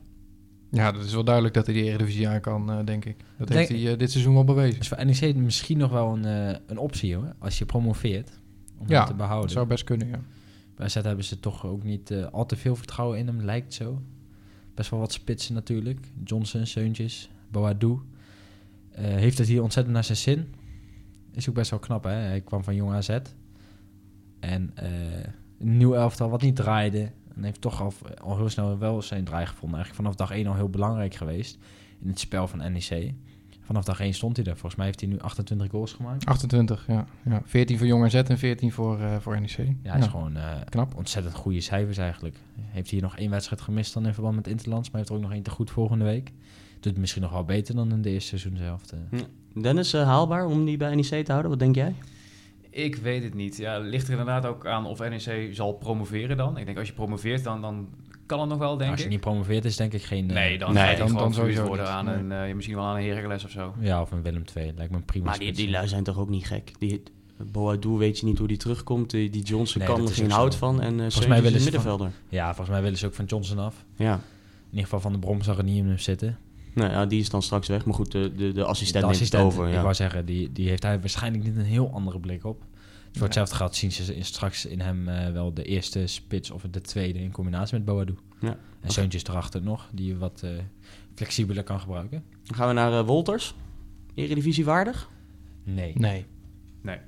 Ja, 0.70 0.92
dat 0.92 1.04
is 1.04 1.12
wel 1.12 1.24
duidelijk 1.24 1.54
dat 1.54 1.66
hij 1.66 1.74
de 1.74 1.82
Eredivisie 1.82 2.28
aan 2.28 2.40
kan, 2.40 2.70
eh, 2.70 2.78
denk 2.84 3.04
ik. 3.04 3.16
Dat 3.38 3.48
Denk- 3.48 3.68
heeft 3.68 3.82
hij 3.82 3.92
eh, 3.92 3.98
dit 3.98 4.10
seizoen 4.10 4.34
wel 4.34 4.44
bewezen. 4.44 4.78
Dus 4.78 4.88
voor 4.88 5.04
NEC 5.06 5.34
misschien 5.36 5.78
nog 5.78 5.90
wel 5.90 6.12
een, 6.16 6.24
eh, 6.24 6.56
een 6.66 6.78
optie 6.78 7.14
hoor. 7.16 7.34
Als 7.38 7.58
je 7.58 7.66
promoveert. 7.66 8.30
Om 8.78 8.88
Ja, 8.88 8.94
hem 8.96 9.02
te 9.02 9.08
Dat 9.08 9.16
behouden. 9.16 9.50
zou 9.50 9.66
best 9.66 9.84
kunnen, 9.84 10.08
ja. 10.08 10.20
Bij 10.76 10.88
Z 10.88 10.94
hebben 10.94 11.24
ze 11.24 11.40
toch 11.40 11.66
ook 11.66 11.82
niet 11.82 12.14
al 12.30 12.46
te 12.46 12.56
veel 12.56 12.76
vertrouwen 12.76 13.18
in 13.18 13.26
hem, 13.26 13.42
lijkt 13.42 13.74
zo. 13.74 14.02
Best 14.74 14.90
wel 14.90 15.00
wat 15.00 15.12
spitsen 15.12 15.54
natuurlijk. 15.54 16.06
Johnson, 16.24 16.66
Seuntjes, 16.66 17.30
Boadou. 17.50 18.00
Eh, 18.90 19.04
heeft 19.04 19.38
het 19.38 19.46
hier 19.48 19.62
ontzettend 19.62 19.94
naar 19.94 20.04
zijn 20.04 20.18
zin. 20.18 20.54
Is 21.32 21.48
ook 21.48 21.54
best 21.54 21.70
wel 21.70 21.78
knap, 21.78 22.04
hè. 22.04 22.10
Hij 22.10 22.40
kwam 22.40 22.64
van 22.64 22.74
Jong 22.74 22.92
AZ. 22.92 23.18
En 24.40 24.70
een 25.58 25.76
nieuw 25.76 25.94
elftal 25.94 26.30
wat 26.30 26.42
niet 26.42 26.56
draaide. 26.56 27.10
En 27.38 27.44
heeft 27.44 27.60
toch 27.60 27.80
al, 27.82 27.92
al 28.22 28.36
heel 28.36 28.48
snel 28.48 28.78
wel 28.78 29.02
zijn 29.02 29.24
draai 29.24 29.46
gevonden. 29.46 29.78
Eigenlijk 29.78 30.08
vanaf 30.08 30.28
dag 30.28 30.36
1 30.36 30.46
al 30.46 30.54
heel 30.54 30.68
belangrijk 30.70 31.14
geweest 31.14 31.58
in 32.00 32.08
het 32.08 32.18
spel 32.18 32.48
van 32.48 32.72
NEC. 32.72 33.12
Vanaf 33.60 33.84
dag 33.84 34.00
1 34.00 34.14
stond 34.14 34.36
hij 34.36 34.46
er. 34.46 34.52
Volgens 34.52 34.74
mij 34.74 34.86
heeft 34.86 35.00
hij 35.00 35.08
nu 35.08 35.18
28 35.18 35.70
goals 35.70 35.92
gemaakt. 35.92 36.26
28, 36.26 36.84
ja. 36.86 37.06
ja. 37.24 37.42
14 37.44 37.78
voor 37.78 37.86
Jong 37.86 38.04
AZ 38.04 38.14
en 38.14 38.38
14 38.38 38.72
voor, 38.72 39.00
eh, 39.00 39.16
voor 39.20 39.40
NEC. 39.40 39.68
Ja, 39.82 39.94
is 39.94 40.06
gewoon 40.06 40.36
eh, 40.36 40.52
knap. 40.68 40.96
ontzettend 40.96 41.34
goede 41.34 41.60
cijfers 41.60 41.96
eigenlijk. 41.96 42.36
Heeft 42.60 42.90
hier 42.90 43.02
nog 43.02 43.16
één 43.16 43.30
wedstrijd 43.30 43.60
gemist 43.62 43.94
dan 43.94 44.06
in 44.06 44.14
verband 44.14 44.34
met 44.36 44.46
Interlands, 44.46 44.88
maar 44.88 44.96
heeft 44.96 45.08
er 45.12 45.16
ook 45.16 45.22
nog 45.22 45.32
één 45.32 45.42
te 45.42 45.50
goed 45.50 45.70
volgende 45.70 46.04
week. 46.04 46.32
Doet 46.74 46.92
het 46.92 46.98
misschien 46.98 47.22
nog 47.22 47.30
wel 47.32 47.44
beter 47.44 47.74
dan 47.74 47.92
in 47.92 48.02
de 48.02 48.10
eerste 48.10 48.28
seizoen 48.38 48.56
zelf. 48.56 48.82
eh. 48.92 49.18
Dennis, 49.62 49.92
eh, 49.92 50.02
haalbaar 50.04 50.46
om 50.46 50.64
die 50.64 50.76
bij 50.76 50.94
NEC 50.94 51.24
te 51.24 51.30
houden? 51.30 51.50
Wat 51.50 51.58
denk 51.60 51.74
jij? 51.74 51.94
Ik 52.70 52.96
weet 52.96 53.22
het 53.22 53.34
niet. 53.34 53.56
Ja, 53.56 53.78
ligt 53.78 54.04
er 54.06 54.10
inderdaad 54.10 54.46
ook 54.46 54.66
aan 54.66 54.86
of 54.86 54.98
NEC 54.98 55.48
zal 55.54 55.72
promoveren 55.72 56.36
dan. 56.36 56.56
Ik 56.58 56.66
denk 56.66 56.78
als 56.78 56.88
je 56.88 56.94
promoveert, 56.94 57.44
dan, 57.44 57.60
dan 57.60 57.88
kan 58.26 58.40
het 58.40 58.48
nog 58.48 58.58
wel, 58.58 58.76
denk 58.76 58.90
Als 58.90 58.98
je 59.00 59.04
ik. 59.06 59.10
niet 59.12 59.20
promoveert 59.20 59.64
is 59.64 59.76
denk 59.76 59.92
ik 59.92 60.02
geen... 60.02 60.28
eh, 60.28 60.34
Nee, 60.34 60.58
dan 60.58 60.72
Nee, 60.74 60.82
ga 60.84 60.90
je 60.90 60.96
dan- 60.96 61.06
gewoon 61.08 61.22
dan 61.22 61.34
sowieso 61.34 61.66
worden 61.66 61.84
niet. 61.84 61.94
aan 61.94 62.04
Nee. 62.04 62.14
een, 62.14 62.48
eh, 62.48 62.54
misschien 62.54 62.76
wel 62.76 62.84
aan 62.84 62.96
een 62.96 63.04
Heracles 63.08 63.44
of 63.44 63.50
zo. 63.50 63.74
Ja, 63.80 64.00
of 64.00 64.10
een 64.10 64.22
Willem 64.22 64.44
II. 64.56 64.72
Lijkt 64.76 64.90
me 64.90 64.96
een 64.96 65.04
prima 65.04 65.24
Maar 65.24 65.34
die, 65.38 65.42
spits. 65.42 65.58
die 65.60 65.70
lui 65.70 65.88
zijn 65.88 66.04
toch 66.04 66.18
ook 66.18 66.28
niet 66.28 66.46
gek? 66.46 66.72
Die, 66.78 67.02
Boadou 67.52 67.98
weet 67.98 68.18
je 68.18 68.26
niet 68.26 68.38
hoe 68.38 68.48
die 68.48 68.56
terugkomt. 68.56 69.10
Die, 69.10 69.30
die 69.30 69.42
Johnson 69.42 69.78
Nee, 69.82 69.90
kan 69.90 70.06
er 70.06 70.12
geen 70.12 70.30
hout 70.30 70.52
zo. 70.52 70.58
van. 70.58 70.80
En 70.80 70.92
uh, 70.92 70.96
mij 71.18 71.28
mij 71.28 71.42
willen 71.42 71.42
ze 71.42 71.52
van- 71.52 71.62
middenvelder. 71.62 72.10
Ja, 72.28 72.46
volgens 72.46 72.68
mij 72.68 72.82
willen 72.82 72.98
ze 72.98 73.06
ook 73.06 73.14
van 73.14 73.24
Johnson 73.24 73.58
af. 73.58 73.84
Ja. 73.96 74.12
In 74.14 74.20
ieder 74.70 74.82
geval 74.84 75.00
Van 75.00 75.12
de 75.12 75.18
Brom 75.18 75.42
zag 75.42 75.58
er 75.58 75.64
niet 75.64 75.76
in 75.76 75.86
hem 75.86 75.98
zitten. 75.98 76.38
Nou 76.74 76.90
ja, 76.90 77.06
die 77.06 77.20
is 77.20 77.28
dan 77.30 77.42
straks 77.42 77.68
weg. 77.68 77.84
Maar 77.84 77.94
goed, 77.94 78.12
de, 78.12 78.32
de, 78.36 78.52
de 78.52 78.64
assistent 78.64 79.04
de 79.04 79.10
neemt 79.10 79.32
het 79.32 79.34
over. 79.40 79.66
ik 79.68 79.72
Ja. 79.74 79.82
wou 79.82 79.94
zeggen, 79.94 80.26
die, 80.26 80.52
die 80.52 80.68
heeft 80.68 80.82
hij 80.82 81.00
waarschijnlijk 81.00 81.44
niet 81.44 81.56
een 81.56 81.62
heel 81.64 81.92
andere 81.92 82.20
blik 82.20 82.44
op. 82.44 82.64
Voor 83.12 83.22
hetzelfde 83.26 83.54
geld 83.54 83.76
zien 83.76 83.92
ze 83.92 84.16
in- 84.16 84.24
straks 84.24 84.66
in 84.66 84.80
hem 84.80 85.08
eh, 85.08 85.32
wel 85.32 85.54
de 85.54 85.62
eerste 85.64 86.06
spits 86.06 86.50
of 86.50 86.62
de 86.70 86.80
tweede 86.80 87.18
in 87.18 87.30
combinatie 87.30 87.74
met 87.76 87.84
Boadou. 87.84 88.18
Ja. 88.40 88.56
En 88.80 88.90
Seuntjes 88.90 89.24
erachter 89.24 89.62
nog, 89.62 89.88
die 89.92 90.06
je 90.06 90.16
wat 90.18 90.40
eh, 90.44 90.50
flexibeler 91.14 91.62
kan 91.62 91.80
gebruiken. 91.80 92.22
Dan 92.44 92.56
gaan 92.56 92.68
we 92.68 92.74
naar 92.74 92.92
eh, 92.92 93.06
Wolters. 93.06 93.54
Eredivisie 94.14 94.64
waardig? 94.64 95.08
Nee. 95.64 95.92
Nee. 95.96 96.24
Nee. 96.82 96.98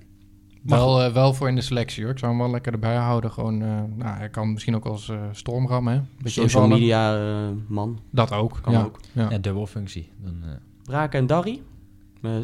Wel, 0.63 1.03
eh, 1.03 1.13
wel 1.13 1.35
voor 1.35 1.49
in 1.49 1.55
de 1.55 1.61
selectie 1.61 2.03
hoor. 2.03 2.13
Ik 2.13 2.19
zou 2.19 2.31
hem 2.33 2.41
wel 2.41 2.51
lekker 2.51 2.73
erbij 2.73 2.97
houden. 2.97 3.31
Gewoon, 3.31 3.63
eh, 3.63 3.69
nou, 3.97 4.17
hij 4.19 4.29
kan 4.29 4.53
misschien 4.53 4.75
ook 4.75 4.85
als 4.85 5.09
eh 5.09 5.21
stormram, 5.33 5.89
hè. 5.89 6.01
Beetje 6.23 6.41
Social 6.41 6.63
invallen. 6.63 6.69
media 6.69 7.17
eh, 7.49 7.49
man. 7.69 8.01
Dat 8.11 8.33
ook. 8.33 8.59
Kan 8.63 8.73
ja. 8.73 8.83
ook. 8.83 9.01
Ja. 9.13 9.31
Ja, 9.31 9.39
dubbel 9.39 9.67
functie. 9.67 10.13
Dan, 10.25 10.37
eh, 10.43 10.49
Braken 10.83 11.19
en 11.21 11.27
Darry. 11.27 11.63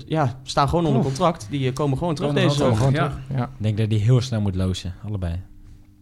Ja, 0.06 0.40
staan 0.42 0.68
gewoon 0.68 0.86
onder 0.86 1.02
contract. 1.02 1.46
Die 1.50 1.72
komen 1.72 1.98
gewoon 1.98 2.14
terug 2.14 2.32
deze 2.32 2.56
zomer. 2.56 2.76
Gewoon 2.76 2.92
Ja. 2.92 3.08
terug. 3.08 3.22
Ja. 3.38 3.44
ik 3.44 3.50
denk 3.62 3.76
dat 3.78 3.90
die 3.90 3.98
heel 3.98 4.20
snel 4.20 4.40
moet 4.40 4.54
lozen, 4.54 4.94
allebei. 5.04 5.40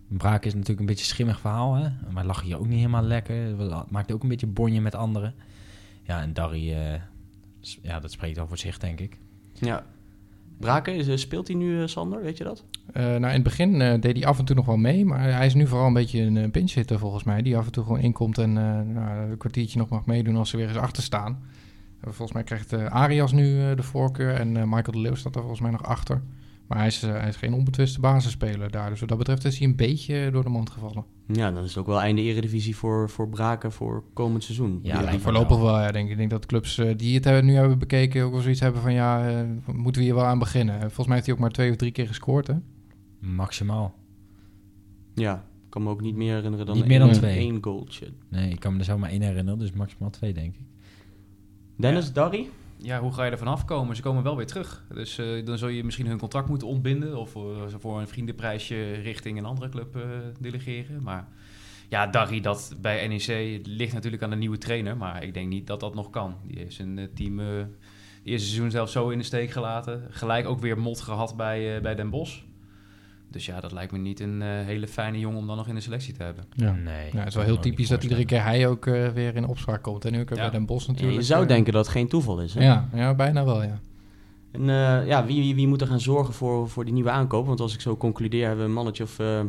Braak 0.09 0.44
is 0.44 0.53
natuurlijk 0.53 0.81
een 0.81 0.87
beetje 0.87 1.03
een 1.05 1.11
schimmig 1.11 1.40
verhaal, 1.40 1.74
hè. 1.74 1.88
Maar 2.12 2.24
lag 2.24 2.42
hier 2.42 2.59
ook 2.59 2.66
niet 2.66 2.77
helemaal 2.77 3.03
lekker. 3.03 3.57
Maakte 3.88 4.14
ook 4.14 4.22
een 4.22 4.29
beetje 4.29 4.46
bonje 4.46 4.81
met 4.81 4.94
anderen. 4.94 5.35
Ja, 6.03 6.20
en 6.20 6.33
Darry, 6.33 6.72
eh, 6.72 7.00
ja, 7.83 8.00
dat 8.00 8.11
spreekt 8.12 8.38
al 8.38 8.46
voor 8.46 8.59
zich, 8.59 8.79
denk 8.79 9.00
ik. 9.00 9.18
Ja. 9.53 9.85
Braken, 10.59 10.95
eh, 10.95 11.17
speelt 11.17 11.49
hij 11.49 11.57
nu, 11.57 11.81
eh, 11.81 11.87
Sander? 11.87 12.23
Weet 12.23 12.38
je 12.38 12.45
dat? 12.45 12.64
Eh, 12.93 13.03
nou, 13.03 13.25
in 13.25 13.29
het 13.29 13.43
begin 13.43 13.79
deed 14.01 14.17
hij 14.17 14.27
af 14.27 14.38
en 14.38 14.45
toe 14.45 14.57
nog 14.57 14.67
wel 14.67 14.77
mee. 14.77 15.05
Maar 15.05 15.21
hij 15.21 15.47
is 15.47 15.55
nu 15.55 15.67
vooral 15.67 15.87
een 15.87 15.93
beetje 15.93 16.21
een 16.21 16.37
uh, 16.37 16.51
pinchhitter 16.51 16.99
volgens 16.99 17.25
mij. 17.25 17.43
Die 17.43 17.57
af 17.57 17.67
en 17.67 17.73
toe 17.73 17.85
gewoon 17.85 18.01
inkomt 18.01 18.38
en 18.38 18.53
nou, 18.53 19.31
een 19.31 19.37
kwartiertje 19.37 19.79
nog 19.79 19.88
mag 19.88 20.07
meedoen 20.07 20.37
als 20.37 20.51
ze 20.51 20.57
weer 20.57 20.69
eens 20.69 20.77
achter 20.77 21.03
staan. 21.03 21.43
Volgens 22.01 22.33
mij 22.33 22.43
krijgt 22.43 22.73
Arias 22.73 23.33
nu 23.33 23.75
de 23.75 23.83
voorkeur. 23.83 24.35
En 24.35 24.53
Michael 24.53 24.93
de 24.93 24.99
Leeuw 24.99 25.14
staat 25.14 25.35
er 25.35 25.40
volgens 25.40 25.61
mij 25.61 25.71
nog 25.71 25.85
achter. 25.85 26.23
Maar 26.66 26.79
hij 26.79 26.87
is, 26.87 27.03
eh, 27.03 27.11
hij 27.11 27.29
is 27.29 27.37
geen 27.37 27.53
onbetwiste 27.55 28.00
basisspeler 28.00 28.70
daar. 28.70 28.90
Dus 28.90 29.00
wat 29.00 29.09
dat 29.09 29.18
betreft 29.18 29.44
is 29.44 29.59
hij 29.59 29.66
een 29.68 29.77
beetje 29.77 30.31
door 30.33 30.42
de 30.42 30.48
mand 30.50 30.70
gevallen. 30.70 31.05
Ja, 31.27 31.50
dan 31.50 31.62
is 31.62 31.68
het 31.68 31.79
ook 31.79 31.87
wel 31.87 32.00
einde 32.00 32.22
eredivisie 32.22 32.77
voor, 32.77 33.11
voor 33.11 33.29
Braken 33.29 33.72
voor 33.72 34.05
komend 34.12 34.44
seizoen. 34.44 34.79
Ja, 34.83 35.00
me 35.00 35.18
voorlopig 35.18 35.57
wel. 35.57 35.66
wel. 35.66 35.81
Ja, 35.81 35.90
denk 35.92 36.05
ik. 36.05 36.11
ik 36.12 36.16
denk 36.18 36.31
dat 36.31 36.46
clubs 36.46 36.79
eh, 36.79 36.90
die 36.96 37.14
het 37.14 37.24
hebben- 37.24 37.44
nu 37.44 37.55
hebben 37.55 37.79
bekeken 37.79 38.24
ook 38.24 38.33
wel 38.33 38.40
zoiets 38.40 38.61
hebben 38.61 38.83
van 38.83 38.92
ja, 38.92 39.29
eh, 39.29 39.46
moeten 39.74 40.00
we 40.00 40.07
hier 40.07 40.16
wel 40.16 40.24
aan 40.24 40.38
beginnen. 40.38 40.81
Volgens 40.81 41.07
mij 41.07 41.14
heeft 41.14 41.27
hij 41.27 41.35
ook 41.35 41.40
maar 41.40 41.50
twee 41.50 41.70
of 41.70 41.77
drie 41.77 41.90
keer 41.92 42.07
gescoord. 42.07 42.46
Hè? 42.46 42.55
Maximaal. 43.20 43.94
Ja, 45.14 45.35
ik 45.64 45.70
kan 45.70 45.83
me 45.83 45.90
ook 45.90 46.00
niet 46.00 46.16
meer 46.16 46.35
herinneren 46.35 46.66
dan 46.66 46.74
Niet 46.77 46.87
meer 46.87 46.98
dan 46.98 47.09
één, 47.09 47.18
twee. 47.18 47.37
één 47.38 47.59
goaltje. 47.61 48.12
Nee, 48.29 48.50
ik 48.50 48.61
kan 48.61 48.72
me 48.72 48.79
er 48.79 48.85
zo 48.85 48.98
maar 48.98 49.11
één 49.11 49.22
herinneren, 49.22 49.59
dus 49.59 49.72
maximaal 49.72 50.11
twee, 50.11 50.33
denk 50.33 50.55
ik. 50.55 50.61
Dennis, 51.77 52.07
Ja. 52.07 52.12
Darry? 52.12 52.48
Ja, 52.85 53.01
hoe 53.01 53.12
ga 53.12 53.25
je 53.25 53.31
er 53.31 53.38
vanaf 53.38 53.64
komen? 53.64 53.97
Ze 53.97 54.03
komen 54.03 54.23
wel 54.23 54.37
weer 54.37 54.47
terug. 54.47 54.85
Dus 54.94 55.18
eh, 55.18 55.44
dan 55.44 55.59
zul 55.59 55.68
je 55.68 55.85
misschien 55.85 56.07
hun 56.07 56.18
contract 56.18 56.49
moeten 56.49 56.68
ontbinden. 56.68 57.16
Of 57.16 57.37
eh, 57.37 57.66
ze 57.66 57.79
voor 57.79 58.01
een 58.01 58.09
vriendenprijsje 58.09 58.92
richting 58.92 59.38
een 59.38 59.44
andere 59.44 59.68
club 59.68 59.97
eh, 59.97 60.03
delegeren. 60.40 61.03
Maar 61.03 61.29
ja, 61.88 62.07
Darry, 62.07 62.40
dat 62.40 62.77
bij 62.81 63.09
NEC 63.09 63.61
ligt 63.66 63.92
natuurlijk 63.92 64.23
aan 64.23 64.31
de 64.31 64.37
nieuwe 64.37 64.59
trainer. 64.59 64.97
Maar 64.97 65.23
ik 65.23 65.35
denk 65.35 65.49
niet 65.49 65.66
dat 65.66 65.81
dat 65.81 65.94
nog 65.94 66.11
kan. 66.11 66.37
Die 66.47 66.70
zijn 66.70 66.99
eh, 66.99 67.05
team 67.14 67.38
het 67.38 67.68
eerste 68.25 68.47
seizoen 68.47 68.70
zelf 68.70 68.90
zo 68.90 69.09
in 69.09 69.18
de 69.18 69.25
steek 69.25 69.51
gelaten. 69.51 70.07
Gelijk 70.11 70.47
ook 70.47 70.61
weer 70.61 70.79
mot 70.79 71.01
gehad 71.01 71.37
bij, 71.37 71.81
bij 71.81 71.94
Den 71.94 72.11
Bosch. 72.11 72.42
Dus 73.35 73.47
ja, 73.47 73.61
dat 73.61 73.73
lijkt 73.73 73.92
me 73.92 73.99
niet 73.99 74.20
een 74.20 74.42
eh, 74.42 74.49
hele 74.49 74.87
fijne 74.88 75.18
jongen 75.18 75.38
om 75.38 75.47
dan 75.47 75.57
nog 75.57 75.68
in 75.68 75.75
de 75.75 75.81
selectie 75.81 76.14
te 76.14 76.23
hebben. 76.23 76.44
Ja. 76.53 76.73
Nee. 76.73 77.11
Ja, 77.12 77.18
het 77.18 77.29
is 77.29 77.35
wel 77.35 77.44
heel 77.44 77.59
typisch 77.59 77.88
dat 77.88 78.03
iedere 78.03 78.25
keer 78.25 78.42
hij 78.42 78.68
ook 78.68 78.87
eh, 78.87 79.09
weer 79.09 79.37
in 79.37 79.47
opspraak 79.47 79.83
komt. 79.83 80.05
En 80.05 80.12
nu 80.12 80.20
ook 80.20 80.29
Ja. 80.29 80.35
bij 80.35 80.51
Den 80.51 80.66
Ja, 80.68 80.75
natuurlijk. 80.87 81.18
je 81.18 81.23
zou 81.23 81.42
eh, 81.42 81.49
denken 81.49 81.73
dat 81.73 81.85
het 81.85 81.94
geen 81.94 82.09
toeval 82.09 82.40
is. 82.40 82.55
Hè? 82.55 82.64
Ja, 82.64 82.88
ja, 82.94 83.14
bijna 83.14 83.44
wel, 83.44 83.62
ja. 83.62 83.81
En 84.53 84.61
eh, 84.61 85.07
ja, 85.07 85.27
wie, 85.27 85.40
wie, 85.40 85.55
wie 85.55 85.66
moet 85.68 85.81
er 85.81 85.87
gaan 85.87 86.01
zorgen 86.01 86.35
voor, 86.35 86.68
voor 86.68 86.85
die 86.85 86.94
nieuwe 86.94 87.11
aankoop? 87.11 87.47
Want 87.47 87.61
als 87.61 87.75
ik 87.75 87.81
zo 87.81 87.97
concludeer, 87.97 88.42
hebben 88.47 88.59
we 88.64 88.68
een 88.68 88.75
mannetje 88.77 89.03
of 89.03 89.18
eh, 89.18 89.40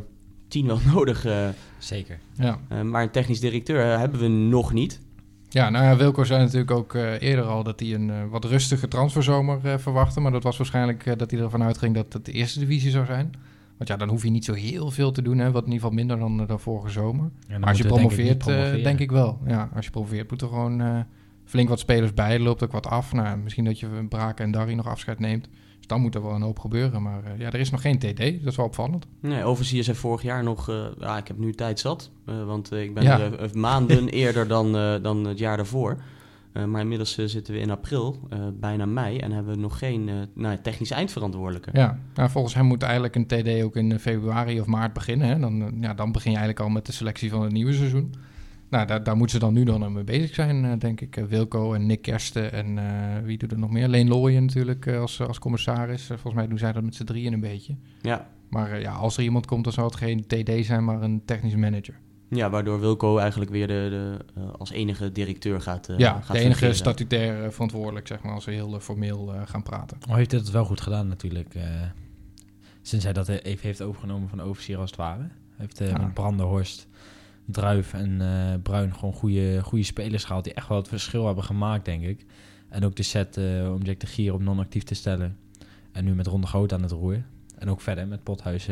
tien 0.48 0.66
wel 0.68 0.80
nodig. 0.94 1.26
eh, 1.26 1.48
Zeker. 1.78 2.20
Ja, 2.34 2.60
eh, 2.70 2.82
maar 2.82 3.04
een 3.04 3.12
technisch 3.12 3.40
directeur 3.40 4.00
hebben 4.00 4.20
we 4.20 4.28
nog 4.28 4.74
niet. 4.74 5.02
ja 5.50 5.70
nou 5.70 5.86
ja, 5.86 5.96
Wilco 5.96 6.24
zei 6.24 6.42
natuurlijk 6.44 6.72
ook 6.72 6.94
eh, 6.96 7.22
eerder 7.22 7.46
al 7.46 7.64
dat 7.64 7.80
hij 7.80 7.94
een 7.94 8.30
wat 8.30 8.46
rustige 8.46 8.88
transferzomer 8.88 9.60
eh, 9.64 9.78
verwachtte. 9.78 10.20
Maar 10.20 10.32
dat 10.32 10.44
was 10.44 10.58
waarschijnlijk 10.58 11.06
eh, 11.06 11.14
dat 11.18 11.32
hij 11.32 11.40
ervan 11.40 11.64
uitging 11.64 11.96
dat 11.96 12.14
het 12.14 12.26
de 12.26 12.32
eerste 12.32 12.60
divisie 12.60 12.92
zou 12.92 13.06
zijn. 13.06 13.32
Want 13.78 13.90
ja, 13.90 13.96
dan 13.98 14.10
hoef 14.10 14.24
je 14.24 14.30
niet 14.30 14.46
zo 14.46 14.54
heel 14.54 14.92
veel 14.92 15.12
te 15.12 15.22
doen, 15.22 15.38
hè, 15.38 15.52
wat 15.52 15.66
in 15.66 15.72
ieder 15.72 15.82
geval 15.82 15.96
minder 15.96 16.20
dan, 16.20 16.42
eh, 16.42 16.48
dan 16.48 16.60
vorige 16.60 16.90
zomer. 16.90 17.30
Maar 17.60 17.70
als 17.70 17.78
je 17.78 17.86
promoveert, 17.88 18.48
eh, 18.48 18.84
denk 18.84 19.00
ik 19.00 19.12
wel. 19.12 19.40
Ja, 19.48 19.70
als 19.76 19.86
je 19.86 19.92
promoveert 19.92 20.30
moet 20.30 20.42
er 20.42 20.48
gewoon 20.48 20.82
eh, 20.82 21.00
flink 21.46 21.70
wat 21.70 21.80
spelers 21.80 22.14
bij. 22.14 22.34
Er 22.34 22.40
loopt 22.42 22.64
ook 22.64 22.72
wat 22.72 22.88
af. 22.88 23.14
Nou, 23.14 23.38
misschien 23.38 23.66
dat 23.66 23.80
je 23.80 23.88
Braken 24.10 24.46
en 24.46 24.52
Darry 24.52 24.74
nog 24.74 24.88
afscheid 24.88 25.20
neemt. 25.20 25.48
Dus 25.78 25.88
dan 25.88 26.02
moet 26.02 26.16
er 26.16 26.22
wel 26.24 26.32
een 26.34 26.42
hoop 26.42 26.60
gebeuren. 26.60 27.02
Maar 27.02 27.24
eh, 27.24 27.40
ja, 27.40 27.46
er 27.52 27.60
is 27.60 27.70
nog 27.72 27.82
geen 27.82 28.00
TD. 28.00 28.18
Dat 28.18 28.52
is 28.52 28.56
wel 28.56 28.66
opvallend. 28.66 29.06
Nee, 29.20 29.44
Overziers 29.44 29.86
zei 29.86 29.98
vorig 29.98 30.22
jaar 30.22 30.44
nog, 30.44 30.70
eh, 30.70 30.86
ja, 31.00 31.18
ik 31.18 31.28
heb 31.28 31.38
nu 31.38 31.54
tijd 31.54 31.80
zat. 31.80 32.12
eh, 32.26 32.46
want 32.46 32.72
ik 32.72 32.94
ben 32.94 33.04
Ja. 33.04 33.20
er 33.20 33.50
maanden 33.54 34.10
eerder 34.24 34.48
dan, 34.48 34.76
eh, 34.78 34.94
dan 35.02 35.26
het 35.26 35.38
jaar 35.40 35.58
daarvoor. 35.58 35.98
Eh, 36.56 36.66
maar 36.66 36.82
inmiddels 36.82 37.18
eh, 37.18 37.26
zitten 37.26 37.54
we 37.54 37.60
in 37.60 37.70
april, 37.70 38.20
eh, 38.30 38.40
bijna 38.60 38.86
mei, 38.86 39.18
en 39.18 39.32
hebben 39.32 39.56
we 39.56 39.62
nog 39.62 39.78
geen 39.78 40.10
nou, 40.34 40.58
technisch 40.62 40.92
eindverantwoordelijke. 40.92 41.70
Ja, 41.74 42.00
nou, 42.14 42.30
volgens 42.30 42.54
hem 42.54 42.66
moet 42.66 42.84
eigenlijk 42.84 43.16
een 43.16 43.26
TD 43.26 43.64
ook 43.64 43.76
in 43.76 44.00
februari 44.00 44.60
of 44.60 44.66
maart 44.66 44.94
beginnen. 44.94 45.28
Hè? 45.28 45.40
Dan, 45.40 45.78
ja, 45.82 45.94
dan 45.94 46.12
begin 46.12 46.32
je 46.32 46.38
eigenlijk 46.38 46.68
al 46.68 46.74
met 46.74 46.86
de 46.86 46.92
selectie 46.92 47.30
van 47.30 47.42
het 47.42 47.52
nieuwe 47.52 47.74
seizoen. 47.74 48.14
Nou, 48.70 48.88
daar, 48.88 49.04
daar 49.04 49.18
moeten 49.18 49.40
ze 49.40 49.46
dan 49.46 49.54
nu 49.54 49.64
dan 49.64 49.94
mee 49.94 50.04
bezig 50.04 50.36
zijn, 50.36 50.80
denk 50.80 51.02
ik. 51.02 51.24
Wilco 51.28 51.74
en 51.74 51.86
Nick 51.86 52.02
Kersten 52.02 52.52
en 52.52 52.80
wie 53.26 53.38
doet 53.38 53.52
er 53.52 53.60
nog 53.60 53.72
meer? 53.72 53.88
Leen 53.88 54.08
Looyen 54.08 54.46
natuurlijk 54.46 54.88
als, 54.88 55.22
als 55.22 55.40
commissaris. 55.40 56.06
Volgens 56.06 56.34
mij 56.34 56.48
doen 56.48 56.58
zij 56.58 56.72
dat 56.72 56.84
met 56.84 56.96
z'n 56.96 57.04
drieën 57.04 57.34
een 57.34 57.40
beetje. 57.40 57.76
Ja. 58.02 58.28
Maar 58.50 58.80
ja, 58.80 58.92
als 58.92 59.18
er 59.18 59.24
iemand 59.24 59.46
komt, 59.46 59.64
dan 59.64 59.74
zal 59.74 59.86
het 59.86 59.96
geen 59.96 60.28
TD 60.28 60.66
zijn, 60.66 60.86
maar 60.86 61.02
een 61.02 61.22
technisch 61.26 61.56
manager. 61.56 62.00
Ja, 62.30 62.50
waardoor 62.50 62.80
Wilco 62.80 63.18
eigenlijk 63.18 63.52
weer 63.52 63.68
de, 63.68 63.74
de, 63.90 64.18
eh, 64.42 64.50
als 64.58 64.70
enige 64.72 65.12
directeur 65.12 65.62
gaat 65.62 65.90
uh, 65.90 65.98
ja, 65.98 66.12
gaat 66.22 66.28
de 66.36 66.40
enige 66.40 66.54
fungeren. 66.56 66.76
statutair 66.76 67.44
eh, 67.44 67.50
verantwoordelijk, 67.52 68.08
zeg 68.08 68.22
maar, 68.24 68.34
als 68.34 68.46
we 68.46 68.52
heel 68.52 68.80
formeel 68.80 69.34
eh, 69.34 69.42
gaan 69.46 69.64
praten. 69.64 69.98
Oh, 70.10 70.16
heeft 70.16 70.32
hij 70.32 70.40
het 70.40 70.52
wel 70.52 70.66
goed 70.66 70.82
gedaan 70.82 71.08
natuurlijk. 71.08 71.56
eh, 71.56 71.64
sinds 72.82 73.04
hij 73.06 73.14
dat 73.14 73.28
even 73.28 73.68
heeft 73.68 73.82
overgenomen 73.82 74.30
van 74.30 74.38
de 74.38 74.44
overzier 74.44 74.78
als 74.78 74.90
het 74.90 75.00
ware. 75.00 75.20
Hij 75.22 75.30
heeft 75.66 75.82
eh, 75.82 75.90
Ja. 75.90 75.98
met 75.98 76.14
Brandenhorst, 76.14 76.88
Druif 77.46 77.94
en 77.94 78.22
eh, 78.22 78.62
Bruin 78.64 78.96
gewoon 78.96 79.14
goede, 79.14 79.64
goede 79.64 79.84
spelers 79.86 80.24
gehaald... 80.24 80.44
die 80.44 80.54
echt 80.54 80.68
wel 80.68 80.78
het 80.78 80.88
verschil 80.88 81.26
hebben 81.26 81.44
gemaakt, 81.44 81.86
denk 81.86 82.04
ik. 82.04 82.26
En 82.70 82.86
ook 82.86 82.96
de 82.96 83.04
set 83.04 83.38
eh, 83.38 83.72
om 83.74 83.82
Jack 83.82 84.00
de 84.00 84.08
Gier 84.08 84.34
op 84.34 84.42
non-actief 84.42 84.84
te 84.84 84.96
stellen. 84.96 85.38
En 85.92 86.04
nu 86.06 86.16
met 86.16 86.28
Ronde 86.28 86.48
Groot 86.48 86.74
aan 86.74 86.82
het 86.82 86.92
roer. 86.92 87.24
En 87.58 87.70
ook 87.70 87.82
verder 87.82 88.08
met 88.08 88.24
Pothuis... 88.24 88.68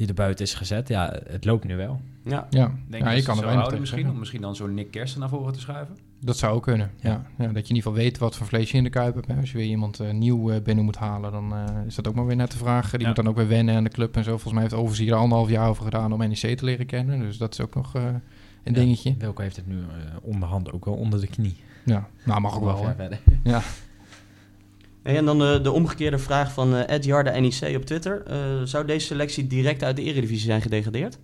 die 0.00 0.08
er 0.08 0.14
buiten 0.14 0.44
is 0.44 0.54
gezet. 0.54 0.88
Ja, 0.88 1.18
het 1.28 1.44
loopt 1.44 1.64
nu 1.64 1.76
wel. 1.76 2.00
Ja. 2.24 2.46
Ja, 2.50 2.72
Denk 2.88 3.02
ja 3.04 3.10
je 3.10 3.16
je 3.16 3.22
kan 3.22 3.38
er 3.38 3.44
houden 3.44 3.64
misschien, 3.80 3.86
zeggen. 3.98 4.10
om 4.10 4.18
misschien 4.18 4.40
dan 4.40 4.56
zo'n 4.56 4.74
Nick 4.74 4.90
Kersten 4.90 5.20
naar 5.20 5.28
voren 5.28 5.52
te 5.52 5.60
schuiven? 5.60 5.96
Dat 6.20 6.36
zou 6.36 6.54
ook 6.54 6.62
kunnen, 6.62 6.90
ja. 7.00 7.08
Ja. 7.10 7.24
ja. 7.38 7.44
Dat 7.46 7.54
je 7.66 7.68
in 7.70 7.76
ieder 7.76 7.76
geval 7.76 7.92
weet 7.92 8.18
wat 8.18 8.36
voor 8.36 8.46
vlees 8.46 8.70
je 8.70 8.76
in 8.76 8.84
de 8.84 8.90
kuip 8.90 9.14
hebt. 9.14 9.26
hè. 9.26 9.36
Als 9.36 9.52
je 9.52 9.58
weer 9.58 9.66
iemand 9.66 10.00
eh, 10.00 10.10
nieuw 10.12 10.50
eh, 10.50 10.62
binnen 10.62 10.84
moet 10.84 10.96
halen, 10.96 11.32
dan 11.32 11.52
eh, 11.54 11.64
is 11.86 11.94
dat 11.94 12.08
ook 12.08 12.14
maar 12.14 12.26
weer 12.26 12.36
net 12.36 12.50
de 12.50 12.56
vraag. 12.58 12.90
Die 12.90 13.00
Ja. 13.00 13.06
moet 13.06 13.16
dan 13.16 13.28
ook 13.28 13.36
weer 13.36 13.48
wennen 13.48 13.76
aan 13.76 13.84
de 13.84 13.90
club 13.90 14.16
en 14.16 14.24
zo. 14.24 14.30
Volgens 14.30 14.52
mij 14.52 14.62
heeft 14.62 14.74
Overzier 14.74 15.12
er 15.12 15.18
anderhalf 15.18 15.50
jaar 15.50 15.68
over 15.68 15.84
gedaan 15.84 16.12
om 16.12 16.18
NEC 16.18 16.36
te 16.58 16.64
leren 16.64 16.86
kennen. 16.86 17.18
Dus 17.20 17.38
dat 17.38 17.52
is 17.52 17.60
ook 17.60 17.74
nog 17.74 17.94
eh, 17.94 18.02
een 18.04 18.12
Ja. 18.64 18.72
dingetje. 18.72 19.14
Wilco 19.18 19.42
heeft 19.42 19.56
het 19.56 19.66
nu 19.66 19.78
eh, 19.78 20.16
onderhand 20.22 20.72
ook 20.72 20.84
wel 20.84 20.94
onder 20.94 21.20
de 21.20 21.26
knie. 21.26 21.56
Ja, 21.84 22.08
nou 22.24 22.40
mag 22.40 22.56
ook 22.56 22.64
wel. 22.64 22.76
Verder. 22.96 23.18
Hey, 25.02 25.16
En 25.16 25.24
dan 25.24 25.38
de, 25.38 25.60
de 25.62 25.70
omgekeerde 25.72 26.18
vraag 26.18 26.52
van 26.52 26.74
eh 26.74 26.94
Ed 26.94 27.04
Jarda 27.04 27.38
NEC 27.38 27.76
op 27.76 27.84
Twitter. 27.84 28.22
Eh, 28.26 28.36
zou 28.64 28.86
deze 28.86 29.06
selectie 29.06 29.46
direct 29.46 29.82
uit 29.82 29.96
de 29.96 30.02
Eredivisie 30.02 30.46
zijn 30.46 30.62
gedegradeerd? 30.62 31.18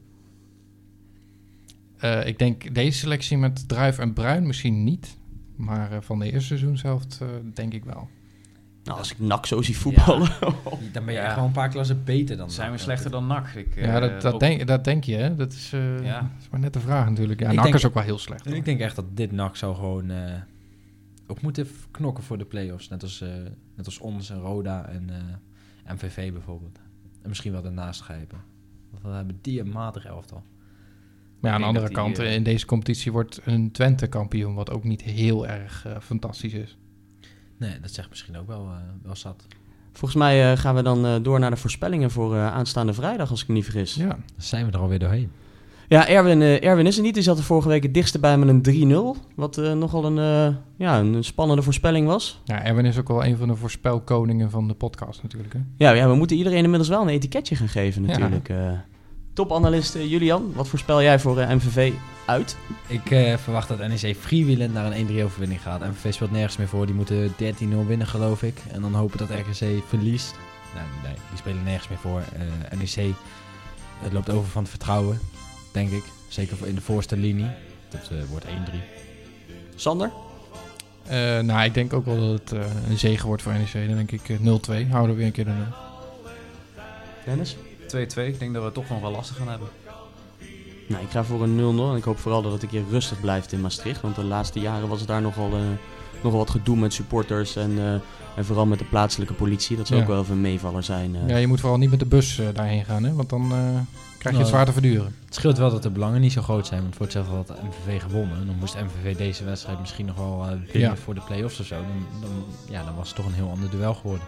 Eh, 1.99 2.27
ik 2.27 2.39
denk 2.39 2.75
deze 2.75 2.99
selectie 2.99 3.39
met 3.39 3.69
Druif 3.69 3.99
en 3.99 4.13
Bruin 4.13 4.47
misschien 4.47 4.85
niet. 4.85 5.17
Maar 5.57 5.93
eh, 5.93 5.99
van 6.01 6.19
de 6.19 6.25
eerste 6.33 6.47
seizoen 6.47 6.77
zelf 6.79 7.03
eh, 7.21 7.29
denk 7.55 7.75
ik 7.75 7.85
wel. 7.85 8.09
Nou, 8.85 8.99
als 8.99 9.11
ik 9.13 9.19
NAC 9.19 9.47
zo 9.47 9.63
zie 9.63 9.77
voetballen. 9.77 10.29
Dan 10.93 11.05
ben 11.05 11.15
je 11.15 11.21
Ja. 11.21 11.27
echt 11.27 11.35
wel 11.35 11.45
een 11.45 11.53
paar 11.53 11.69
klassen 11.69 12.05
beter 12.05 12.37
dan 12.37 12.51
Zijn 12.51 12.73
we 12.73 12.79
slechter 12.79 13.11
dan 13.11 13.27
NAC? 13.27 13.55
Ik, 13.55 13.75
ja, 13.75 13.83
eh, 13.95 14.01
dat, 14.01 14.23
dat, 14.23 14.41
denk, 14.41 14.67
dat 14.67 14.85
denk 14.85 15.05
je, 15.05 15.15
hè? 15.17 15.35
Dat 15.35 15.53
is, 15.53 15.71
eh, 15.73 16.05
Ja. 16.05 16.21
dat 16.21 16.31
is 16.41 16.49
maar 16.51 16.61
net 16.61 16.73
de 16.73 16.81
vraag 16.81 17.09
natuurlijk. 17.09 17.41
Ja, 17.41 17.49
Ik 17.49 17.55
NAC 17.55 17.63
denk- 17.65 17.75
is 17.77 17.87
ook 17.87 17.95
wel 17.95 18.03
heel 18.03 18.19
slecht. 18.19 18.45
hoor. 18.45 18.55
Ik 18.55 18.65
denk 18.65 18.81
echt 18.81 18.97
dat 18.97 19.05
dit 19.17 19.33
NAC 19.33 19.57
zou 19.57 19.75
gewoon 19.75 20.11
eh, 20.11 20.33
ook 21.27 21.41
moeten 21.41 21.67
knokken 21.91 22.25
voor 22.25 22.39
de 22.39 22.45
play-offs. 22.45 22.89
Net 22.89 23.03
als, 23.03 23.21
eh, 23.21 23.29
net 23.75 23.87
als 23.87 23.99
ons 23.99 24.31
en 24.31 24.41
Roda 24.41 24.89
en 24.89 25.11
eh, 25.11 25.93
MVV 25.95 26.33
bijvoorbeeld. 26.33 26.79
En 27.23 27.29
misschien 27.29 27.53
wel 27.53 27.63
daarnaast 27.63 28.01
grijpen. 28.01 28.39
Want 28.91 29.03
we 29.03 29.09
hebben 29.09 29.39
die 29.41 29.61
een 29.61 29.71
matig 29.71 30.05
elftal. 30.05 30.43
Maar 31.41 31.51
ja, 31.51 31.57
aan 31.57 31.61
de 31.61 31.67
andere 31.67 31.87
die, 31.87 31.95
kant, 31.95 32.19
eh, 32.19 32.35
in 32.35 32.43
deze 32.43 32.67
competitie 32.67 33.13
wordt 33.13 33.41
een 33.45 33.71
Twente 33.71 34.07
kampioen, 34.07 34.55
wat 34.55 34.71
ook 34.71 34.85
niet 34.85 35.03
heel 35.03 35.47
erg 35.47 35.87
fantastisch 36.01 36.53
is. 36.53 36.77
Nee, 37.57 37.81
dat 37.81 37.91
zegt 37.91 38.09
misschien 38.09 38.37
ook 38.37 38.47
wel, 38.47 38.67
eh, 38.67 38.77
wel 39.03 39.17
zat. 39.17 39.47
Volgens 39.97 40.21
mij 40.21 40.53
eh, 40.53 40.59
gaan 40.59 40.75
we 40.75 40.83
dan 40.83 41.07
eh, 41.07 41.15
door 41.23 41.39
naar 41.39 41.51
de 41.51 41.57
voorspellingen 41.57 42.11
voor 42.11 42.35
eh, 42.35 42.53
aanstaande 42.53 42.93
vrijdag, 42.93 43.31
als 43.31 43.43
ik 43.43 43.49
me 43.49 43.55
niet 43.55 43.65
vergis. 43.65 43.95
Ja, 43.95 44.03
Ja, 44.05 44.09
Dan 44.09 44.23
zijn 44.37 44.67
we 44.67 44.73
er 44.73 44.79
alweer 44.79 44.99
doorheen. 44.99 45.31
Erwin, 45.89 46.43
eh, 46.43 46.65
Erwin 46.65 46.87
is 46.87 46.97
er 46.97 47.03
niet. 47.03 47.15
Die 47.15 47.23
zat 47.23 47.39
er 47.39 47.45
vorige 47.45 47.69
week 47.69 47.83
het 47.83 47.95
dichtste 47.95 48.19
bij 48.19 48.39
met 48.39 48.49
een 48.49 48.63
3-0. 48.63 49.17
Wat 49.35 49.59
eh, 49.59 49.73
nogal 49.73 50.05
een, 50.05 50.19
eh, 50.19 50.55
ja, 50.77 50.99
een 50.99 51.25
spannende 51.25 51.63
voorspelling 51.63 52.07
was. 52.07 52.41
ja 52.45 52.63
Erwin 52.65 52.85
is 52.85 52.99
ook 52.99 53.09
wel 53.09 53.25
een 53.25 53.37
van 53.37 53.49
de 53.49 53.57
voorspelkoningen 53.57 54.51
van 54.51 54.69
de 54.69 54.75
podcast 54.75 55.23
natuurlijk. 55.23 55.53
Hè? 55.53 55.59
Ja, 55.77 55.91
ja, 55.91 56.09
we 56.09 56.15
moeten 56.15 56.37
iedereen 56.37 56.63
inmiddels 56.63 56.89
wel 56.89 57.03
een 57.03 57.09
etiketje 57.09 57.57
gaan 57.57 57.69
geven 57.69 58.03
Ja. 58.03 58.09
natuurlijk. 58.09 58.49
eh. 58.49 58.71
topanalist 59.35 59.95
Julian, 59.95 60.53
wat 60.55 60.69
voorspel 60.69 61.03
jij 61.03 61.19
voor 61.21 61.39
eh, 61.39 61.51
MVV 61.55 61.93
uit? 62.27 62.57
Ik 62.87 63.11
eh, 63.11 63.37
verwacht 63.37 63.69
dat 63.69 63.79
NEC 63.79 64.17
freewheelend 64.17 64.73
naar 64.75 64.93
een 64.93 65.07
1-3 65.07 65.23
overwinning 65.25 65.63
gaat. 65.63 65.81
MVV 65.81 66.13
speelt 66.13 66.31
nergens 66.31 66.57
meer 66.57 66.69
voor. 66.69 66.87
Die 66.87 66.95
moeten 66.95 67.33
13-0 67.33 67.87
winnen, 67.87 68.07
geloof 68.07 68.43
ik. 68.43 68.63
En 68.73 68.81
dan 68.81 68.95
hopen 68.95 69.19
dat 69.19 69.29
RGC 69.31 69.83
verliest. 69.87 70.35
Nou, 70.75 70.87
nee, 71.03 71.15
die 71.29 71.39
spelen 71.39 71.63
nergens 71.65 71.89
meer 71.89 71.99
voor. 71.99 72.21
Eh, 72.21 72.79
NEC 72.79 73.15
het 74.03 74.13
loopt 74.13 74.31
over 74.31 74.49
van 74.51 74.61
het 74.63 74.71
vertrouwen, 74.71 75.19
denk 75.77 75.91
ik. 75.91 76.05
Zeker 76.29 76.57
voor 76.57 76.67
in 76.67 76.75
de 76.75 76.81
voorste 76.81 77.17
linie. 77.17 77.47
Dat 77.89 78.11
eh, 78.11 78.25
wordt 78.31 78.47
1-3. 78.47 78.51
Sander? 79.75 80.11
Eh, 81.07 81.39
nou, 81.41 81.65
ik 81.65 81.75
denk 81.75 81.93
ook 81.93 82.05
wel 82.05 82.21
dat 82.21 82.41
het 82.41 82.53
eh, 82.53 82.91
een 82.91 82.99
zege 82.99 83.27
wordt 83.27 83.43
voor 83.43 83.53
NEC. 83.53 83.73
Dan 83.73 83.97
denk 83.97 84.13
ik 84.13 84.29
eh, 84.29 84.37
0-2. 84.87 84.91
Houden 84.91 85.11
we 85.11 85.17
weer 85.17 85.27
een 85.27 85.33
keer 85.33 85.45
de 85.45 85.51
0. 85.51 85.65
Dennis? 87.25 87.57
2-2. 87.57 87.57
Ik 87.89 88.39
denk 88.39 88.53
dat 88.53 88.61
we 88.61 88.69
het 88.69 88.75
toch 88.75 88.89
nog 88.89 89.01
wel 89.01 89.11
lastig 89.11 89.37
gaan 89.37 89.49
hebben. 89.49 89.69
Nou, 90.89 91.03
ik 91.03 91.11
ga 91.11 91.25
voor 91.25 91.43
een 91.43 91.77
0-0 91.79 91.91
en 91.91 91.97
ik 91.97 92.05
hoop 92.05 92.19
vooral 92.19 92.43
dat 92.43 92.53
het 92.53 92.63
een 92.63 92.69
keer 92.69 92.85
rustig 92.91 93.21
blijft 93.21 93.53
in 93.53 93.61
Maastricht. 93.61 94.01
Want 94.01 94.15
de 94.15 94.25
laatste 94.25 94.61
jaren 94.61 94.89
was 94.89 94.99
het 94.99 95.09
daar 95.09 95.23
nogal, 95.23 95.53
eh, 95.53 95.61
nogal 96.23 96.39
wat 96.39 96.51
gedoe 96.51 96.77
met 96.77 96.93
supporters 96.93 97.57
en, 97.57 97.73
eh, 97.79 97.93
en 98.37 98.45
vooral 98.45 98.67
met 98.67 98.79
de 98.79 98.85
plaatselijke 98.85 99.35
politie. 99.35 99.77
Dat 99.77 99.87
zou 99.87 99.99
Ja. 100.01 100.05
ook 100.07 100.13
wel 100.13 100.21
even 100.23 100.35
een 100.35 100.41
meevaller 100.41 100.83
zijn. 100.83 101.17
eh. 101.17 101.29
Ja, 101.29 101.37
je 101.37 101.47
moet 101.47 101.61
vooral 101.61 101.79
niet 101.79 101.91
met 101.91 101.99
de 101.99 102.07
bus 102.07 102.39
eh, 102.39 102.47
daarheen 102.55 102.85
gaan, 102.85 103.05
hè? 103.05 103.13
want 103.15 103.29
dan 103.29 103.43
eh, 103.43 103.49
krijg 103.49 103.83
je 104.19 104.29
het 104.29 104.33
Nou, 104.33 104.45
zwaar 104.47 104.67
te 104.67 104.73
verduren. 104.73 105.15
Het 105.25 105.35
scheelt 105.35 105.59
wel 105.59 105.71
dat 105.71 105.83
de 105.83 105.91
belangen 105.91 106.21
niet 106.21 106.33
zo 106.33 106.43
groot 106.43 106.67
zijn. 106.67 106.83
Want 106.83 106.95
voor 106.95 107.05
hetzelfde 107.05 107.33
had 107.35 107.49
MVV 107.49 108.03
gewonnen. 108.03 108.47
Dan 108.47 108.57
moest 108.61 108.75
MVV 108.75 109.17
deze 109.17 109.45
wedstrijd 109.45 109.81
misschien 109.81 110.07
nog 110.07 110.17
wel 110.17 110.43
eh, 110.43 110.49
winnen 110.73 110.91
Ja. 110.91 110.97
voor 110.97 111.15
de 111.15 111.21
play-offs 111.27 111.61
of 111.61 111.67
zo. 111.67 111.75
Dan, 111.75 112.21
dan, 112.21 112.31
ja, 112.71 112.85
dan 112.85 112.95
was 112.97 113.07
het 113.09 113.17
toch 113.17 113.27
een 113.27 113.33
heel 113.35 113.51
ander 113.51 113.71
duel 113.71 113.95
geworden. 113.95 114.27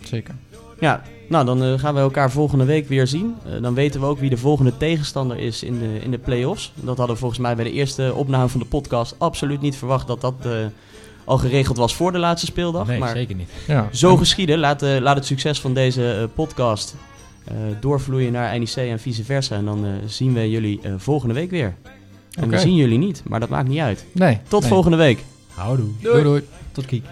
Zeker. 0.00 0.34
Ja, 0.80 1.02
nou 1.28 1.44
dan 1.44 1.78
gaan 1.78 1.94
we 1.94 2.00
elkaar 2.00 2.30
volgende 2.30 2.64
week 2.64 2.88
weer 2.88 3.06
zien. 3.06 3.34
Eh, 3.46 3.62
dan 3.62 3.74
weten 3.74 4.00
we 4.00 4.06
ook 4.06 4.18
wie 4.18 4.30
de 4.30 4.36
volgende 4.36 4.76
tegenstander 4.76 5.38
is 5.38 5.62
in 5.62 5.78
de, 5.78 5.98
in 6.00 6.10
de 6.10 6.18
play-offs. 6.18 6.72
Dat 6.74 6.96
hadden 6.96 7.14
we 7.14 7.20
volgens 7.20 7.40
mij 7.40 7.54
bij 7.56 7.64
de 7.64 7.72
eerste 7.72 8.12
opname 8.14 8.48
van 8.48 8.60
de 8.60 8.66
podcast 8.66 9.14
absoluut 9.18 9.60
niet 9.60 9.76
verwacht 9.76 10.06
dat 10.06 10.20
dat 10.20 10.34
eh, 10.42 10.52
al 11.24 11.38
geregeld 11.38 11.76
was 11.76 11.94
voor 11.94 12.12
de 12.12 12.18
laatste 12.18 12.46
speeldag. 12.46 12.86
nee, 12.86 12.98
maar 12.98 13.16
zeker 13.16 13.34
niet. 13.34 13.48
Ja. 13.66 13.88
zo 13.92 14.16
geschieden. 14.16 14.58
Laat, 14.58 14.82
eh, 14.82 15.00
laat 15.00 15.16
het 15.16 15.26
succes 15.26 15.60
van 15.60 15.74
deze 15.74 16.12
eh, 16.12 16.24
podcast 16.34 16.94
eh, 17.44 17.54
doorvloeien 17.80 18.32
naar 18.32 18.58
NEC 18.58 18.76
en 18.76 19.00
vice 19.00 19.24
versa. 19.24 19.56
En 19.56 19.64
dan 19.64 19.84
eh, 19.84 19.90
zien 20.06 20.32
we 20.32 20.50
jullie 20.50 20.80
eh, 20.82 20.92
volgende 20.96 21.34
week 21.34 21.50
weer. 21.50 21.74
En 22.32 22.48
we 22.48 22.58
zien 22.58 22.74
jullie 22.74 22.98
niet, 22.98 23.22
maar 23.26 23.40
dat 23.40 23.48
maakt 23.48 23.68
niet 23.68 23.78
uit. 23.80 24.06
Nee. 24.12 24.38
Tot 24.48 24.60
nee. 24.60 24.70
volgende 24.70 24.96
week. 24.96 25.24
Houdoe. 25.54 25.88
Doei 26.00 26.22
doei. 26.22 26.42
Tot 26.72 26.86
kiek. 26.86 27.04